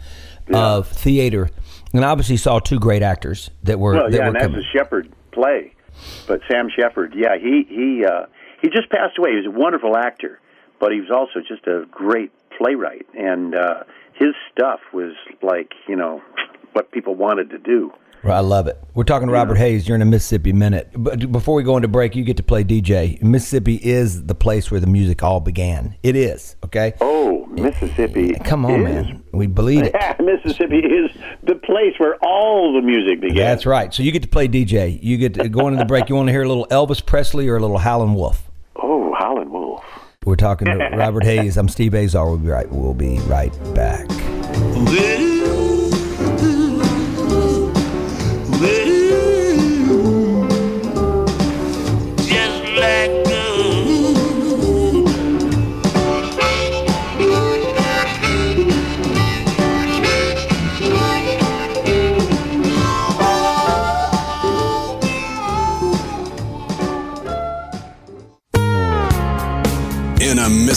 of 0.54 0.88
theater, 0.88 1.50
and 1.94 2.04
obviously 2.04 2.36
saw 2.36 2.60
two 2.60 2.80
great 2.80 3.02
actors 3.02 3.50
that 3.64 3.80
were 3.80 3.94
Well, 3.94 4.10
that 4.10 4.18
yeah, 4.18 4.30
were 4.30 4.38
and 4.38 4.54
that's 4.54 4.66
a 4.66 4.78
Shepard 4.78 5.12
play. 5.32 5.74
But 6.28 6.42
Sam 6.50 6.70
Shepard, 6.70 7.14
yeah, 7.16 7.38
he 7.38 7.66
he 7.70 8.06
uh, 8.06 8.26
he 8.62 8.70
just 8.70 8.90
passed 8.90 9.18
away. 9.18 9.32
He 9.32 9.38
was 9.38 9.46
a 9.46 9.52
wonderful 9.52 9.96
actor, 9.96 10.40
but 10.80 10.92
he 10.92 11.00
was 11.00 11.10
also 11.10 11.40
just 11.40 11.68
a 11.68 11.86
great 11.90 12.32
playwright, 12.58 13.08
and 13.18 13.56
uh, 13.56 13.84
his 14.14 14.34
stuff 14.52 14.80
was 14.94 15.14
like 15.42 15.74
you 15.88 15.96
know 15.96 16.22
what 16.74 16.92
people 16.92 17.16
wanted 17.16 17.50
to 17.52 17.58
do. 17.58 17.94
I 18.24 18.40
love 18.42 18.68
it. 18.68 18.80
We're 18.94 19.04
talking 19.04 19.28
to 19.28 19.34
Robert 19.34 19.56
Hays. 19.56 19.88
You're 19.88 19.96
in 19.96 20.02
a 20.02 20.06
Mississippi 20.06 20.54
minute. 20.54 20.90
But 20.96 21.32
before 21.32 21.56
we 21.56 21.64
go 21.64 21.76
into 21.76 21.88
break, 21.88 22.16
you 22.16 22.24
get 22.24 22.38
to 22.38 22.44
play 22.44 22.64
DJ. 22.64 23.22
Mississippi 23.24 23.76
is 23.82 24.26
the 24.26 24.36
place 24.36 24.70
where 24.70 24.80
the 24.80 24.86
music 24.88 25.24
all 25.24 25.40
began. 25.40 25.96
It 26.04 26.16
is 26.16 26.56
okay. 26.64 26.94
Oh, 27.02 27.46
Mississippi! 27.48 28.34
Come 28.44 28.66
on, 28.66 28.72
is- 28.74 28.84
man. 28.84 29.24
We 29.34 29.48
believe 29.48 29.84
it. 29.86 29.92
Yeah, 29.96 30.16
Mississippi 30.22 30.78
is 30.80 31.10
the 31.44 31.56
place 31.56 31.94
where 31.98 32.16
all 32.24 32.74
the 32.74 32.82
music 32.82 33.22
began. 33.22 33.38
That's 33.38 33.66
right. 33.66 33.94
So 33.94 34.04
you 34.04 34.12
get 34.12 34.22
to 34.22 34.30
play 34.30 34.48
DJ. 34.48 35.02
You 35.02 35.18
get 35.18 35.34
to 35.36 35.50
go 35.50 35.68
into 35.68 35.80
the 35.80 35.86
break. 35.86 36.08
You 36.10 36.16
want 36.16 36.28
to 36.28 36.32
hear 36.32 36.44
a 36.44 36.48
little 36.48 36.68
Elvis 36.68 37.04
Presley 37.04 37.48
or 37.50 37.58
a 37.58 37.60
little 37.60 37.80
Howlin' 37.80 38.14
Wolf? 38.14 38.50
Oh, 38.76 39.14
Howlin' 39.18 39.50
Wolf. 39.52 39.84
We're 40.26 40.36
talking 40.36 40.68
to 40.68 40.76
Robert 40.96 41.24
Hayes. 41.24 41.58
I'm 41.58 41.68
Steve 41.70 41.96
Azar. 41.96 42.26
We'll 42.28 42.38
be 42.38 42.50
right. 42.50 42.70
We'll 42.72 42.94
be 42.94 43.18
right 43.22 43.52
back. 43.74 44.08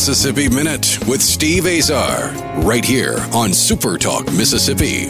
Mississippi 0.06 0.50
Minute 0.50 0.98
with 1.08 1.22
Steve 1.22 1.64
Azar, 1.64 2.30
right 2.62 2.84
here 2.84 3.16
on 3.32 3.54
Super 3.54 3.96
Talk 3.96 4.26
Mississippi. 4.26 5.08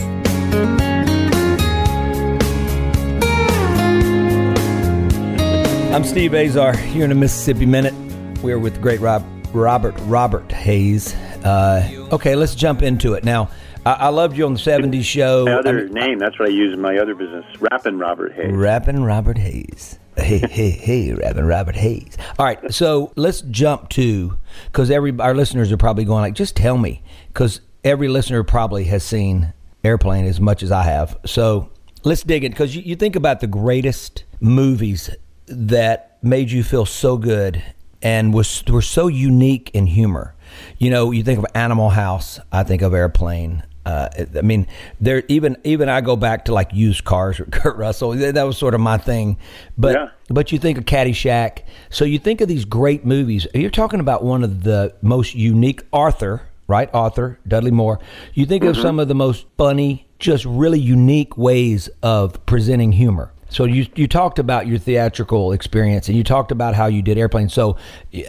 I'm 5.92 6.04
Steve 6.04 6.32
Azar 6.32 6.76
here 6.76 7.04
in 7.04 7.10
a 7.10 7.14
Mississippi 7.16 7.66
Minute. 7.66 7.92
We're 8.40 8.60
with 8.60 8.74
the 8.74 8.80
great 8.80 9.00
Rob, 9.00 9.26
Robert 9.52 9.96
Robert 10.02 10.52
Hays. 10.52 11.12
Uh, 11.44 12.06
okay, 12.12 12.36
let's 12.36 12.54
jump 12.54 12.80
into 12.80 13.14
it 13.14 13.24
now. 13.24 13.50
I, 13.84 13.94
I 13.94 14.08
loved 14.10 14.36
you 14.36 14.46
on 14.46 14.52
the 14.52 14.60
'70s 14.60 15.02
show. 15.02 15.44
My 15.46 15.54
I 15.54 15.58
other 15.58 15.86
mean, 15.86 15.92
name, 15.92 16.18
that's 16.20 16.38
what 16.38 16.48
I 16.48 16.52
use 16.52 16.72
in 16.72 16.80
my 16.80 16.98
other 16.98 17.16
business, 17.16 17.44
Rappin' 17.58 17.98
Robert 17.98 18.32
Hays. 18.34 18.52
Rapping 18.52 19.02
Robert 19.02 19.38
Hays. 19.38 19.98
Hey, 20.16 20.38
hey, 20.38 20.70
hey, 20.70 21.12
Rapping 21.12 21.44
Robert 21.44 21.74
Hays. 21.74 22.16
All 22.38 22.46
right, 22.46 22.72
so 22.72 23.12
let's 23.16 23.40
jump 23.42 23.88
to 23.90 24.38
because 24.66 24.90
every 24.90 25.18
our 25.18 25.34
listeners 25.34 25.72
are 25.72 25.76
probably 25.76 26.04
going 26.04 26.22
like, 26.22 26.34
just 26.34 26.54
tell 26.56 26.78
me, 26.78 27.02
because 27.28 27.60
every 27.82 28.08
listener 28.08 28.42
probably 28.44 28.84
has 28.84 29.02
seen 29.02 29.52
Airplane 29.82 30.24
as 30.24 30.40
much 30.40 30.62
as 30.62 30.70
I 30.70 30.84
have. 30.84 31.18
So 31.26 31.70
let's 32.04 32.22
dig 32.22 32.44
in 32.44 32.52
because 32.52 32.76
you, 32.76 32.82
you 32.82 32.96
think 32.96 33.16
about 33.16 33.40
the 33.40 33.46
greatest 33.46 34.24
movies 34.40 35.10
that 35.46 36.18
made 36.22 36.50
you 36.50 36.62
feel 36.62 36.86
so 36.86 37.16
good 37.16 37.62
and 38.00 38.32
was 38.32 38.64
were 38.68 38.82
so 38.82 39.08
unique 39.08 39.70
in 39.74 39.86
humor. 39.86 40.34
You 40.78 40.90
know, 40.90 41.10
you 41.10 41.24
think 41.24 41.38
of 41.38 41.46
Animal 41.54 41.90
House, 41.90 42.38
I 42.52 42.62
think 42.62 42.82
of 42.82 42.94
Airplane. 42.94 43.64
Uh, 43.86 44.08
I 44.36 44.40
mean, 44.42 44.66
there 45.00 45.22
even 45.28 45.56
even 45.64 45.88
I 45.88 46.00
go 46.00 46.16
back 46.16 46.46
to 46.46 46.54
like 46.54 46.72
used 46.72 47.04
cars 47.04 47.38
with 47.38 47.50
Kurt 47.52 47.76
Russell. 47.76 48.12
That 48.12 48.42
was 48.42 48.56
sort 48.56 48.74
of 48.74 48.80
my 48.80 48.96
thing. 48.98 49.36
But 49.76 49.94
Yeah. 49.94 50.08
but 50.28 50.52
you 50.52 50.58
think 50.58 50.78
of 50.78 50.84
Caddyshack. 50.84 51.60
So 51.90 52.04
you 52.04 52.18
think 52.18 52.40
of 52.40 52.48
these 52.48 52.64
great 52.64 53.04
movies. 53.04 53.46
You're 53.54 53.70
talking 53.70 54.00
about 54.00 54.24
one 54.24 54.42
of 54.42 54.62
the 54.62 54.94
most 55.02 55.34
unique 55.34 55.82
Arthur, 55.92 56.42
right? 56.66 56.88
Arthur 56.94 57.38
Dudley 57.46 57.70
Moore. 57.70 58.00
You 58.32 58.46
think 58.46 58.64
of 58.64 58.76
some 58.76 58.98
of 58.98 59.08
the 59.08 59.14
most 59.14 59.44
funny, 59.58 60.06
just 60.18 60.44
really 60.46 60.80
unique 60.80 61.36
ways 61.36 61.88
of 62.02 62.44
presenting 62.46 62.92
humor. 62.92 63.30
So 63.54 63.64
you 63.64 63.86
you 63.94 64.08
talked 64.08 64.40
about 64.40 64.66
your 64.66 64.78
theatrical 64.78 65.52
experience, 65.52 66.08
and 66.08 66.16
you 66.16 66.24
talked 66.24 66.50
about 66.50 66.74
how 66.74 66.86
you 66.86 67.02
did 67.02 67.16
airplane. 67.16 67.48
So 67.48 67.76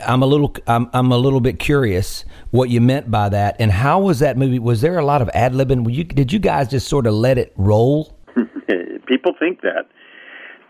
I'm 0.06 0.22
a 0.22 0.26
little 0.26 0.54
I'm 0.68 0.88
I'm 0.94 1.12
a 1.12 1.18
little 1.18 1.42
bit 1.42 1.58
curious 1.58 2.26
what 2.52 2.70
you 2.70 2.80
meant 2.80 3.10
by 3.10 3.30
that, 3.30 3.56
and 3.60 3.72
how 3.72 4.00
was 4.00 4.20
that 4.20 4.38
movie? 4.38 4.60
Was 4.60 4.82
there 4.82 5.00
a 5.00 5.06
lot 5.06 5.24
of 5.24 5.30
ad 5.34 5.54
libbing? 5.54 5.92
You 5.92 6.04
did 6.04 6.32
you 6.32 6.38
guys 6.38 6.70
just 6.70 6.88
sort 6.88 7.08
of 7.08 7.16
let 7.16 7.40
it 7.40 7.54
roll? 7.58 8.16
People 9.08 9.34
think 9.40 9.62
that. 9.62 9.88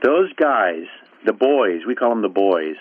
Those 0.01 0.31
guys, 0.33 0.85
the 1.25 1.33
boys, 1.33 1.81
we 1.85 1.95
call 1.95 2.09
them 2.09 2.21
the 2.21 2.29
boys, 2.29 2.75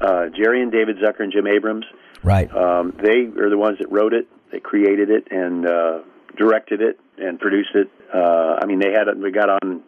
uh, 0.00 0.26
Jerry 0.36 0.60
and 0.60 0.72
David 0.72 0.96
Zucker 0.96 1.20
and 1.20 1.32
Jim 1.32 1.46
Abrahams, 1.46 1.84
Right. 2.26 2.52
Um, 2.52 2.92
they 3.00 3.30
are 3.40 3.48
the 3.48 3.56
ones 3.56 3.78
that 3.78 3.90
wrote 3.92 4.12
it, 4.12 4.26
they 4.50 4.58
created 4.58 5.10
it, 5.10 5.28
and 5.30 5.64
uh, 5.64 6.00
directed 6.36 6.80
it, 6.80 6.98
and 7.18 7.38
produced 7.38 7.74
it. 7.76 7.88
Uh, 8.12 8.58
I 8.60 8.66
mean, 8.66 8.80
they 8.80 8.90
had 8.90 9.06
it. 9.06 9.16
we 9.16 9.30
got 9.30 9.48
on 9.48 9.84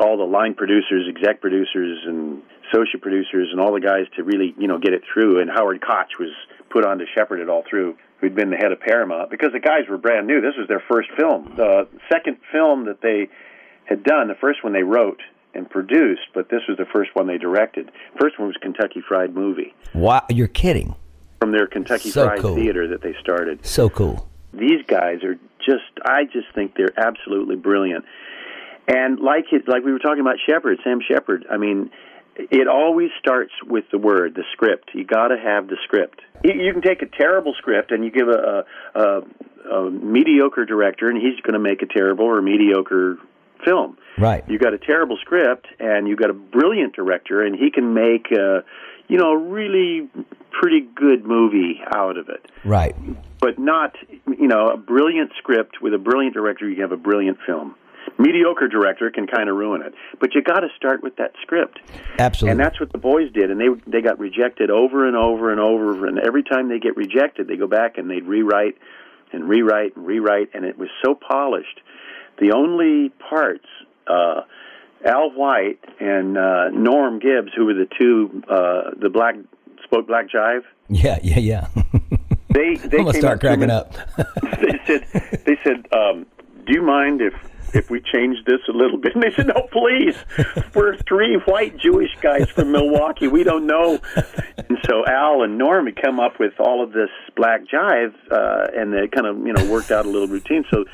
all 0.00 0.16
the 0.16 0.24
line 0.24 0.54
producers, 0.54 1.06
exec 1.08 1.40
producers, 1.40 1.98
and 2.06 2.42
associate 2.70 3.02
producers, 3.02 3.48
and 3.50 3.60
all 3.60 3.72
the 3.72 3.80
guys 3.80 4.06
to 4.16 4.22
really 4.22 4.54
you 4.58 4.66
know 4.68 4.78
get 4.78 4.92
it 4.92 5.02
through. 5.12 5.40
And 5.40 5.50
Howard 5.50 5.80
Koch 5.80 6.18
was 6.18 6.30
put 6.70 6.84
on 6.84 6.98
to 6.98 7.04
shepherd 7.14 7.40
it 7.40 7.48
all 7.48 7.64
through. 7.68 7.96
Who'd 8.20 8.34
been 8.34 8.50
the 8.50 8.56
head 8.56 8.72
of 8.72 8.80
Paramount 8.80 9.30
because 9.30 9.52
the 9.52 9.60
guys 9.60 9.82
were 9.88 9.98
brand 9.98 10.26
new. 10.26 10.40
This 10.40 10.54
was 10.56 10.66
their 10.68 10.82
first 10.88 11.10
film, 11.16 11.52
the 11.56 11.86
second 12.10 12.38
film 12.50 12.86
that 12.86 13.02
they 13.02 13.28
had 13.84 14.02
done. 14.02 14.28
The 14.28 14.34
first 14.40 14.64
one 14.64 14.72
they 14.72 14.82
wrote 14.82 15.20
and 15.52 15.68
produced, 15.68 16.22
but 16.32 16.48
this 16.48 16.62
was 16.68 16.78
the 16.78 16.86
first 16.86 17.10
one 17.14 17.26
they 17.26 17.36
directed. 17.38 17.90
First 18.18 18.38
one 18.38 18.48
was 18.48 18.56
Kentucky 18.62 19.02
Fried 19.06 19.34
Movie 19.34 19.74
Wow, 19.94 20.24
you're 20.30 20.48
kidding. 20.48 20.94
from 21.40 21.52
their 21.52 21.66
Kentucky 21.66 22.10
So 22.10 22.24
Fried 22.26 22.40
cool. 22.40 22.54
Theater 22.56 22.88
that 22.88 23.02
they 23.02 23.14
started. 23.20 23.64
So 23.66 23.90
cool. 23.90 24.26
These 24.54 24.86
guys 24.86 25.22
are 25.22 25.34
just 25.58 25.84
I 26.04 26.24
just 26.24 26.46
think 26.54 26.76
they're 26.76 26.98
absolutely 26.98 27.56
brilliant. 27.56 28.04
And 28.86 29.18
like 29.20 29.46
it 29.52 29.68
like 29.68 29.84
we 29.84 29.92
were 29.92 29.98
talking 29.98 30.20
about 30.20 30.36
Shepard, 30.48 30.78
Sam 30.84 31.00
Shepard, 31.06 31.46
I 31.50 31.56
mean 31.56 31.90
it 32.36 32.68
always 32.68 33.10
starts 33.18 33.52
with 33.64 33.84
the 33.90 33.98
word, 33.98 34.34
the 34.34 34.44
script. 34.52 34.90
You 34.94 35.04
got 35.04 35.28
to 35.28 35.36
have 35.38 35.68
the 35.68 35.76
script. 35.84 36.20
You, 36.42 36.52
you 36.54 36.72
can 36.72 36.82
take 36.82 37.02
a 37.02 37.06
terrible 37.06 37.54
script 37.56 37.92
and 37.92 38.04
you 38.04 38.10
give 38.10 38.28
a, 38.28 38.64
a, 38.94 39.00
a, 39.00 39.76
a 39.76 39.90
mediocre 39.90 40.64
director, 40.64 41.08
and 41.08 41.16
he's 41.16 41.40
going 41.40 41.54
to 41.54 41.60
make 41.60 41.82
a 41.82 41.86
terrible 41.86 42.24
or 42.24 42.42
mediocre 42.42 43.18
film. 43.64 43.96
Right. 44.18 44.44
You 44.48 44.58
got 44.58 44.74
a 44.74 44.78
terrible 44.78 45.16
script, 45.20 45.66
and 45.78 46.08
you 46.08 46.16
got 46.16 46.30
a 46.30 46.34
brilliant 46.34 46.94
director, 46.94 47.42
and 47.42 47.56
he 47.56 47.70
can 47.70 47.94
make, 47.94 48.26
uh, 48.32 48.60
you 49.08 49.16
know, 49.16 49.32
a 49.32 49.38
really 49.38 50.08
pretty 50.50 50.86
good 50.94 51.24
movie 51.24 51.80
out 51.94 52.16
of 52.16 52.28
it. 52.28 52.50
Right. 52.64 52.94
But 53.40 53.58
not, 53.58 53.96
you 54.08 54.48
know, 54.48 54.70
a 54.70 54.76
brilliant 54.76 55.32
script 55.38 55.80
with 55.80 55.94
a 55.94 55.98
brilliant 55.98 56.34
director. 56.34 56.68
You 56.68 56.74
can 56.74 56.82
have 56.82 56.92
a 56.92 56.96
brilliant 56.96 57.38
film. 57.46 57.74
Mediocre 58.18 58.68
director 58.68 59.10
can 59.10 59.26
kind 59.26 59.48
of 59.48 59.56
ruin 59.56 59.82
it, 59.82 59.94
but 60.20 60.34
you 60.34 60.42
got 60.42 60.60
to 60.60 60.68
start 60.76 61.02
with 61.02 61.16
that 61.16 61.32
script. 61.42 61.80
Absolutely. 62.18 62.52
And 62.52 62.60
that's 62.60 62.78
what 62.78 62.92
the 62.92 62.98
boys 62.98 63.32
did, 63.32 63.50
and 63.50 63.60
they 63.60 63.68
they 63.90 64.00
got 64.00 64.18
rejected 64.18 64.70
over 64.70 65.06
and 65.06 65.16
over 65.16 65.50
and 65.50 65.60
over. 65.60 66.06
And 66.06 66.18
every 66.18 66.42
time 66.42 66.68
they 66.68 66.78
get 66.78 66.96
rejected, 66.96 67.48
they 67.48 67.56
go 67.56 67.66
back 67.66 67.98
and 67.98 68.10
they'd 68.10 68.24
rewrite 68.24 68.76
and 69.32 69.48
rewrite 69.48 69.96
and 69.96 70.06
rewrite, 70.06 70.50
and 70.54 70.64
it 70.64 70.78
was 70.78 70.88
so 71.04 71.14
polished. 71.14 71.80
The 72.40 72.52
only 72.52 73.10
parts, 73.30 73.66
uh, 74.06 74.42
Al 75.04 75.30
White 75.30 75.80
and 76.00 76.38
uh, 76.38 76.68
Norm 76.70 77.18
Gibbs, 77.18 77.52
who 77.56 77.66
were 77.66 77.74
the 77.74 77.88
two, 77.98 78.42
uh, 78.48 78.90
the 79.00 79.10
black 79.10 79.34
spoke 79.84 80.06
black 80.06 80.26
jive. 80.28 80.62
yeah, 80.88 81.18
yeah, 81.22 81.38
yeah. 81.38 81.68
They 82.50 82.76
they 82.76 82.98
I'm 82.98 83.04
gonna 83.04 83.18
start 83.18 83.40
cracking 83.40 83.70
up. 83.70 83.92
they 84.16 84.80
said, 84.86 85.42
they 85.44 85.58
said, 85.64 85.86
um, 85.92 86.26
do 86.66 86.72
you 86.72 86.82
mind 86.82 87.20
if 87.20 87.34
if 87.74 87.90
we 87.90 88.00
change 88.00 88.44
this 88.46 88.60
a 88.68 88.72
little 88.72 88.96
bit? 88.98 89.14
And 89.14 89.22
they 89.24 89.32
said, 89.34 89.48
no, 89.48 89.68
please. 89.72 90.16
We're 90.74 90.96
three 90.96 91.36
white 91.44 91.76
Jewish 91.76 92.14
guys 92.20 92.48
from 92.50 92.72
Milwaukee. 92.72 93.28
We 93.28 93.44
don't 93.44 93.66
know. 93.66 94.00
And 94.56 94.78
so 94.86 95.04
Al 95.06 95.42
and 95.42 95.58
Norm 95.58 95.86
had 95.86 96.00
come 96.00 96.18
up 96.20 96.38
with 96.38 96.54
all 96.58 96.82
of 96.82 96.92
this 96.92 97.10
black 97.36 97.62
jive, 97.66 98.14
uh, 98.30 98.68
and 98.74 98.92
they 98.92 99.08
kind 99.08 99.26
of 99.26 99.38
you 99.46 99.52
know 99.52 99.70
worked 99.70 99.90
out 99.90 100.06
a 100.06 100.08
little 100.08 100.28
routine. 100.28 100.64
So 100.70 100.84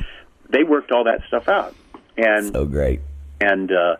they 0.48 0.64
worked 0.64 0.90
all 0.90 1.04
that 1.04 1.20
stuff 1.28 1.48
out, 1.48 1.74
and 2.16 2.52
so 2.52 2.64
great. 2.64 3.00
and 3.40 3.70
uh, 3.70 3.96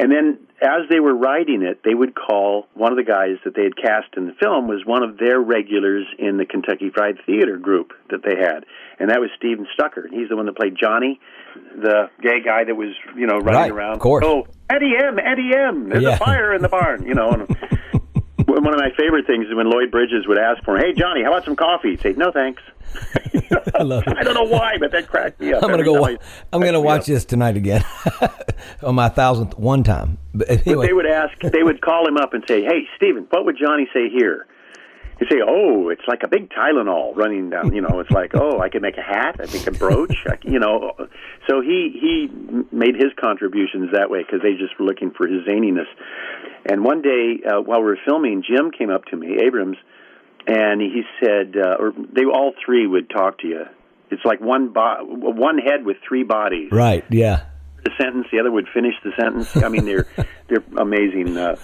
and 0.00 0.10
then 0.10 0.38
as 0.62 0.88
they 0.90 0.98
were 1.00 1.14
writing 1.14 1.62
it, 1.62 1.80
they 1.84 1.94
would 1.94 2.14
call 2.14 2.66
one 2.74 2.90
of 2.92 2.96
the 2.98 3.04
guys 3.04 3.36
that 3.44 3.54
they 3.54 3.62
had 3.62 3.76
cast 3.76 4.08
in 4.16 4.26
the 4.26 4.32
film 4.34 4.66
was 4.68 4.84
one 4.84 5.02
of 5.02 5.16
their 5.18 5.38
regulars 5.40 6.06
in 6.18 6.36
the 6.36 6.44
Kentucky 6.44 6.90
Fried 6.92 7.16
Theater 7.24 7.56
group 7.56 7.92
that 8.10 8.22
they 8.24 8.36
had, 8.36 8.64
and 8.98 9.10
that 9.10 9.20
was 9.20 9.30
Stephen 9.36 9.66
Stucker. 9.74 10.08
He's 10.10 10.28
the 10.28 10.36
one 10.36 10.46
that 10.46 10.56
played 10.56 10.76
Johnny, 10.80 11.20
the 11.76 12.10
gay 12.22 12.40
guy 12.44 12.64
that 12.64 12.74
was 12.74 12.94
you 13.16 13.26
know 13.26 13.36
running 13.38 13.54
Right, 13.60 13.70
around. 13.70 13.94
of 13.94 14.00
course. 14.00 14.24
Oh, 14.26 14.46
Eddie 14.68 14.92
M, 14.98 15.18
Eddie 15.18 15.50
M. 15.56 15.88
There's 15.88 16.02
Yeah. 16.04 16.14
a 16.14 16.18
fire 16.18 16.52
in 16.54 16.62
the 16.62 16.68
barn, 16.68 17.04
you 17.06 17.14
know. 17.14 17.30
And 17.30 17.48
one 18.46 18.74
of 18.74 18.80
my 18.80 18.90
favorite 18.98 19.26
things 19.26 19.46
is 19.46 19.54
when 19.54 19.70
Lloyd 19.70 19.90
Bridges 19.90 20.26
would 20.26 20.38
ask 20.38 20.62
for, 20.64 20.76
him, 20.76 20.82
"Hey 20.84 20.92
Johnny, 20.92 21.22
how 21.22 21.30
about 21.32 21.44
some 21.44 21.56
coffee?" 21.56 21.90
He'd 21.90 22.00
say, 22.00 22.12
"No, 22.16 22.30
thanks." 22.32 22.62
I 23.74 23.82
love 23.82 24.04
it. 24.06 24.16
I 24.16 24.22
don't 24.22 24.34
know 24.34 24.42
why, 24.44 24.76
but 24.78 24.90
that 24.92 25.08
cracked 25.08 25.40
me 25.40 25.52
up. 25.52 25.62
I'm 25.62 25.70
gonna 25.70 25.84
go. 25.84 26.04
I- 26.04 26.18
I'm 26.52 26.60
gonna 26.60 26.80
watch 26.80 27.06
this 27.06 27.24
tonight 27.24 27.56
again 27.56 27.84
on 28.82 28.94
my 28.94 29.08
thousandth 29.08 29.58
one 29.58 29.82
time. 29.84 30.18
But 30.34 30.48
But 30.64 30.64
they 30.64 30.92
would 30.92 31.06
ask, 31.06 31.38
they 31.40 31.62
would 31.62 31.80
call 31.80 32.06
him 32.06 32.16
up 32.16 32.34
and 32.34 32.44
say, 32.46 32.62
"Hey, 32.62 32.86
Stephen, 32.96 33.26
what 33.30 33.44
would 33.44 33.56
Johnny 33.60 33.88
say 33.92 34.08
here?" 34.08 34.46
He'd 35.18 35.28
say, 35.30 35.40
"Oh, 35.46 35.88
it's 35.90 36.02
like 36.08 36.22
a 36.24 36.28
big 36.28 36.50
Tylenol 36.50 37.14
running 37.16 37.50
down. 37.50 37.72
You 37.74 37.82
know, 37.82 38.00
it's 38.00 38.10
like, 38.10 38.32
oh, 38.34 38.60
I 38.60 38.68
could 38.70 38.82
make 38.82 38.96
a 38.96 39.02
hat, 39.02 39.36
I 39.38 39.46
make 39.52 39.66
a 39.66 39.70
brooch. 39.72 40.16
I, 40.26 40.38
you 40.42 40.58
know." 40.58 40.92
So 41.48 41.60
he 41.60 41.90
he 42.00 42.28
made 42.72 42.94
his 42.96 43.12
contributions 43.20 43.90
that 43.92 44.10
way 44.10 44.22
because 44.22 44.40
they 44.42 44.52
just 44.54 44.78
were 44.78 44.86
looking 44.86 45.10
for 45.10 45.26
his 45.26 45.42
zaniness. 45.46 45.88
And 46.68 46.84
one 46.84 47.02
day 47.02 47.40
uh, 47.46 47.60
while 47.60 47.80
we 47.80 47.86
were 47.86 47.98
filming, 48.04 48.42
Jim 48.46 48.70
came 48.70 48.90
up 48.90 49.04
to 49.06 49.16
me, 49.16 49.38
Abrahams, 49.44 49.76
and 50.46 50.80
he 50.80 51.02
said, 51.22 51.54
uh, 51.56 51.76
or 51.78 51.92
they 52.12 52.24
all 52.24 52.52
three 52.64 52.86
would 52.86 53.10
talk 53.10 53.38
to 53.40 53.48
you. 53.48 53.64
It's 54.10 54.24
like 54.24 54.40
one 54.40 54.72
bo- 54.72 55.04
one 55.04 55.58
head 55.58 55.84
with 55.84 55.98
three 56.06 56.24
bodies 56.24 56.70
right? 56.72 57.04
Yeah. 57.10 57.44
the 57.84 57.92
sentence, 58.00 58.26
the 58.32 58.40
other 58.40 58.50
would 58.50 58.66
finish 58.74 58.94
the 59.04 59.12
sentence. 59.18 59.56
I 59.56 59.68
mean, 59.68 59.84
they're 59.84 60.06
they're 60.48 60.64
amazing. 60.76 61.36
Uh, 61.36 61.56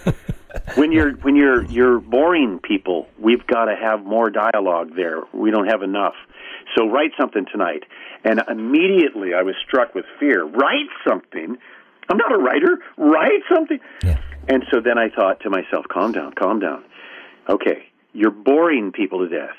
when 0.77 0.93
you're 0.93 1.13
when 1.17 1.37
you're 1.37 1.65
you're 1.65 1.99
boring 2.01 2.61
people, 2.63 3.09
we've 3.19 3.47
got 3.47 3.65
to 3.67 3.75
have 3.77 4.05
more 4.05 4.31
dialogue 4.31 4.95
there. 4.95 5.23
We 5.33 5.51
don't 5.51 5.67
have 5.67 5.83
enough. 5.83 6.15
So 6.77 6.89
write 6.89 7.11
something 7.19 7.47
tonight. 7.51 7.83
And 8.25 8.41
immediately 8.49 9.35
I 9.35 9.43
was 9.43 9.55
struck 9.67 9.95
with 9.95 10.05
fear. 10.19 10.45
Write 10.45 10.89
something. 11.09 11.57
I'm 12.09 12.17
not 12.17 12.33
a 12.33 12.39
writer. 12.39 12.79
Write 12.97 13.43
something. 13.53 13.79
Yeah. 14.05 14.19
And 14.49 14.65
so 14.71 14.81
then 14.81 14.99
I 14.99 15.09
thought 15.11 15.41
to 15.41 15.51
myself, 15.51 15.87
calm 15.89 16.13
down, 16.13 16.33
calm 16.33 16.61
down. 16.61 16.85
Okay, 17.49 17.87
you're 18.17 18.31
boring 18.31 18.93
people 18.93 19.19
to 19.21 19.29
death. 19.29 19.57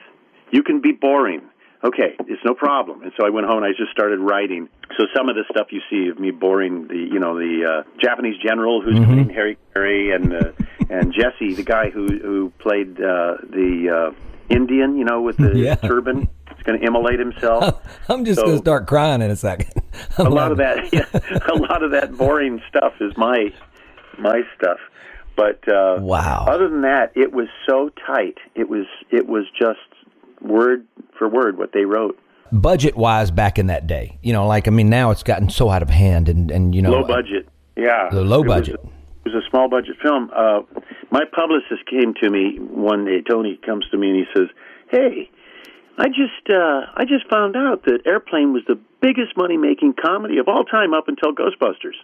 You 0.52 0.64
can 0.64 0.82
be 0.82 0.92
boring. 0.92 1.42
Okay, 1.84 2.16
it's 2.28 2.42
no 2.44 2.56
problem. 2.56 3.04
And 3.04 3.12
so 3.20 3.26
I 3.26 3.30
went 3.30 3.46
home 3.46 3.58
and 3.58 3.66
I 3.66 3.70
just 3.78 3.92
started 3.92 4.20
writing. 4.20 4.68
So 4.98 5.06
some 5.16 5.30
of 5.30 5.36
the 5.36 5.44
stuff 5.52 5.68
you 5.72 5.82
see 5.92 6.10
of 6.10 6.20
me 6.20 6.32
boring 6.32 6.88
the, 6.88 6.96
you 6.98 7.20
know, 7.20 7.36
the 7.38 7.84
uh, 7.86 7.90
Japanese 8.02 8.36
general 8.42 8.82
who's 8.82 8.96
playing 8.96 9.30
Harry 9.30 9.58
Carey 9.76 10.12
and 10.12 10.34
uh, 10.34 10.52
and 10.90 11.14
Jesse, 11.14 11.54
the 11.54 11.64
guy 11.64 11.90
who 11.92 12.08
who 12.08 12.52
played 12.58 12.98
uh, 13.00 13.38
the 13.44 14.12
uh, 14.14 14.16
Indian, 14.50 14.98
you 14.98 15.06
know, 15.06 15.22
with 15.22 15.38
the 15.38 15.56
Yeah. 15.56 15.76
turban. 15.76 16.28
He's 16.56 16.64
going 16.64 16.80
to 16.80 16.86
immolate 16.88 17.20
himself. 17.20 17.76
I'm 18.10 18.26
just 18.26 18.40
So- 18.40 18.46
gonna 18.48 18.58
start 18.58 18.88
crying 18.88 19.22
in 19.22 19.30
a 19.30 19.36
second. 19.36 19.70
a 20.18 20.24
lot 20.24 20.52
of 20.54 20.58
that 20.58 20.92
yeah, 20.92 21.06
a 21.48 21.56
lot 21.56 21.84
of 21.84 21.92
that 21.92 22.18
boring 22.18 22.60
stuff 22.70 22.94
is 23.02 23.16
my 23.18 23.54
my 24.18 24.42
stuff 24.58 24.80
but 25.38 25.66
uh 25.70 25.98
Wow. 26.02 26.46
other 26.50 26.68
than 26.68 26.82
that 26.82 27.14
it 27.16 27.32
was 27.32 27.48
so 27.66 27.90
tight 28.06 28.38
it 28.56 28.68
was 28.68 28.86
it 29.10 29.28
was 29.28 29.46
just 29.58 29.80
word 30.42 30.86
for 31.18 31.30
word 31.30 31.58
what 31.58 31.72
they 31.72 31.86
wrote 31.86 32.20
budget 32.52 32.96
wise 32.98 33.30
back 33.32 33.58
in 33.60 33.68
that 33.68 33.88
day. 33.88 34.18
You 34.22 34.32
know, 34.34 34.48
like 34.48 34.68
I 34.68 34.72
mean, 34.72 34.90
now 34.90 35.12
it's 35.12 35.24
gotten 35.24 35.50
so 35.50 35.70
out 35.70 35.82
of 35.82 35.90
hand, 35.90 36.30
and 36.30 36.50
and 36.52 36.74
you 36.76 36.82
know, 36.82 36.92
low 36.92 37.04
budget 37.08 37.48
yeah 37.78 38.10
The 38.10 38.22
low 38.24 38.42
It 38.44 38.48
was- 38.48 38.56
budget. 38.60 38.80
it 39.26 39.34
was 39.34 39.44
a 39.44 39.50
small 39.50 39.68
budget 39.70 39.98
film 40.02 40.30
uh 40.36 40.62
my 41.12 41.24
publicist 41.26 41.86
came 41.90 42.14
to 42.22 42.30
me 42.30 42.58
one 42.60 43.06
day 43.06 43.22
tony 43.22 43.58
comes 43.66 43.86
to 43.92 43.98
me 43.98 44.10
and 44.12 44.18
he 44.18 44.26
says 44.36 44.48
hey 44.92 45.30
I 46.00 46.10
just 46.10 46.46
uh, 46.50 46.82
I 46.96 47.06
just 47.06 47.28
found 47.28 47.56
out 47.56 47.84
that 47.86 48.02
Airplane 48.06 48.54
was 48.54 48.62
the 48.68 48.78
biggest 49.02 49.36
money 49.36 49.58
making 49.58 49.96
comedy 50.00 50.38
of 50.38 50.48
all 50.48 50.64
time 50.64 50.94
up 50.94 51.08
until 51.08 51.34
Ghostbusters. 51.34 51.98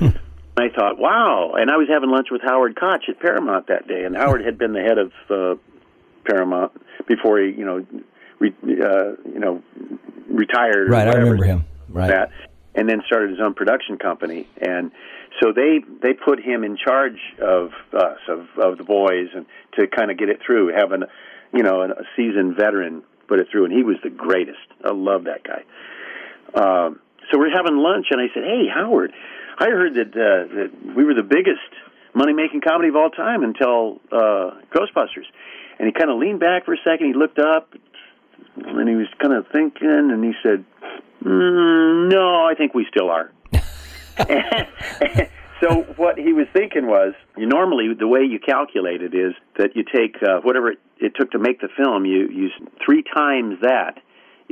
I 0.56 0.68
thought, 0.68 0.98
wow! 0.98 1.54
And 1.56 1.70
I 1.70 1.76
was 1.76 1.88
having 1.88 2.10
lunch 2.10 2.28
with 2.30 2.42
Howard 2.42 2.78
Koch 2.78 3.02
at 3.08 3.18
Paramount 3.18 3.66
that 3.68 3.88
day, 3.88 4.04
and 4.04 4.16
Howard 4.16 4.44
had 4.44 4.56
been 4.56 4.72
the 4.72 4.82
head 4.82 4.98
of 4.98 5.12
uh, 5.28 5.60
Paramount 6.24 6.72
before 7.08 7.40
he, 7.40 7.50
you 7.50 7.64
know, 7.64 7.84
re- 8.38 8.54
uh, 8.62 9.16
you 9.24 9.40
know, 9.40 9.62
retired. 10.28 10.90
Right, 10.90 11.08
I 11.08 11.14
remember 11.14 11.44
him. 11.44 11.64
Right. 11.88 12.08
that, 12.08 12.30
and 12.74 12.88
then 12.88 13.02
started 13.06 13.30
his 13.30 13.40
own 13.40 13.54
production 13.54 13.98
company. 13.98 14.48
And 14.60 14.92
so 15.42 15.52
they 15.52 15.80
they 16.02 16.12
put 16.12 16.40
him 16.40 16.64
in 16.64 16.76
charge 16.76 17.18
of 17.40 17.70
us, 17.92 18.18
of 18.28 18.46
of 18.56 18.78
the 18.78 18.84
boys, 18.84 19.28
and 19.34 19.46
to 19.78 19.86
kind 19.86 20.10
of 20.10 20.18
get 20.18 20.28
it 20.28 20.40
through, 20.44 20.72
having 20.74 21.02
you 21.52 21.62
know 21.62 21.82
a 21.82 22.04
seasoned 22.16 22.56
veteran 22.56 23.02
put 23.26 23.38
it 23.38 23.48
through, 23.50 23.64
and 23.64 23.72
he 23.72 23.82
was 23.82 23.96
the 24.02 24.10
greatest. 24.10 24.58
I 24.84 24.92
love 24.92 25.24
that 25.24 25.42
guy. 25.42 25.64
Um, 26.54 27.00
so 27.30 27.38
we're 27.38 27.50
having 27.50 27.76
lunch, 27.76 28.06
and 28.10 28.20
I 28.20 28.26
said, 28.32 28.44
"Hey, 28.44 28.66
Howard, 28.72 29.12
I 29.58 29.66
heard 29.66 29.94
that 29.94 30.10
uh, 30.14 30.54
that 30.54 30.70
we 30.96 31.04
were 31.04 31.14
the 31.14 31.22
biggest 31.22 31.60
money 32.14 32.32
making 32.32 32.60
comedy 32.60 32.88
of 32.88 32.96
all 32.96 33.10
time 33.10 33.42
until 33.42 34.00
uh, 34.10 34.60
Ghostbusters." 34.74 35.26
And 35.78 35.86
he 35.86 35.92
kind 35.92 36.10
of 36.10 36.18
leaned 36.18 36.40
back 36.40 36.64
for 36.64 36.74
a 36.74 36.78
second. 36.84 37.08
He 37.08 37.14
looked 37.14 37.38
up, 37.38 37.74
and 38.56 38.88
he 38.88 38.94
was 38.94 39.08
kind 39.20 39.34
of 39.34 39.46
thinking, 39.52 39.88
and 39.88 40.24
he 40.24 40.32
said, 40.42 40.64
mm, 41.22 42.10
"No, 42.10 42.44
I 42.44 42.54
think 42.56 42.74
we 42.74 42.86
still 42.90 43.10
are." 43.10 43.32
so 45.60 45.82
what 45.96 46.18
he 46.18 46.32
was 46.32 46.46
thinking 46.52 46.86
was, 46.86 47.14
you 47.36 47.46
normally 47.46 47.92
the 47.98 48.08
way 48.08 48.20
you 48.22 48.38
calculate 48.38 49.02
it 49.02 49.14
is 49.14 49.34
that 49.58 49.74
you 49.74 49.84
take 49.84 50.22
uh, 50.22 50.40
whatever 50.40 50.72
it, 50.72 50.78
it 50.98 51.12
took 51.16 51.30
to 51.32 51.38
make 51.38 51.60
the 51.60 51.68
film, 51.76 52.04
you 52.04 52.28
use 52.28 52.52
three 52.84 53.02
times 53.02 53.58
that 53.62 53.98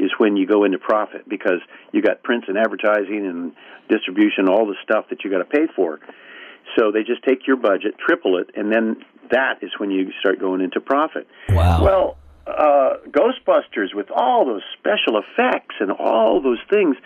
is 0.02 0.10
when 0.18 0.36
you 0.36 0.46
go 0.46 0.64
into 0.64 0.78
profit 0.78 1.28
because 1.28 1.60
you 1.92 2.02
got 2.02 2.22
prints 2.22 2.46
and 2.48 2.58
advertising 2.58 3.24
and 3.26 3.52
distribution, 3.88 4.48
all 4.48 4.66
the 4.66 4.76
stuff 4.82 5.06
that 5.10 5.22
you 5.24 5.30
got 5.30 5.38
to 5.38 5.44
pay 5.44 5.66
for. 5.74 6.00
So 6.76 6.90
they 6.90 7.02
just 7.02 7.22
take 7.22 7.46
your 7.46 7.56
budget, 7.56 7.94
triple 7.98 8.38
it, 8.38 8.50
and 8.56 8.72
then 8.72 9.04
that 9.30 9.62
is 9.62 9.70
when 9.78 9.90
you 9.90 10.10
start 10.20 10.40
going 10.40 10.60
into 10.60 10.80
profit. 10.80 11.26
Wow. 11.48 11.84
Well, 11.84 12.16
uh, 12.46 12.94
Ghostbusters 13.08 13.94
with 13.94 14.10
all 14.10 14.44
those 14.44 14.62
special 14.78 15.20
effects 15.20 15.76
and 15.80 15.92
all 15.92 16.42
those 16.42 16.58
things 16.68 16.96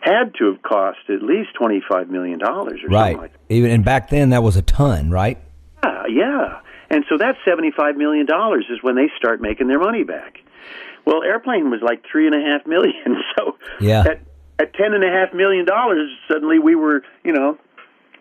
had 0.00 0.34
to 0.38 0.52
have 0.52 0.62
cost 0.62 0.98
at 1.08 1.22
least 1.22 1.50
twenty 1.58 1.82
five 1.88 2.08
million 2.08 2.38
dollars 2.38 2.80
or 2.84 2.88
right. 2.88 3.12
something 3.12 3.20
like 3.20 3.32
that. 3.32 3.54
Even 3.54 3.70
and 3.70 3.84
back 3.84 4.10
then 4.10 4.30
that 4.30 4.42
was 4.42 4.56
a 4.56 4.62
ton, 4.62 5.10
right? 5.10 5.38
Yeah, 5.82 6.02
yeah. 6.08 6.60
And 6.90 7.04
so 7.08 7.18
that 7.18 7.36
seventy-five 7.44 7.96
million 7.96 8.26
dollars 8.26 8.66
is 8.70 8.82
when 8.82 8.94
they 8.94 9.10
start 9.16 9.40
making 9.40 9.66
their 9.66 9.80
money 9.80 10.04
back. 10.04 10.38
Well, 11.06 11.22
airplane 11.22 11.70
was 11.70 11.80
like 11.82 12.02
three 12.10 12.26
and 12.26 12.34
a 12.34 12.40
half 12.40 12.66
million. 12.66 12.94
So 13.36 13.56
Yeah. 13.80 14.04
at 14.06 14.20
at 14.60 14.72
ten 14.74 14.94
and 14.94 15.02
a 15.02 15.08
half 15.08 15.34
million 15.34 15.64
dollars, 15.64 16.08
suddenly 16.30 16.58
we 16.60 16.74
were, 16.76 17.02
you 17.24 17.32
know, 17.32 17.58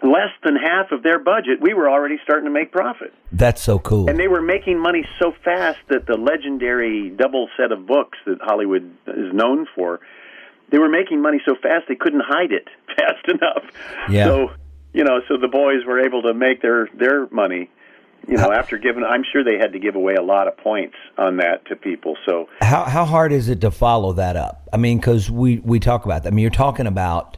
less 0.01 0.31
than 0.43 0.55
half 0.55 0.91
of 0.91 1.03
their 1.03 1.19
budget. 1.19 1.61
We 1.61 1.73
were 1.75 1.87
already 1.89 2.17
starting 2.23 2.45
to 2.45 2.51
make 2.51 2.71
profit, 2.71 3.13
That's 3.31 3.61
so 3.61 3.77
cool. 3.79 4.09
and 4.09 4.19
they 4.19 4.27
were 4.27 4.41
making 4.41 4.79
money 4.79 5.05
so 5.19 5.33
fast 5.45 5.77
that 5.89 6.07
the 6.07 6.17
legendary 6.17 7.09
double 7.11 7.47
set 7.55 7.71
of 7.71 7.85
books 7.85 8.17
that 8.25 8.39
Hollywood 8.41 8.91
is 9.07 9.31
known 9.33 9.67
for, 9.75 9.99
they 10.71 10.79
were 10.79 10.89
making 10.89 11.21
money 11.21 11.39
so 11.45 11.55
fast 11.55 11.85
they 11.87 11.95
couldn't 11.95 12.23
hide 12.25 12.51
it 12.51 12.67
fast 12.97 13.27
enough. 13.27 13.63
Yeah. 14.09 14.25
So 14.25 14.49
you 14.93 15.03
know, 15.03 15.21
so 15.27 15.37
the 15.37 15.47
boys 15.47 15.85
were 15.85 15.99
able 16.03 16.23
to 16.23 16.33
make 16.33 16.61
their 16.63 16.89
their 16.97 17.27
money. 17.29 17.69
You 18.27 18.37
know, 18.37 18.51
after 18.53 18.77
giving, 18.77 19.03
I'm 19.03 19.23
sure 19.29 19.43
they 19.43 19.57
had 19.57 19.73
to 19.73 19.79
give 19.79 19.95
away 19.95 20.15
a 20.15 20.21
lot 20.21 20.47
of 20.47 20.55
points 20.57 20.95
on 21.17 21.37
that 21.37 21.65
to 21.67 21.75
people. 21.75 22.15
So 22.25 22.47
how 22.61 22.85
how 22.85 23.03
hard 23.05 23.33
is 23.33 23.49
it 23.49 23.59
to 23.61 23.71
follow 23.71 24.13
that 24.13 24.35
up? 24.37 24.67
I 24.71 24.77
mean, 24.77 24.97
because 24.97 25.29
we 25.29 25.57
we 25.59 25.79
talk 25.79 26.05
about 26.05 26.23
that. 26.23 26.31
I 26.31 26.35
mean, 26.35 26.43
you're 26.43 26.49
talking 26.51 26.87
about 26.87 27.37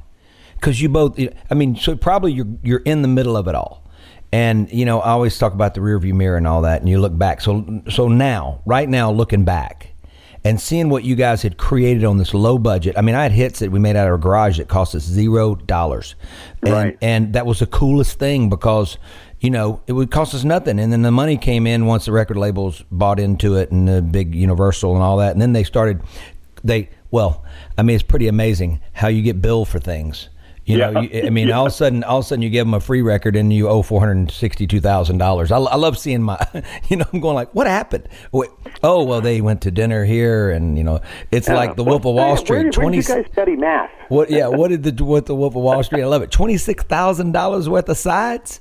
because 0.54 0.82
you 0.82 0.90
both. 0.90 1.20
I 1.50 1.54
mean, 1.56 1.76
so 1.76 1.96
probably 1.96 2.34
you're 2.34 2.48
you're 2.64 2.84
in 2.86 3.02
the 3.02 3.08
middle 3.08 3.36
of 3.36 3.48
it 3.48 3.56
all, 3.56 3.84
and 4.32 4.72
you 4.72 4.86
know 4.86 5.00
I 5.00 5.10
always 5.10 5.38
talk 5.40 5.54
about 5.54 5.74
the 5.74 5.82
rearview 5.82 6.14
mirror 6.14 6.38
and 6.38 6.46
all 6.48 6.62
that, 6.62 6.82
and 6.82 6.90
you 6.90 7.00
look 7.00 7.18
back. 7.18 7.42
So 7.42 7.82
so 7.90 8.08
now, 8.08 8.62
right 8.66 8.88
now, 8.88 9.12
looking 9.12 9.44
back. 9.44 9.92
And 10.44 10.62
seeing 10.62 10.90
what 10.90 11.04
you 11.04 11.16
guys 11.16 11.42
had 11.42 11.58
created 11.58 12.04
on 12.04 12.20
this 12.20 12.32
low 12.32 12.60
budget, 12.60 12.96
I 12.96 13.02
mean, 13.02 13.16
I 13.16 13.24
had 13.24 13.32
hits 13.32 13.58
that 13.62 13.72
we 13.72 13.80
made 13.80 13.96
out 13.96 14.06
of 14.06 14.12
our 14.12 14.18
garage 14.20 14.60
that 14.60 14.68
cost 14.68 14.94
us 14.94 15.02
zero 15.02 15.56
dollars, 15.56 16.14
and 16.62 16.72
Right. 16.72 16.98
and 17.02 17.34
that 17.34 17.48
was 17.48 17.58
the 17.58 17.66
coolest 17.66 18.20
thing 18.20 18.48
because 18.48 19.00
you 19.40 19.50
know 19.50 19.82
it 19.88 19.94
would 19.94 20.12
cost 20.12 20.34
us 20.34 20.44
nothing, 20.44 20.80
and 20.80 20.92
then 20.92 21.02
the 21.02 21.12
money 21.12 21.38
came 21.38 21.68
in 21.68 21.86
once 21.86 22.06
the 22.06 22.12
record 22.12 22.38
labels 22.38 22.84
bought 22.92 23.20
into 23.20 23.56
it 23.56 23.72
and 23.72 23.88
the 23.88 24.02
big 24.02 24.34
Universal 24.36 24.94
and 24.94 25.04
all 25.04 25.18
that, 25.18 25.34
and 25.34 25.42
then 25.42 25.54
they 25.54 25.64
started 25.64 26.02
they 26.64 26.90
well, 27.12 27.44
I 27.78 27.84
mean, 27.84 27.96
it's 27.96 28.04
pretty 28.04 28.28
amazing 28.28 28.82
how 28.94 29.08
you 29.08 29.22
get 29.22 29.42
billed 29.42 29.68
for 29.70 29.80
things. 29.80 30.30
You 30.66 30.80
know, 30.80 30.90
Yeah. 30.90 31.02
you, 31.02 31.28
I 31.28 31.30
mean, 31.30 31.52
all 31.54 31.68
of 31.68 31.72
a 31.72 31.76
sudden, 31.76 32.04
all 32.04 32.18
of 32.20 32.26
a 32.26 32.28
sudden, 32.28 32.42
you 32.42 32.50
give 32.50 32.66
them 32.66 32.74
a 32.74 32.80
free 32.80 33.04
record 33.04 33.36
and 33.36 33.54
you 33.54 33.70
owe 33.70 33.84
four 33.84 34.00
hundred 34.00 34.32
sixty-two 34.32 34.80
thousand 34.82 35.20
dollars. 35.20 35.52
I, 35.52 35.58
I 35.60 35.76
love 35.76 35.96
seeing 35.96 36.24
my, 36.24 36.40
you 36.90 36.98
know, 36.98 37.06
I'm 37.14 37.20
going 37.20 37.36
like, 37.36 37.54
what 37.54 37.68
happened? 37.68 38.10
Wait, 38.32 38.50
oh, 38.82 39.04
well, 39.04 39.22
they 39.22 39.42
went 39.42 39.62
to 39.62 39.72
dinner 39.72 40.04
here, 40.06 40.50
and 40.50 40.76
you 40.76 40.84
know, 40.84 41.02
it's 41.32 41.48
like 41.48 41.76
the 41.76 41.84
Wolf 41.84 42.04
of 42.06 42.16
Wall 42.16 42.30
Where- 42.30 42.38
Street. 42.38 42.56
Where, 42.58 42.64
did 42.64 42.74
Twenty. 42.74 42.98
you 42.98 43.04
guys 43.04 43.26
study 43.32 43.56
math? 43.56 43.92
What? 44.10 44.32
Yeah. 44.32 44.48
What 44.48 44.70
did 44.70 44.82
the 44.82 45.04
what 45.06 45.28
the 45.28 45.36
Wolf 45.36 45.56
of 45.56 45.62
Wall 45.62 45.84
Street? 45.84 46.02
I 46.02 46.08
love 46.08 46.24
it. 46.24 46.32
Twenty 46.40 46.58
six 46.58 46.84
thousand 46.84 47.32
dollars 47.34 47.70
worth 47.70 47.88
of 47.88 47.98
sides. 47.98 48.60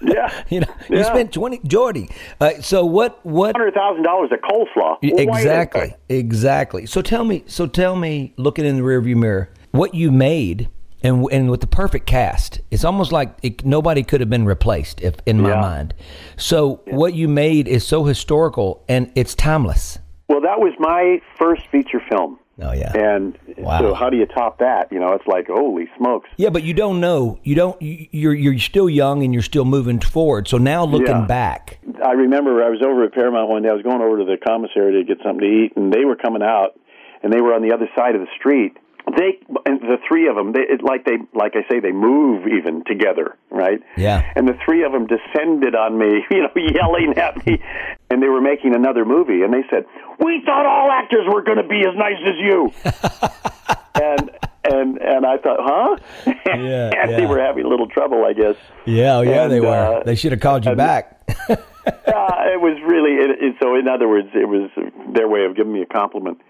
Yeah, 0.06 0.42
you 0.50 0.60
know, 0.60 0.74
you 0.90 1.02
spent 1.04 1.32
twenty. 1.32 1.60
Jordy. 1.66 2.10
Uh, 2.40 2.60
so 2.60 2.84
what? 2.84 3.24
What? 3.24 3.56
hundred 3.56 3.74
thousand 3.74 4.02
dollars 4.02 4.30
a 4.32 4.36
coleslaw. 4.36 4.98
Yeah, 5.02 5.14
Exactly. 5.20 5.94
Exactly. 6.08 6.86
So 6.86 7.00
tell 7.02 7.24
me. 7.24 7.44
So 7.46 7.66
tell 7.66 7.96
me, 7.96 8.34
looking 8.36 8.64
in 8.64 8.76
the 8.76 8.82
rearview 8.82 9.16
mirror, 9.16 9.50
what 9.70 9.94
you 9.94 10.10
made, 10.12 10.68
and 11.02 11.26
and 11.32 11.50
with 11.50 11.60
the 11.60 11.66
perfect 11.66 12.06
cast, 12.06 12.60
it's 12.70 12.84
almost 12.84 13.12
like 13.12 13.34
it, 13.42 13.64
nobody 13.64 14.02
could 14.02 14.20
have 14.20 14.30
been 14.30 14.44
replaced, 14.44 15.00
if 15.00 15.14
in 15.26 15.40
my 15.40 15.50
Yeah. 15.50 15.60
mind. 15.60 15.94
So 16.36 16.80
what 16.86 17.14
you 17.14 17.28
made 17.28 17.66
is 17.68 17.86
so 17.86 18.04
historical 18.04 18.82
and 18.88 19.10
it's 19.14 19.34
timeless. 19.34 19.98
Well, 20.28 20.40
that 20.40 20.58
was 20.60 20.72
my 20.78 21.20
first 21.38 21.66
feature 21.68 22.02
film. 22.10 22.38
Oh 22.60 22.72
yeah. 22.72 22.92
And 22.96 23.36
Wow. 23.58 23.80
so, 23.80 23.94
how 23.94 24.10
do 24.10 24.16
you 24.16 24.26
top 24.26 24.58
that? 24.58 24.92
You 24.92 25.00
know, 25.00 25.12
it's 25.12 25.26
like, 25.26 25.48
holy 25.48 25.88
smokes. 25.98 26.28
Yeah, 26.36 26.50
but 26.50 26.62
you 26.62 26.72
don't 26.74 27.00
know. 27.00 27.38
You 27.42 27.54
don't. 27.56 27.80
you- 27.82 28.06
You're 28.12 28.34
you're 28.34 28.58
still 28.58 28.88
young 28.88 29.22
and 29.24 29.32
you're 29.34 29.42
still 29.42 29.64
moving 29.64 29.98
forward. 30.00 30.46
So 30.48 30.58
now 30.58 30.84
looking 30.84 31.08
Yeah. 31.08 31.26
back, 31.26 31.78
I 32.04 32.12
remember 32.12 32.62
I 32.64 32.70
was 32.70 32.80
over 32.84 33.04
at 33.04 33.12
Paramount 33.12 33.48
one 33.48 33.62
day. 33.62 33.70
I 33.70 33.72
was 33.72 33.82
going 33.82 34.00
over 34.02 34.18
to 34.18 34.24
the 34.24 34.36
commissary 34.36 34.92
to 35.02 35.04
get 35.04 35.18
something 35.24 35.40
to 35.40 35.46
eat, 35.46 35.72
and 35.76 35.92
they 35.92 36.04
were 36.04 36.16
coming 36.16 36.42
out, 36.42 36.78
and 37.22 37.32
they 37.32 37.40
were 37.40 37.54
on 37.54 37.62
the 37.62 37.72
other 37.74 37.88
side 37.96 38.14
of 38.14 38.20
the 38.20 38.28
street. 38.38 38.76
They 39.06 39.38
and 39.66 39.80
the 39.80 39.98
three 40.08 40.28
of 40.28 40.34
them, 40.36 40.52
they 40.52 40.60
it, 40.60 40.82
like 40.82 41.04
they 41.04 41.18
like 41.34 41.52
I 41.56 41.68
say, 41.70 41.78
they 41.78 41.92
move 41.92 42.46
even 42.48 42.84
together, 42.84 43.36
right? 43.50 43.80
Yeah. 43.98 44.22
And 44.34 44.48
the 44.48 44.56
three 44.64 44.82
of 44.82 44.92
them 44.92 45.06
descended 45.06 45.74
on 45.74 45.98
me, 45.98 46.24
you 46.30 46.42
know, 46.42 46.50
yelling 46.56 47.18
at 47.18 47.44
me, 47.46 47.60
and 48.10 48.22
they 48.22 48.28
were 48.28 48.40
making 48.40 48.74
another 48.74 49.04
movie, 49.04 49.42
and 49.42 49.52
they 49.52 49.62
said, 49.68 49.84
"We 50.18 50.42
thought 50.46 50.64
all 50.64 50.90
actors 50.90 51.26
were 51.30 51.42
going 51.42 51.58
to 51.58 51.68
be 51.68 51.80
as 51.80 51.94
nice 51.96 52.16
as 52.24 52.34
you." 52.38 52.72
and 53.94 54.30
and 54.64 54.98
and 54.98 55.26
I 55.26 55.36
thought, 55.36 55.58
huh? 55.60 55.96
Yeah, 56.26 56.32
and 57.02 57.10
yeah. 57.10 57.16
they 57.18 57.26
were 57.26 57.40
having 57.40 57.66
a 57.66 57.68
little 57.68 57.88
trouble, 57.88 58.24
I 58.24 58.32
guess. 58.32 58.56
yeah, 58.86 59.16
oh, 59.18 59.20
yeah, 59.20 59.48
they 59.48 59.60
were. 59.60 59.68
uh, 59.68 60.02
they 60.02 60.14
should 60.14 60.32
have 60.32 60.40
called 60.40 60.64
you 60.64 60.70
and- 60.70 60.78
back. 60.78 61.10
uh, 61.28 61.54
it 61.56 62.60
was 62.60 62.80
really 62.86 63.12
it, 63.12 63.30
it, 63.42 63.56
so. 63.60 63.74
In 63.76 63.86
other 63.86 64.08
words, 64.08 64.28
it 64.34 64.48
was 64.48 64.70
their 65.14 65.28
way 65.28 65.44
of 65.44 65.56
giving 65.56 65.72
me 65.74 65.82
a 65.82 65.86
compliment. 65.86 66.40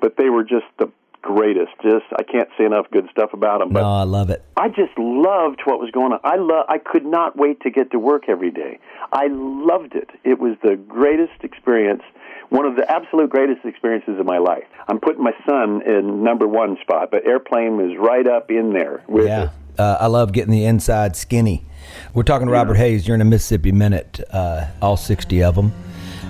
But 0.00 0.16
they 0.18 0.28
were 0.28 0.42
just 0.42 0.66
the 0.78 0.90
greatest. 1.22 1.70
Just 1.82 2.04
I 2.18 2.22
can't 2.24 2.48
say 2.58 2.64
enough 2.64 2.86
good 2.92 3.08
stuff 3.10 3.30
about 3.32 3.60
them. 3.60 3.70
But 3.72 3.80
no, 3.82 3.88
I 3.92 4.02
love 4.02 4.30
it. 4.30 4.44
I 4.56 4.68
just 4.68 4.92
loved 4.98 5.60
what 5.64 5.78
was 5.80 5.90
going 5.92 6.12
on. 6.12 6.20
I 6.24 6.36
lo- 6.36 6.64
I 6.68 6.78
could 6.78 7.04
not 7.06 7.36
wait 7.36 7.60
to 7.62 7.70
get 7.70 7.90
to 7.92 7.98
work 7.98 8.24
every 8.28 8.50
day. 8.50 8.78
I 9.12 9.28
loved 9.30 9.94
it. 9.94 10.10
It 10.24 10.38
was 10.38 10.56
the 10.62 10.76
greatest 10.76 11.42
experience. 11.42 12.02
One 12.50 12.66
of 12.66 12.76
the 12.76 12.90
absolute 12.90 13.30
greatest 13.30 13.64
experiences 13.64 14.18
of 14.20 14.26
my 14.26 14.36
life. 14.38 14.64
I'm 14.88 15.00
putting 15.00 15.24
my 15.24 15.32
son 15.46 15.80
in 15.86 16.22
number 16.22 16.46
one 16.46 16.76
spot, 16.82 17.10
but 17.10 17.24
Airplane 17.26 17.78
was 17.78 17.96
right 17.98 18.26
up 18.26 18.50
in 18.50 18.72
there 18.74 19.02
with 19.08 19.26
Yeah. 19.26 19.50
Uh, 19.78 19.96
I 20.00 20.06
love 20.08 20.32
getting 20.32 20.50
the 20.52 20.66
inside 20.66 21.16
skinny. 21.16 21.64
We're 22.12 22.24
talking 22.24 22.46
to 22.46 22.52
Robert 22.52 22.74
Hays 22.74 23.06
during 23.06 23.22
a 23.22 23.24
Mississippi 23.24 23.72
Minute, 23.72 24.20
uh, 24.30 24.66
all 24.82 24.98
60 24.98 25.42
of 25.42 25.54
them. 25.54 25.72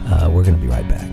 Uh, 0.06 0.30
we're 0.32 0.44
going 0.44 0.54
to 0.54 0.60
be 0.60 0.68
right 0.68 0.88
back. 0.88 1.08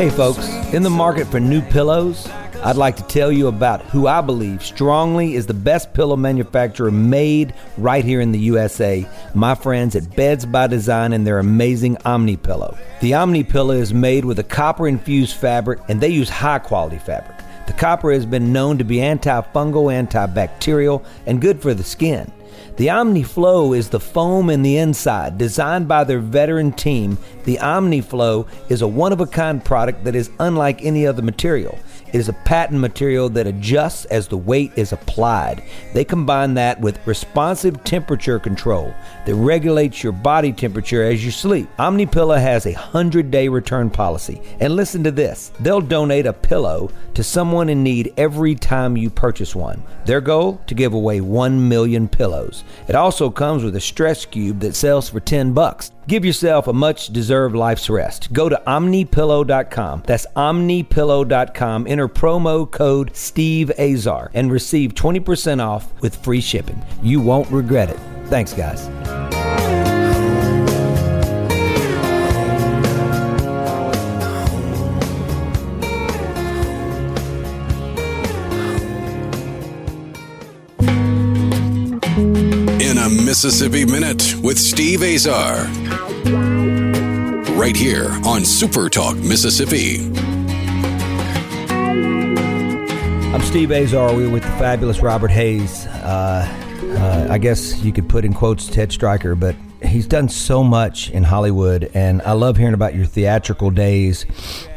Hey, 0.00 0.08
folks, 0.08 0.48
in 0.72 0.82
the 0.82 0.88
market 0.88 1.26
for 1.26 1.40
new 1.40 1.60
pillows, 1.60 2.26
I'd 2.64 2.78
like 2.78 2.96
to 2.96 3.02
tell 3.02 3.30
you 3.30 3.48
about 3.48 3.82
who 3.82 4.06
I 4.06 4.22
believe 4.22 4.64
strongly 4.64 5.34
is 5.34 5.44
the 5.44 5.52
best 5.52 5.92
pillow 5.92 6.16
manufacturer 6.16 6.90
made 6.90 7.52
right 7.76 8.02
here 8.02 8.22
in 8.22 8.32
the 8.32 8.38
USA. 8.38 9.06
My 9.34 9.54
friends 9.54 9.94
at 9.94 10.16
Beds 10.16 10.46
by 10.46 10.68
Design 10.68 11.12
and 11.12 11.26
their 11.26 11.38
amazing 11.38 11.98
Omni 12.06 12.38
Pillow. 12.38 12.78
The 13.02 13.12
Omni 13.12 13.44
Pillow 13.44 13.74
is 13.74 13.92
made 13.92 14.24
with 14.24 14.38
a 14.38 14.42
copper 14.42 14.88
infused 14.88 15.36
fabric 15.36 15.80
and 15.88 16.00
they 16.00 16.08
use 16.08 16.30
high 16.30 16.60
quality 16.60 16.96
fabric. 16.96 17.36
The 17.66 17.74
copper 17.74 18.10
has 18.10 18.24
been 18.24 18.54
known 18.54 18.78
to 18.78 18.84
be 18.84 18.96
antifungal, 18.96 19.92
antibacterial, 19.92 21.04
and 21.26 21.42
good 21.42 21.60
for 21.60 21.74
the 21.74 21.84
skin. 21.84 22.32
The 22.80 22.86
OmniFlow 22.86 23.76
is 23.76 23.90
the 23.90 24.00
foam 24.00 24.48
in 24.48 24.62
the 24.62 24.78
inside, 24.78 25.36
designed 25.36 25.86
by 25.86 26.02
their 26.02 26.18
veteran 26.18 26.72
team. 26.72 27.18
The 27.44 27.58
OmniFlow 27.58 28.48
is 28.70 28.80
a 28.80 28.88
one 28.88 29.12
of 29.12 29.20
a 29.20 29.26
kind 29.26 29.62
product 29.62 30.04
that 30.04 30.14
is 30.14 30.30
unlike 30.38 30.82
any 30.82 31.06
other 31.06 31.20
material. 31.20 31.78
It 32.12 32.18
is 32.18 32.28
a 32.28 32.32
patent 32.32 32.80
material 32.80 33.28
that 33.30 33.46
adjusts 33.46 34.04
as 34.06 34.26
the 34.26 34.36
weight 34.36 34.72
is 34.76 34.92
applied. 34.92 35.62
They 35.94 36.04
combine 36.04 36.54
that 36.54 36.80
with 36.80 37.06
responsive 37.06 37.84
temperature 37.84 38.38
control 38.38 38.92
that 39.26 39.34
regulates 39.34 40.02
your 40.02 40.12
body 40.12 40.52
temperature 40.52 41.04
as 41.04 41.24
you 41.24 41.30
sleep. 41.30 41.68
OmniPillow 41.78 42.40
has 42.40 42.66
a 42.66 42.74
100-day 42.74 43.48
return 43.48 43.90
policy. 43.90 44.42
And 44.58 44.74
listen 44.74 45.04
to 45.04 45.10
this. 45.10 45.52
They'll 45.60 45.80
donate 45.80 46.26
a 46.26 46.32
pillow 46.32 46.90
to 47.14 47.22
someone 47.22 47.68
in 47.68 47.82
need 47.82 48.12
every 48.16 48.54
time 48.54 48.96
you 48.96 49.10
purchase 49.10 49.54
one. 49.54 49.82
Their 50.04 50.20
goal 50.20 50.60
to 50.66 50.74
give 50.74 50.94
away 50.94 51.20
1 51.20 51.68
million 51.68 52.08
pillows. 52.08 52.64
It 52.88 52.94
also 52.94 53.30
comes 53.30 53.62
with 53.62 53.76
a 53.76 53.80
stress 53.80 54.24
cube 54.24 54.60
that 54.60 54.74
sells 54.74 55.08
for 55.08 55.20
10 55.20 55.52
bucks. 55.52 55.92
Give 56.06 56.24
yourself 56.24 56.66
a 56.66 56.72
much 56.72 57.08
deserved 57.08 57.54
life's 57.54 57.88
rest. 57.88 58.32
Go 58.32 58.48
to 58.48 58.60
omnipillow.com. 58.66 60.02
That's 60.06 60.26
omnipillow.com. 60.36 61.86
Enter 61.86 62.08
promo 62.08 62.70
code 62.70 63.14
Steve 63.14 63.70
Azar 63.78 64.30
and 64.34 64.50
receive 64.50 64.94
20% 64.94 65.64
off 65.64 65.92
with 66.02 66.16
free 66.16 66.40
shipping. 66.40 66.82
You 67.02 67.20
won't 67.20 67.50
regret 67.50 67.90
it. 67.90 67.98
Thanks, 68.26 68.52
guys. 68.52 68.88
Mississippi 83.30 83.84
Minute 83.84 84.34
with 84.42 84.58
Steve 84.58 85.04
Azar. 85.04 85.62
Right 87.56 87.76
here 87.76 88.10
on 88.24 88.44
Super 88.44 88.88
Talk 88.88 89.16
Mississippi. 89.18 90.04
I'm 93.32 93.40
Steve 93.42 93.70
Azar. 93.70 94.16
We're 94.16 94.28
with 94.28 94.42
the 94.42 94.48
fabulous 94.58 94.98
Robert 94.98 95.30
Hays. 95.30 95.86
Uh, 95.86 96.44
uh, 96.98 97.28
I 97.30 97.38
guess 97.38 97.80
you 97.84 97.92
could 97.92 98.08
put 98.08 98.24
in 98.24 98.34
quotes 98.34 98.66
Ted 98.66 98.90
Striker, 98.90 99.36
but 99.36 99.54
he's 99.80 100.08
done 100.08 100.28
so 100.28 100.64
much 100.64 101.08
in 101.10 101.22
Hollywood, 101.22 101.88
and 101.94 102.22
I 102.22 102.32
love 102.32 102.56
hearing 102.56 102.74
about 102.74 102.96
your 102.96 103.06
theatrical 103.06 103.70
days. 103.70 104.26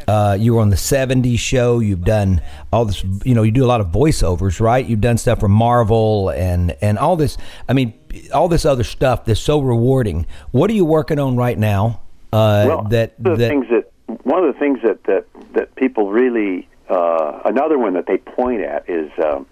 Uh, 0.06 0.36
you 0.38 0.54
were 0.54 0.60
on 0.60 0.70
the 0.70 0.76
70s 0.76 1.40
show. 1.40 1.80
You've 1.80 2.04
done 2.04 2.40
all 2.72 2.84
this, 2.84 3.02
you 3.24 3.34
know, 3.34 3.42
you 3.42 3.50
do 3.50 3.64
a 3.64 3.66
lot 3.66 3.80
of 3.80 3.88
voiceovers, 3.88 4.60
right? 4.60 4.86
You've 4.86 5.00
done 5.00 5.18
stuff 5.18 5.40
for 5.40 5.48
Marvel 5.48 6.28
and, 6.30 6.76
and 6.80 7.00
all 7.00 7.16
this. 7.16 7.36
I 7.68 7.72
mean, 7.72 7.94
all 8.32 8.48
this 8.48 8.64
other 8.64 8.84
stuff 8.84 9.24
that's 9.24 9.40
so 9.40 9.60
rewarding. 9.60 10.26
What 10.50 10.70
are 10.70 10.74
you 10.74 10.84
working 10.84 11.18
on 11.18 11.36
right 11.36 11.58
now? 11.58 12.00
Uh, 12.32 12.64
well, 12.66 12.82
that, 12.90 13.18
one 13.20 13.32
of 13.32 13.38
the 13.38 13.44
that 13.44 13.50
things 13.50 13.66
that 13.70 14.24
one 14.24 14.44
of 14.44 14.52
the 14.52 14.58
things 14.58 14.80
that 14.82 15.04
that 15.04 15.26
that 15.54 15.74
people 15.76 16.10
really 16.10 16.68
uh, 16.88 17.40
another 17.44 17.78
one 17.78 17.94
that 17.94 18.06
they 18.06 18.18
point 18.18 18.62
at 18.62 18.88
is 18.88 19.10
um, 19.24 19.46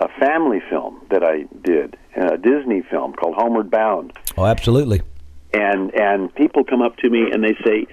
a 0.00 0.08
family 0.20 0.60
film 0.70 1.00
that 1.10 1.24
I 1.24 1.46
did, 1.62 1.96
a 2.16 2.38
Disney 2.38 2.82
film 2.82 3.12
called 3.12 3.34
Homeward 3.34 3.70
Bound, 3.70 4.12
oh, 4.36 4.46
absolutely. 4.46 5.02
and 5.52 5.92
and 5.94 6.34
people 6.34 6.64
come 6.64 6.82
up 6.82 6.96
to 6.98 7.10
me 7.10 7.30
and 7.30 7.42
they 7.42 7.56
say. 7.64 7.86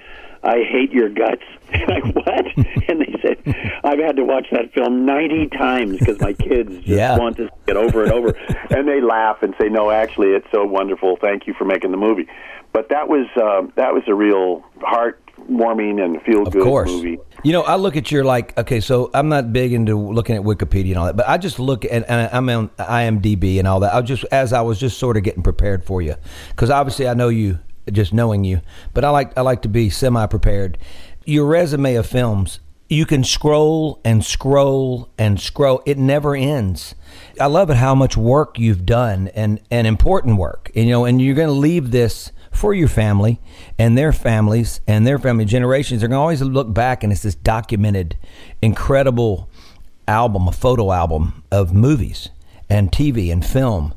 I 0.45 0.63
hate 0.63 0.91
your 0.91 1.09
guts. 1.09 1.41
I 1.73 1.99
what? 2.13 2.45
and 2.87 3.01
they 3.01 3.15
said, 3.21 3.79
I've 3.83 3.99
had 3.99 4.15
to 4.17 4.23
watch 4.23 4.47
that 4.51 4.71
film 4.73 5.05
ninety 5.05 5.47
times 5.47 5.97
because 5.99 6.19
my 6.21 6.33
kids 6.33 6.75
just 6.75 6.87
Yeah. 6.87 7.17
want 7.17 7.37
to 7.37 7.47
see 7.47 7.71
it 7.71 7.75
over 7.77 8.03
and 8.03 8.11
over. 8.11 8.29
and 8.69 8.87
they 8.87 9.01
laugh 9.01 9.37
and 9.41 9.53
say, 9.59 9.67
No, 9.69 9.89
actually, 9.91 10.29
it's 10.29 10.47
so 10.51 10.63
wonderful. 10.65 11.17
Thank 11.19 11.47
you 11.47 11.53
for 11.57 11.65
making 11.65 11.91
the 11.91 11.97
movie. 11.97 12.27
But 12.73 12.89
that 12.89 13.07
was 13.09 13.25
uh, 13.35 13.67
that 13.75 13.93
was 13.93 14.03
a 14.07 14.13
real 14.13 14.63
heartwarming 14.79 16.03
and 16.03 16.21
feel 16.23 16.43
Of 16.47 16.53
good 16.53 16.63
course. 16.63 16.89
movie. 16.89 17.17
You 17.43 17.51
know, 17.53 17.61
I 17.61 17.75
look 17.75 17.95
at 17.95 18.11
your 18.11 18.23
like. 18.23 18.57
Okay, 18.57 18.79
so 18.81 19.09
I'm 19.13 19.29
not 19.29 19.53
big 19.53 19.73
into 19.73 19.97
looking 19.97 20.35
at 20.35 20.41
Wikipedia 20.43 20.89
and 20.89 20.97
all 20.97 21.05
that, 21.05 21.15
but 21.17 21.27
I 21.27 21.37
just 21.37 21.59
look 21.59 21.85
at 21.85 21.91
and 22.09 22.29
I'm 22.33 22.49
on 22.49 22.69
IMDb 22.77 23.59
and 23.59 23.67
all 23.67 23.79
that. 23.81 23.93
I 23.93 24.01
just 24.01 24.25
as 24.31 24.51
I 24.53 24.61
was 24.61 24.79
just 24.79 24.97
sort 24.97 25.17
of 25.17 25.23
getting 25.23 25.43
prepared 25.43 25.83
for 25.85 26.01
you 26.01 26.15
because 26.49 26.69
obviously 26.69 27.07
I 27.07 27.13
know 27.13 27.29
you 27.29 27.59
just 27.91 28.13
knowing 28.13 28.43
you, 28.43 28.61
but 28.93 29.05
I 29.05 29.09
like 29.09 29.37
I 29.37 29.41
like 29.41 29.61
to 29.63 29.69
be 29.69 29.89
semi 29.89 30.25
prepared. 30.27 30.77
Your 31.25 31.45
resume 31.45 31.95
of 31.95 32.05
films. 32.05 32.59
You 32.87 33.07
can 33.07 33.23
scroll 33.23 33.99
and 34.05 34.23
scroll 34.23 35.09
and 35.17 35.41
scroll. 35.41 35.81
It 35.87 35.97
never 35.97 36.35
ends. 36.35 36.93
I 37.41 37.47
love 37.47 37.71
it 37.71 37.77
how 37.77 37.95
much 37.95 38.15
work 38.15 38.59
you've 38.59 38.85
done 38.85 39.29
and, 39.29 39.59
and 39.71 39.87
important 39.87 40.37
work. 40.37 40.69
You 40.75 40.85
know, 40.85 41.03
and 41.03 41.19
you're 41.19 41.33
going 41.33 41.47
to 41.47 41.51
leave 41.51 41.89
this 41.89 42.31
for 42.51 42.73
your 42.73 42.87
family 42.87 43.39
and 43.77 43.97
their 43.97 44.13
families 44.13 44.81
and 44.87 45.05
their 45.05 45.19
family 45.19 45.45
generations. 45.45 46.01
They're 46.01 46.09
going 46.09 46.17
to 46.17 46.21
always 46.21 46.41
look 46.41 46.73
back 46.73 47.03
and 47.03 47.11
it's 47.11 47.23
this 47.23 47.35
documented, 47.35 48.17
incredible 48.61 49.49
album, 50.07 50.47
a 50.47 50.51
photo 50.51 50.91
album 50.91 51.43
of 51.51 51.73
movies 51.73 52.29
and 52.69 52.91
TV 52.91 53.31
and 53.31 53.45
film. 53.45 53.93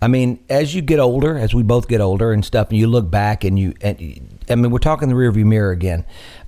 I 0.00 0.08
mean, 0.08 0.38
as 0.48 0.74
you 0.74 0.82
get 0.82 1.00
older, 1.00 1.36
as 1.36 1.54
we 1.54 1.62
both 1.62 1.88
get 1.88 2.00
older 2.00 2.32
and 2.32 2.44
stuff, 2.44 2.70
and 2.70 2.78
you 2.78 2.86
look 2.86 3.10
back 3.10 3.44
and 3.44 3.58
you, 3.58 3.74
and, 3.80 4.38
I 4.48 4.54
mean, 4.54 4.70
we're 4.70 4.78
talking 4.78 5.08
the 5.08 5.14
rearview 5.14 5.44
mirror 5.44 5.72
again. 5.72 6.04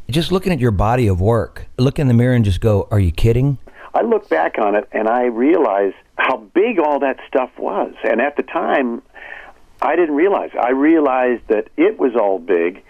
Just 0.09 0.33
looking 0.33 0.53
at 0.53 0.61
your 0.61 0.71
body 0.71 1.09
of 1.09 1.21
work, 1.21 1.67
look 1.79 1.99
in 1.99 2.09
the 2.09 2.15
mirror 2.15 2.35
and 2.35 2.45
just 2.45 2.61
go, 2.61 2.89
"Are 2.91 2.99
you 2.99 3.13
kidding?" 3.13 3.59
I 3.95 4.03
look 4.03 4.29
back 4.29 4.59
on 4.59 4.75
it 4.75 4.89
and 4.93 5.09
I 5.09 5.27
realize 5.27 5.93
how 6.17 6.39
big 6.39 6.79
all 6.79 7.01
that 7.01 7.19
stuff 7.27 7.51
was. 7.59 7.95
And 8.05 8.21
at 8.21 8.37
the 8.37 8.43
time, 8.43 9.03
I 9.83 9.97
didn't 9.97 10.15
realize. 10.15 10.51
I 10.61 10.71
realized 10.71 11.43
that 11.49 11.69
it 11.77 11.99
was 11.99 12.15
all 12.15 12.39
big, 12.39 12.83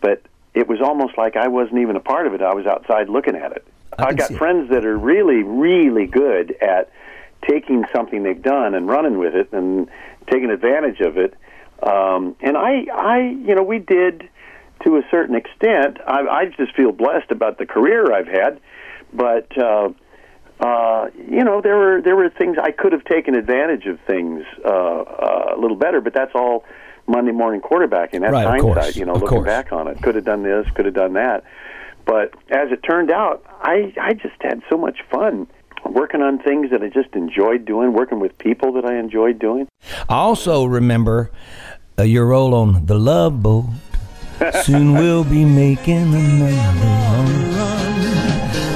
but 0.00 0.22
it 0.54 0.68
was 0.68 0.80
almost 0.80 1.18
like 1.18 1.36
I 1.36 1.48
wasn't 1.48 1.78
even 1.78 1.96
a 1.96 2.00
part 2.00 2.26
of 2.26 2.34
it. 2.34 2.42
I 2.42 2.54
was 2.54 2.66
outside 2.66 3.08
looking 3.08 3.36
at 3.36 3.52
it. 3.52 3.66
I 3.98 4.06
I've 4.08 4.16
got 4.16 4.28
see 4.28 4.34
it. 4.34 4.38
friends 4.38 4.70
that 4.70 4.84
are 4.84 4.96
really, 4.96 5.42
really 5.42 6.06
good 6.06 6.56
at 6.62 6.90
taking 7.48 7.84
something 7.94 8.22
they've 8.22 8.42
done 8.42 8.74
and 8.74 8.88
running 8.88 9.18
with 9.18 9.34
it 9.34 9.52
and 9.52 9.88
taking 10.30 10.50
advantage 10.50 11.00
of 11.00 11.16
it. 11.16 11.34
Um, 11.82 12.36
and 12.40 12.56
I, 12.56 12.86
I, 12.92 13.18
you 13.46 13.54
know, 13.54 13.62
we 13.62 13.78
did 13.78 14.28
to 14.84 14.96
a 14.96 15.02
certain 15.10 15.34
extent. 15.34 15.98
I, 16.06 16.20
I 16.26 16.44
just 16.56 16.74
feel 16.74 16.92
blessed 16.92 17.30
about 17.30 17.58
the 17.58 17.66
career 17.66 18.12
I've 18.12 18.26
had, 18.28 18.60
but 19.12 19.56
uh, 19.58 19.90
uh, 20.60 21.08
you 21.16 21.44
know, 21.44 21.60
there 21.60 21.76
were 21.76 22.00
there 22.02 22.16
were 22.16 22.30
things 22.30 22.56
I 22.62 22.70
could 22.70 22.92
have 22.92 23.04
taken 23.04 23.34
advantage 23.34 23.86
of 23.86 24.00
things 24.06 24.44
uh, 24.64 24.68
uh, 24.68 25.54
a 25.56 25.60
little 25.60 25.76
better, 25.76 26.00
but 26.00 26.14
that's 26.14 26.32
all 26.34 26.64
Monday 27.06 27.32
morning 27.32 27.60
quarterbacking. 27.60 28.20
That's 28.20 28.32
Right, 28.32 28.46
hindsight, 28.46 28.96
you 28.96 29.04
know, 29.04 29.14
of 29.14 29.22
looking 29.22 29.38
course. 29.38 29.46
back 29.46 29.72
on 29.72 29.86
it. 29.88 30.00
Could 30.02 30.14
have 30.14 30.24
done 30.24 30.42
this, 30.42 30.66
could 30.74 30.86
have 30.86 30.94
done 30.94 31.12
that. 31.14 31.44
But 32.06 32.34
as 32.50 32.70
it 32.70 32.82
turned 32.82 33.10
out, 33.10 33.44
I 33.60 33.92
I 34.00 34.14
just 34.14 34.40
had 34.40 34.62
so 34.70 34.76
much 34.78 34.98
fun 35.10 35.46
working 35.92 36.22
on 36.22 36.38
things 36.38 36.70
that 36.70 36.82
I 36.82 36.88
just 36.88 37.14
enjoyed 37.14 37.64
doing, 37.64 37.92
working 37.92 38.20
with 38.20 38.36
people 38.38 38.72
that 38.72 38.84
I 38.84 38.98
enjoyed 38.98 39.38
doing. 39.38 39.68
I 40.08 40.16
also 40.16 40.64
remember 40.64 41.30
uh, 41.98 42.02
your 42.02 42.26
role 42.26 42.54
on 42.54 42.86
The 42.86 42.98
Love 42.98 43.42
Boat. 43.42 43.66
Soon 44.62 44.92
we'll 44.92 45.24
be 45.24 45.44
making 45.44 46.12
another 46.14 46.52
run. 47.56 47.86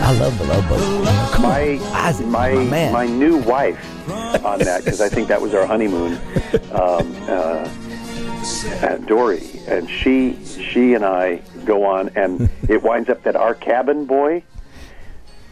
I 0.03 0.17
love 0.19 0.39
The 0.39 0.45
Love 0.45 0.69
Boat. 0.69 1.33
Come 1.33 1.43
my 1.43 1.77
on, 1.77 1.83
Isaac, 1.95 2.27
my 2.27 2.53
my 2.55 2.65
man. 2.65 2.93
my 2.93 3.07
new 3.07 3.37
wife 3.39 3.79
on 4.45 4.59
that 4.61 4.85
because 4.85 5.01
I 5.01 5.09
think 5.09 5.29
that 5.29 5.41
was 5.41 5.55
our 5.55 5.67
honeymoon. 5.67 6.19
Um, 6.73 7.15
uh, 7.29 7.69
at 8.81 9.05
Dory, 9.07 9.43
and 9.69 9.89
she 9.89 10.37
she 10.45 10.95
and 10.95 11.05
I 11.05 11.43
go 11.65 11.85
on, 11.85 12.09
and 12.17 12.49
it 12.69 12.83
winds 12.83 13.09
up 13.09 13.23
that 13.25 13.37
our 13.37 13.55
cabin 13.55 14.07
boy 14.07 14.43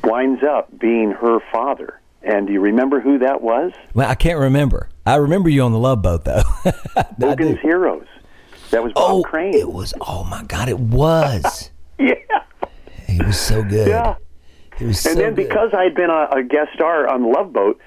winds 0.05 0.43
up 0.43 0.77
being 0.79 1.11
her 1.13 1.39
father. 1.53 2.01
And 2.23 2.47
do 2.47 2.53
you 2.53 2.61
remember 2.61 3.01
who 3.01 3.19
that 3.21 3.41
was? 3.43 3.73
well, 3.95 4.09
I 4.09 4.15
can't 4.15 4.39
remember. 4.39 4.89
I 5.07 5.17
remember 5.17 5.49
you 5.49 5.63
on 5.63 5.73
The 5.73 5.79
Love 5.79 6.03
Boat 6.03 6.25
though. 6.25 6.43
Hogan's 7.21 7.61
Heroes. 7.61 8.07
That 8.71 8.83
was 8.83 8.93
Bob 8.93 9.11
Oh, 9.11 9.23
Crane. 9.23 9.55
it 9.55 9.71
was. 9.73 9.95
Oh 10.01 10.25
my 10.25 10.43
God, 10.45 10.69
it 10.69 10.79
was. 10.79 11.71
yeah, 11.99 12.15
It 13.07 13.25
was 13.25 13.39
so 13.41 13.63
good. 13.63 13.89
yeah. 13.89 14.17
It 14.79 14.87
was 14.87 15.05
And 15.07 15.15
so 15.17 15.21
then 15.23 15.35
good. 15.35 15.49
because 15.49 15.71
I 15.73 15.85
had 15.85 15.95
been 15.95 16.11
a, 16.11 16.29
a 16.33 16.43
guest 16.43 16.71
star 16.75 17.09
on 17.09 17.33
Love 17.33 17.53
Boat, 17.53 17.81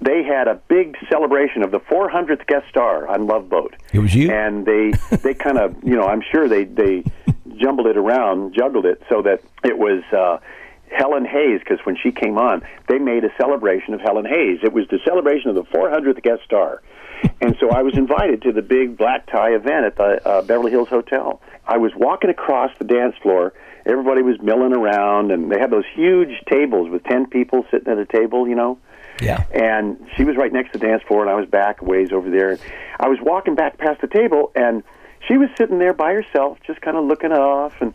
they 0.00 0.22
had 0.22 0.48
a 0.48 0.54
big 0.68 0.96
celebration 1.10 1.62
of 1.62 1.70
the 1.70 1.78
400th 1.80 2.46
guest 2.46 2.66
star 2.70 3.06
on 3.06 3.26
Love 3.26 3.50
Boat. 3.50 3.74
It 3.92 3.98
was 3.98 4.14
you? 4.14 4.30
And 4.30 4.64
they 4.64 4.92
they 5.18 5.34
kind 5.46 5.58
of 5.58 5.76
you 5.84 5.94
know 5.96 6.06
I'm 6.06 6.22
sure 6.22 6.48
they 6.48 6.64
they 6.64 7.04
jumbled 7.58 7.88
it 7.88 7.96
around, 7.98 8.54
juggled 8.54 8.86
it 8.86 9.02
so 9.08 9.20
that 9.22 9.42
it 9.64 9.76
was. 9.78 10.02
Uh, 10.12 10.38
Helen 10.94 11.24
Hayes, 11.24 11.60
because 11.60 11.84
when 11.84 11.96
she 11.96 12.12
came 12.12 12.38
on, 12.38 12.62
they 12.88 12.98
made 12.98 13.24
a 13.24 13.30
celebration 13.36 13.94
of 13.94 14.00
Helen 14.00 14.24
Hayes. 14.24 14.60
It 14.62 14.72
was 14.72 14.86
the 14.88 14.98
celebration 15.04 15.50
of 15.50 15.56
the 15.56 15.64
400th 15.64 16.22
guest 16.22 16.42
star. 16.44 16.82
And 17.40 17.56
so 17.58 17.70
I 17.70 17.82
was 17.82 17.96
invited 17.96 18.42
to 18.42 18.52
the 18.52 18.62
big 18.62 18.96
black 18.96 19.26
tie 19.30 19.54
event 19.54 19.86
at 19.86 19.96
the 19.96 20.26
uh, 20.26 20.42
Beverly 20.42 20.70
Hills 20.70 20.88
Hotel. 20.88 21.40
I 21.66 21.78
was 21.78 21.92
walking 21.96 22.30
across 22.30 22.70
the 22.78 22.84
dance 22.84 23.16
floor. 23.22 23.54
Everybody 23.86 24.22
was 24.22 24.40
milling 24.40 24.74
around, 24.74 25.30
and 25.30 25.50
they 25.50 25.58
had 25.58 25.70
those 25.70 25.84
huge 25.94 26.42
tables 26.48 26.90
with 26.90 27.04
10 27.04 27.26
people 27.28 27.64
sitting 27.70 27.90
at 27.90 27.98
a 27.98 28.06
table, 28.06 28.46
you 28.48 28.54
know. 28.54 28.78
yeah. 29.22 29.44
And 29.52 30.06
she 30.16 30.24
was 30.24 30.36
right 30.36 30.52
next 30.52 30.72
to 30.72 30.78
the 30.78 30.86
dance 30.86 31.02
floor, 31.02 31.22
and 31.22 31.30
I 31.30 31.34
was 31.34 31.48
back 31.48 31.82
ways 31.82 32.12
over 32.12 32.30
there. 32.30 32.58
I 32.98 33.08
was 33.08 33.18
walking 33.20 33.54
back 33.54 33.78
past 33.78 34.00
the 34.00 34.08
table, 34.08 34.52
and 34.54 34.82
she 35.26 35.36
was 35.36 35.48
sitting 35.56 35.78
there 35.78 35.94
by 35.94 36.12
herself, 36.12 36.58
just 36.66 36.80
kind 36.80 36.96
of 36.96 37.04
looking 37.04 37.32
off. 37.32 37.74
And 37.80 37.94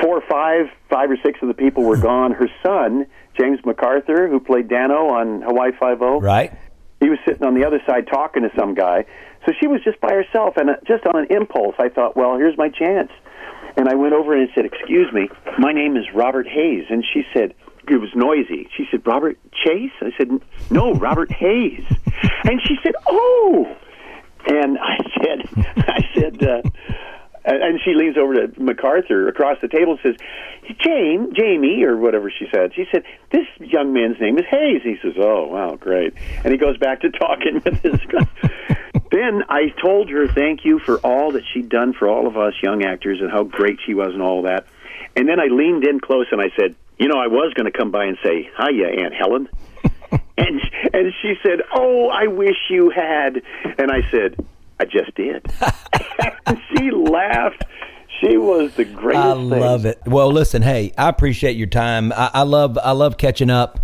four 0.00 0.18
or 0.18 0.22
five, 0.28 0.66
five 0.90 1.10
or 1.10 1.16
six 1.24 1.38
of 1.42 1.48
the 1.48 1.54
people 1.54 1.84
were 1.84 1.96
gone. 1.96 2.32
Her 2.32 2.48
son, 2.62 3.06
James 3.38 3.60
MacArthur, 3.64 4.28
who 4.28 4.40
played 4.40 4.68
Danno 4.68 5.10
on 5.10 5.42
Hawaii 5.42 5.70
Five 5.78 6.02
O, 6.02 6.20
Right. 6.20 6.52
he 7.00 7.08
was 7.08 7.18
sitting 7.26 7.44
on 7.44 7.54
the 7.54 7.64
other 7.66 7.80
side 7.86 8.06
talking 8.12 8.42
to 8.42 8.50
some 8.58 8.74
guy. 8.74 9.04
So 9.46 9.52
she 9.60 9.66
was 9.66 9.82
just 9.82 10.00
by 10.00 10.12
herself, 10.12 10.56
and 10.56 10.70
uh, 10.70 10.74
just 10.86 11.04
on 11.06 11.16
an 11.16 11.26
impulse, 11.30 11.74
I 11.78 11.88
thought, 11.88 12.16
well, 12.16 12.36
here's 12.36 12.56
my 12.56 12.68
chance. 12.68 13.10
And 13.76 13.88
I 13.88 13.94
went 13.94 14.12
over 14.12 14.34
and 14.36 14.48
said, 14.54 14.66
"Excuse 14.66 15.12
me, 15.12 15.28
my 15.58 15.72
name 15.72 15.96
is 15.96 16.04
Robert 16.14 16.46
Hays." 16.46 16.84
And 16.90 17.02
she 17.12 17.22
said, 17.32 17.54
"It 17.88 17.96
was 17.96 18.10
noisy." 18.14 18.68
She 18.76 18.84
said, 18.90 19.00
"Robert 19.06 19.38
Chase?" 19.64 19.90
I 20.02 20.10
said, 20.18 20.28
"No, 20.70 20.92
Robert 20.92 21.32
Hays." 21.32 21.82
And 22.44 22.60
she 22.66 22.76
said, 22.82 22.92
"Oh." 23.06 23.74
And 24.46 24.76
I 24.78 24.98
said, 25.22 25.48
"I 25.88 26.00
said." 26.14 26.42
Uh, 26.42 26.62
and 27.44 27.80
she 27.84 27.94
leans 27.94 28.16
over 28.16 28.34
to 28.34 28.60
MacArthur 28.60 29.28
across 29.28 29.60
the 29.60 29.68
table 29.68 29.92
and 29.92 30.00
says, 30.02 30.76
Jane, 30.78 31.34
Jamie, 31.34 31.82
or 31.82 31.96
whatever 31.96 32.30
she 32.30 32.46
said. 32.52 32.74
She 32.74 32.86
said, 32.92 33.04
This 33.30 33.46
young 33.58 33.92
man's 33.92 34.20
name 34.20 34.38
is 34.38 34.44
Hays. 34.48 34.82
He 34.82 34.96
says, 35.02 35.14
Oh, 35.18 35.48
wow, 35.48 35.76
great. 35.76 36.14
And 36.44 36.52
he 36.52 36.58
goes 36.58 36.76
back 36.78 37.00
to 37.00 37.10
talking 37.10 37.62
with 37.64 37.82
his 37.82 38.00
Then 39.10 39.44
I 39.48 39.68
told 39.80 40.08
her 40.08 40.26
thank 40.26 40.64
you 40.64 40.78
for 40.78 40.98
all 40.98 41.32
that 41.32 41.42
she'd 41.52 41.68
done 41.68 41.92
for 41.92 42.08
all 42.08 42.26
of 42.26 42.36
us 42.36 42.54
young 42.62 42.82
actors 42.82 43.20
and 43.20 43.30
how 43.30 43.42
great 43.42 43.78
she 43.84 43.92
was 43.92 44.14
and 44.14 44.22
all 44.22 44.42
that. 44.42 44.66
And 45.16 45.28
then 45.28 45.38
I 45.38 45.46
leaned 45.46 45.84
in 45.84 46.00
close 46.00 46.26
and 46.32 46.40
I 46.40 46.50
said, 46.56 46.74
You 46.98 47.08
know, 47.08 47.18
I 47.18 47.26
was 47.26 47.52
going 47.54 47.70
to 47.70 47.76
come 47.76 47.90
by 47.90 48.04
and 48.04 48.16
say, 48.22 48.50
Hiya, 48.56 49.02
Aunt 49.02 49.14
Helen. 49.14 49.48
and 50.38 50.60
and 50.92 51.12
she 51.20 51.34
said, 51.42 51.60
"Oh, 51.74 52.08
I 52.08 52.26
wish 52.26 52.56
you 52.70 52.90
had." 52.90 53.42
And 53.78 53.90
I 53.90 54.08
said, 54.10 54.36
I 54.82 54.84
just 54.84 55.14
did. 55.14 55.46
she 56.76 56.90
laughed. 56.90 57.62
She 58.20 58.36
was 58.36 58.74
the 58.74 58.84
greatest. 58.84 59.24
I 59.24 59.34
thing. 59.34 59.48
love 59.48 59.86
it. 59.86 60.00
Well, 60.06 60.32
listen, 60.32 60.60
hey, 60.62 60.92
I 60.98 61.08
appreciate 61.08 61.56
your 61.56 61.68
time. 61.68 62.12
I, 62.12 62.30
I 62.34 62.42
love 62.42 62.76
I 62.82 62.90
love 62.90 63.16
catching 63.16 63.48
up, 63.48 63.78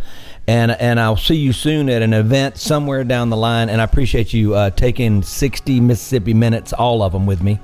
and 0.49 0.72
and 0.72 0.99
I'll 0.99 1.16
see 1.16 1.36
you 1.36 1.53
soon 1.53 1.88
at 1.88 2.03
an 2.03 2.12
event 2.12 2.57
somewhere 2.57 3.05
down 3.05 3.30
the 3.30 3.36
line. 3.36 3.68
And 3.68 3.80
I 3.80 3.84
appreciate 3.84 4.32
you 4.32 4.57
uh, 4.57 4.70
taking 4.70 5.22
sixty 5.22 5.78
Mississippi 5.78 6.34
minutes, 6.34 6.72
all 6.72 7.01
of 7.05 7.12
them, 7.12 7.26
with 7.26 7.44
me. 7.44 7.61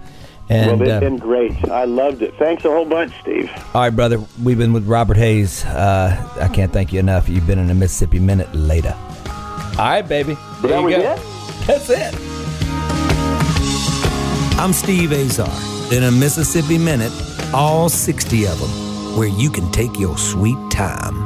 And 0.48 0.78
well, 0.78 0.82
it's 0.82 0.92
uh, 0.92 1.00
been 1.00 1.16
great. 1.16 1.52
I 1.70 1.86
loved 1.86 2.22
it. 2.22 2.34
Thanks 2.38 2.64
a 2.64 2.68
whole 2.70 2.84
bunch, 2.84 3.12
Steve. 3.20 3.50
all 3.74 3.80
right, 3.80 3.90
brother, 3.90 4.24
we've 4.44 4.58
been 4.58 4.72
with 4.72 4.86
Robert 4.86 5.16
Hays. 5.16 5.64
Uh, 5.64 6.38
I 6.40 6.46
can't 6.54 6.72
thank 6.72 6.92
you 6.92 7.00
enough. 7.00 7.28
You've 7.28 7.48
been 7.48 7.58
in 7.58 7.68
a 7.68 7.74
Mississippi 7.74 8.20
minute 8.20 8.54
later. 8.54 8.94
All 8.96 9.86
right, 9.86 10.02
baby. 10.02 10.36
There 10.62 10.70
that 10.70 10.82
you 10.82 10.90
go. 10.90 11.14
it? 11.14 11.66
That's 11.66 11.90
it. 11.90 12.33
I'm 14.64 14.72
Steve 14.72 15.12
Azar. 15.12 15.92
In 15.92 16.04
a 16.04 16.10
Mississippi 16.10 16.78
Minute, 16.78 17.12
all 17.52 17.90
60 17.90 18.46
of 18.46 18.58
them, 18.58 18.70
where 19.14 19.28
you 19.28 19.50
can 19.50 19.70
take 19.72 19.98
your 19.98 20.16
sweet 20.16 20.56
time. 20.70 21.16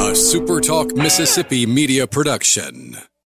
A 0.00 0.14
SuperTalk 0.14 0.96
Mississippi 0.96 1.66
media 1.66 2.06
production. 2.06 2.96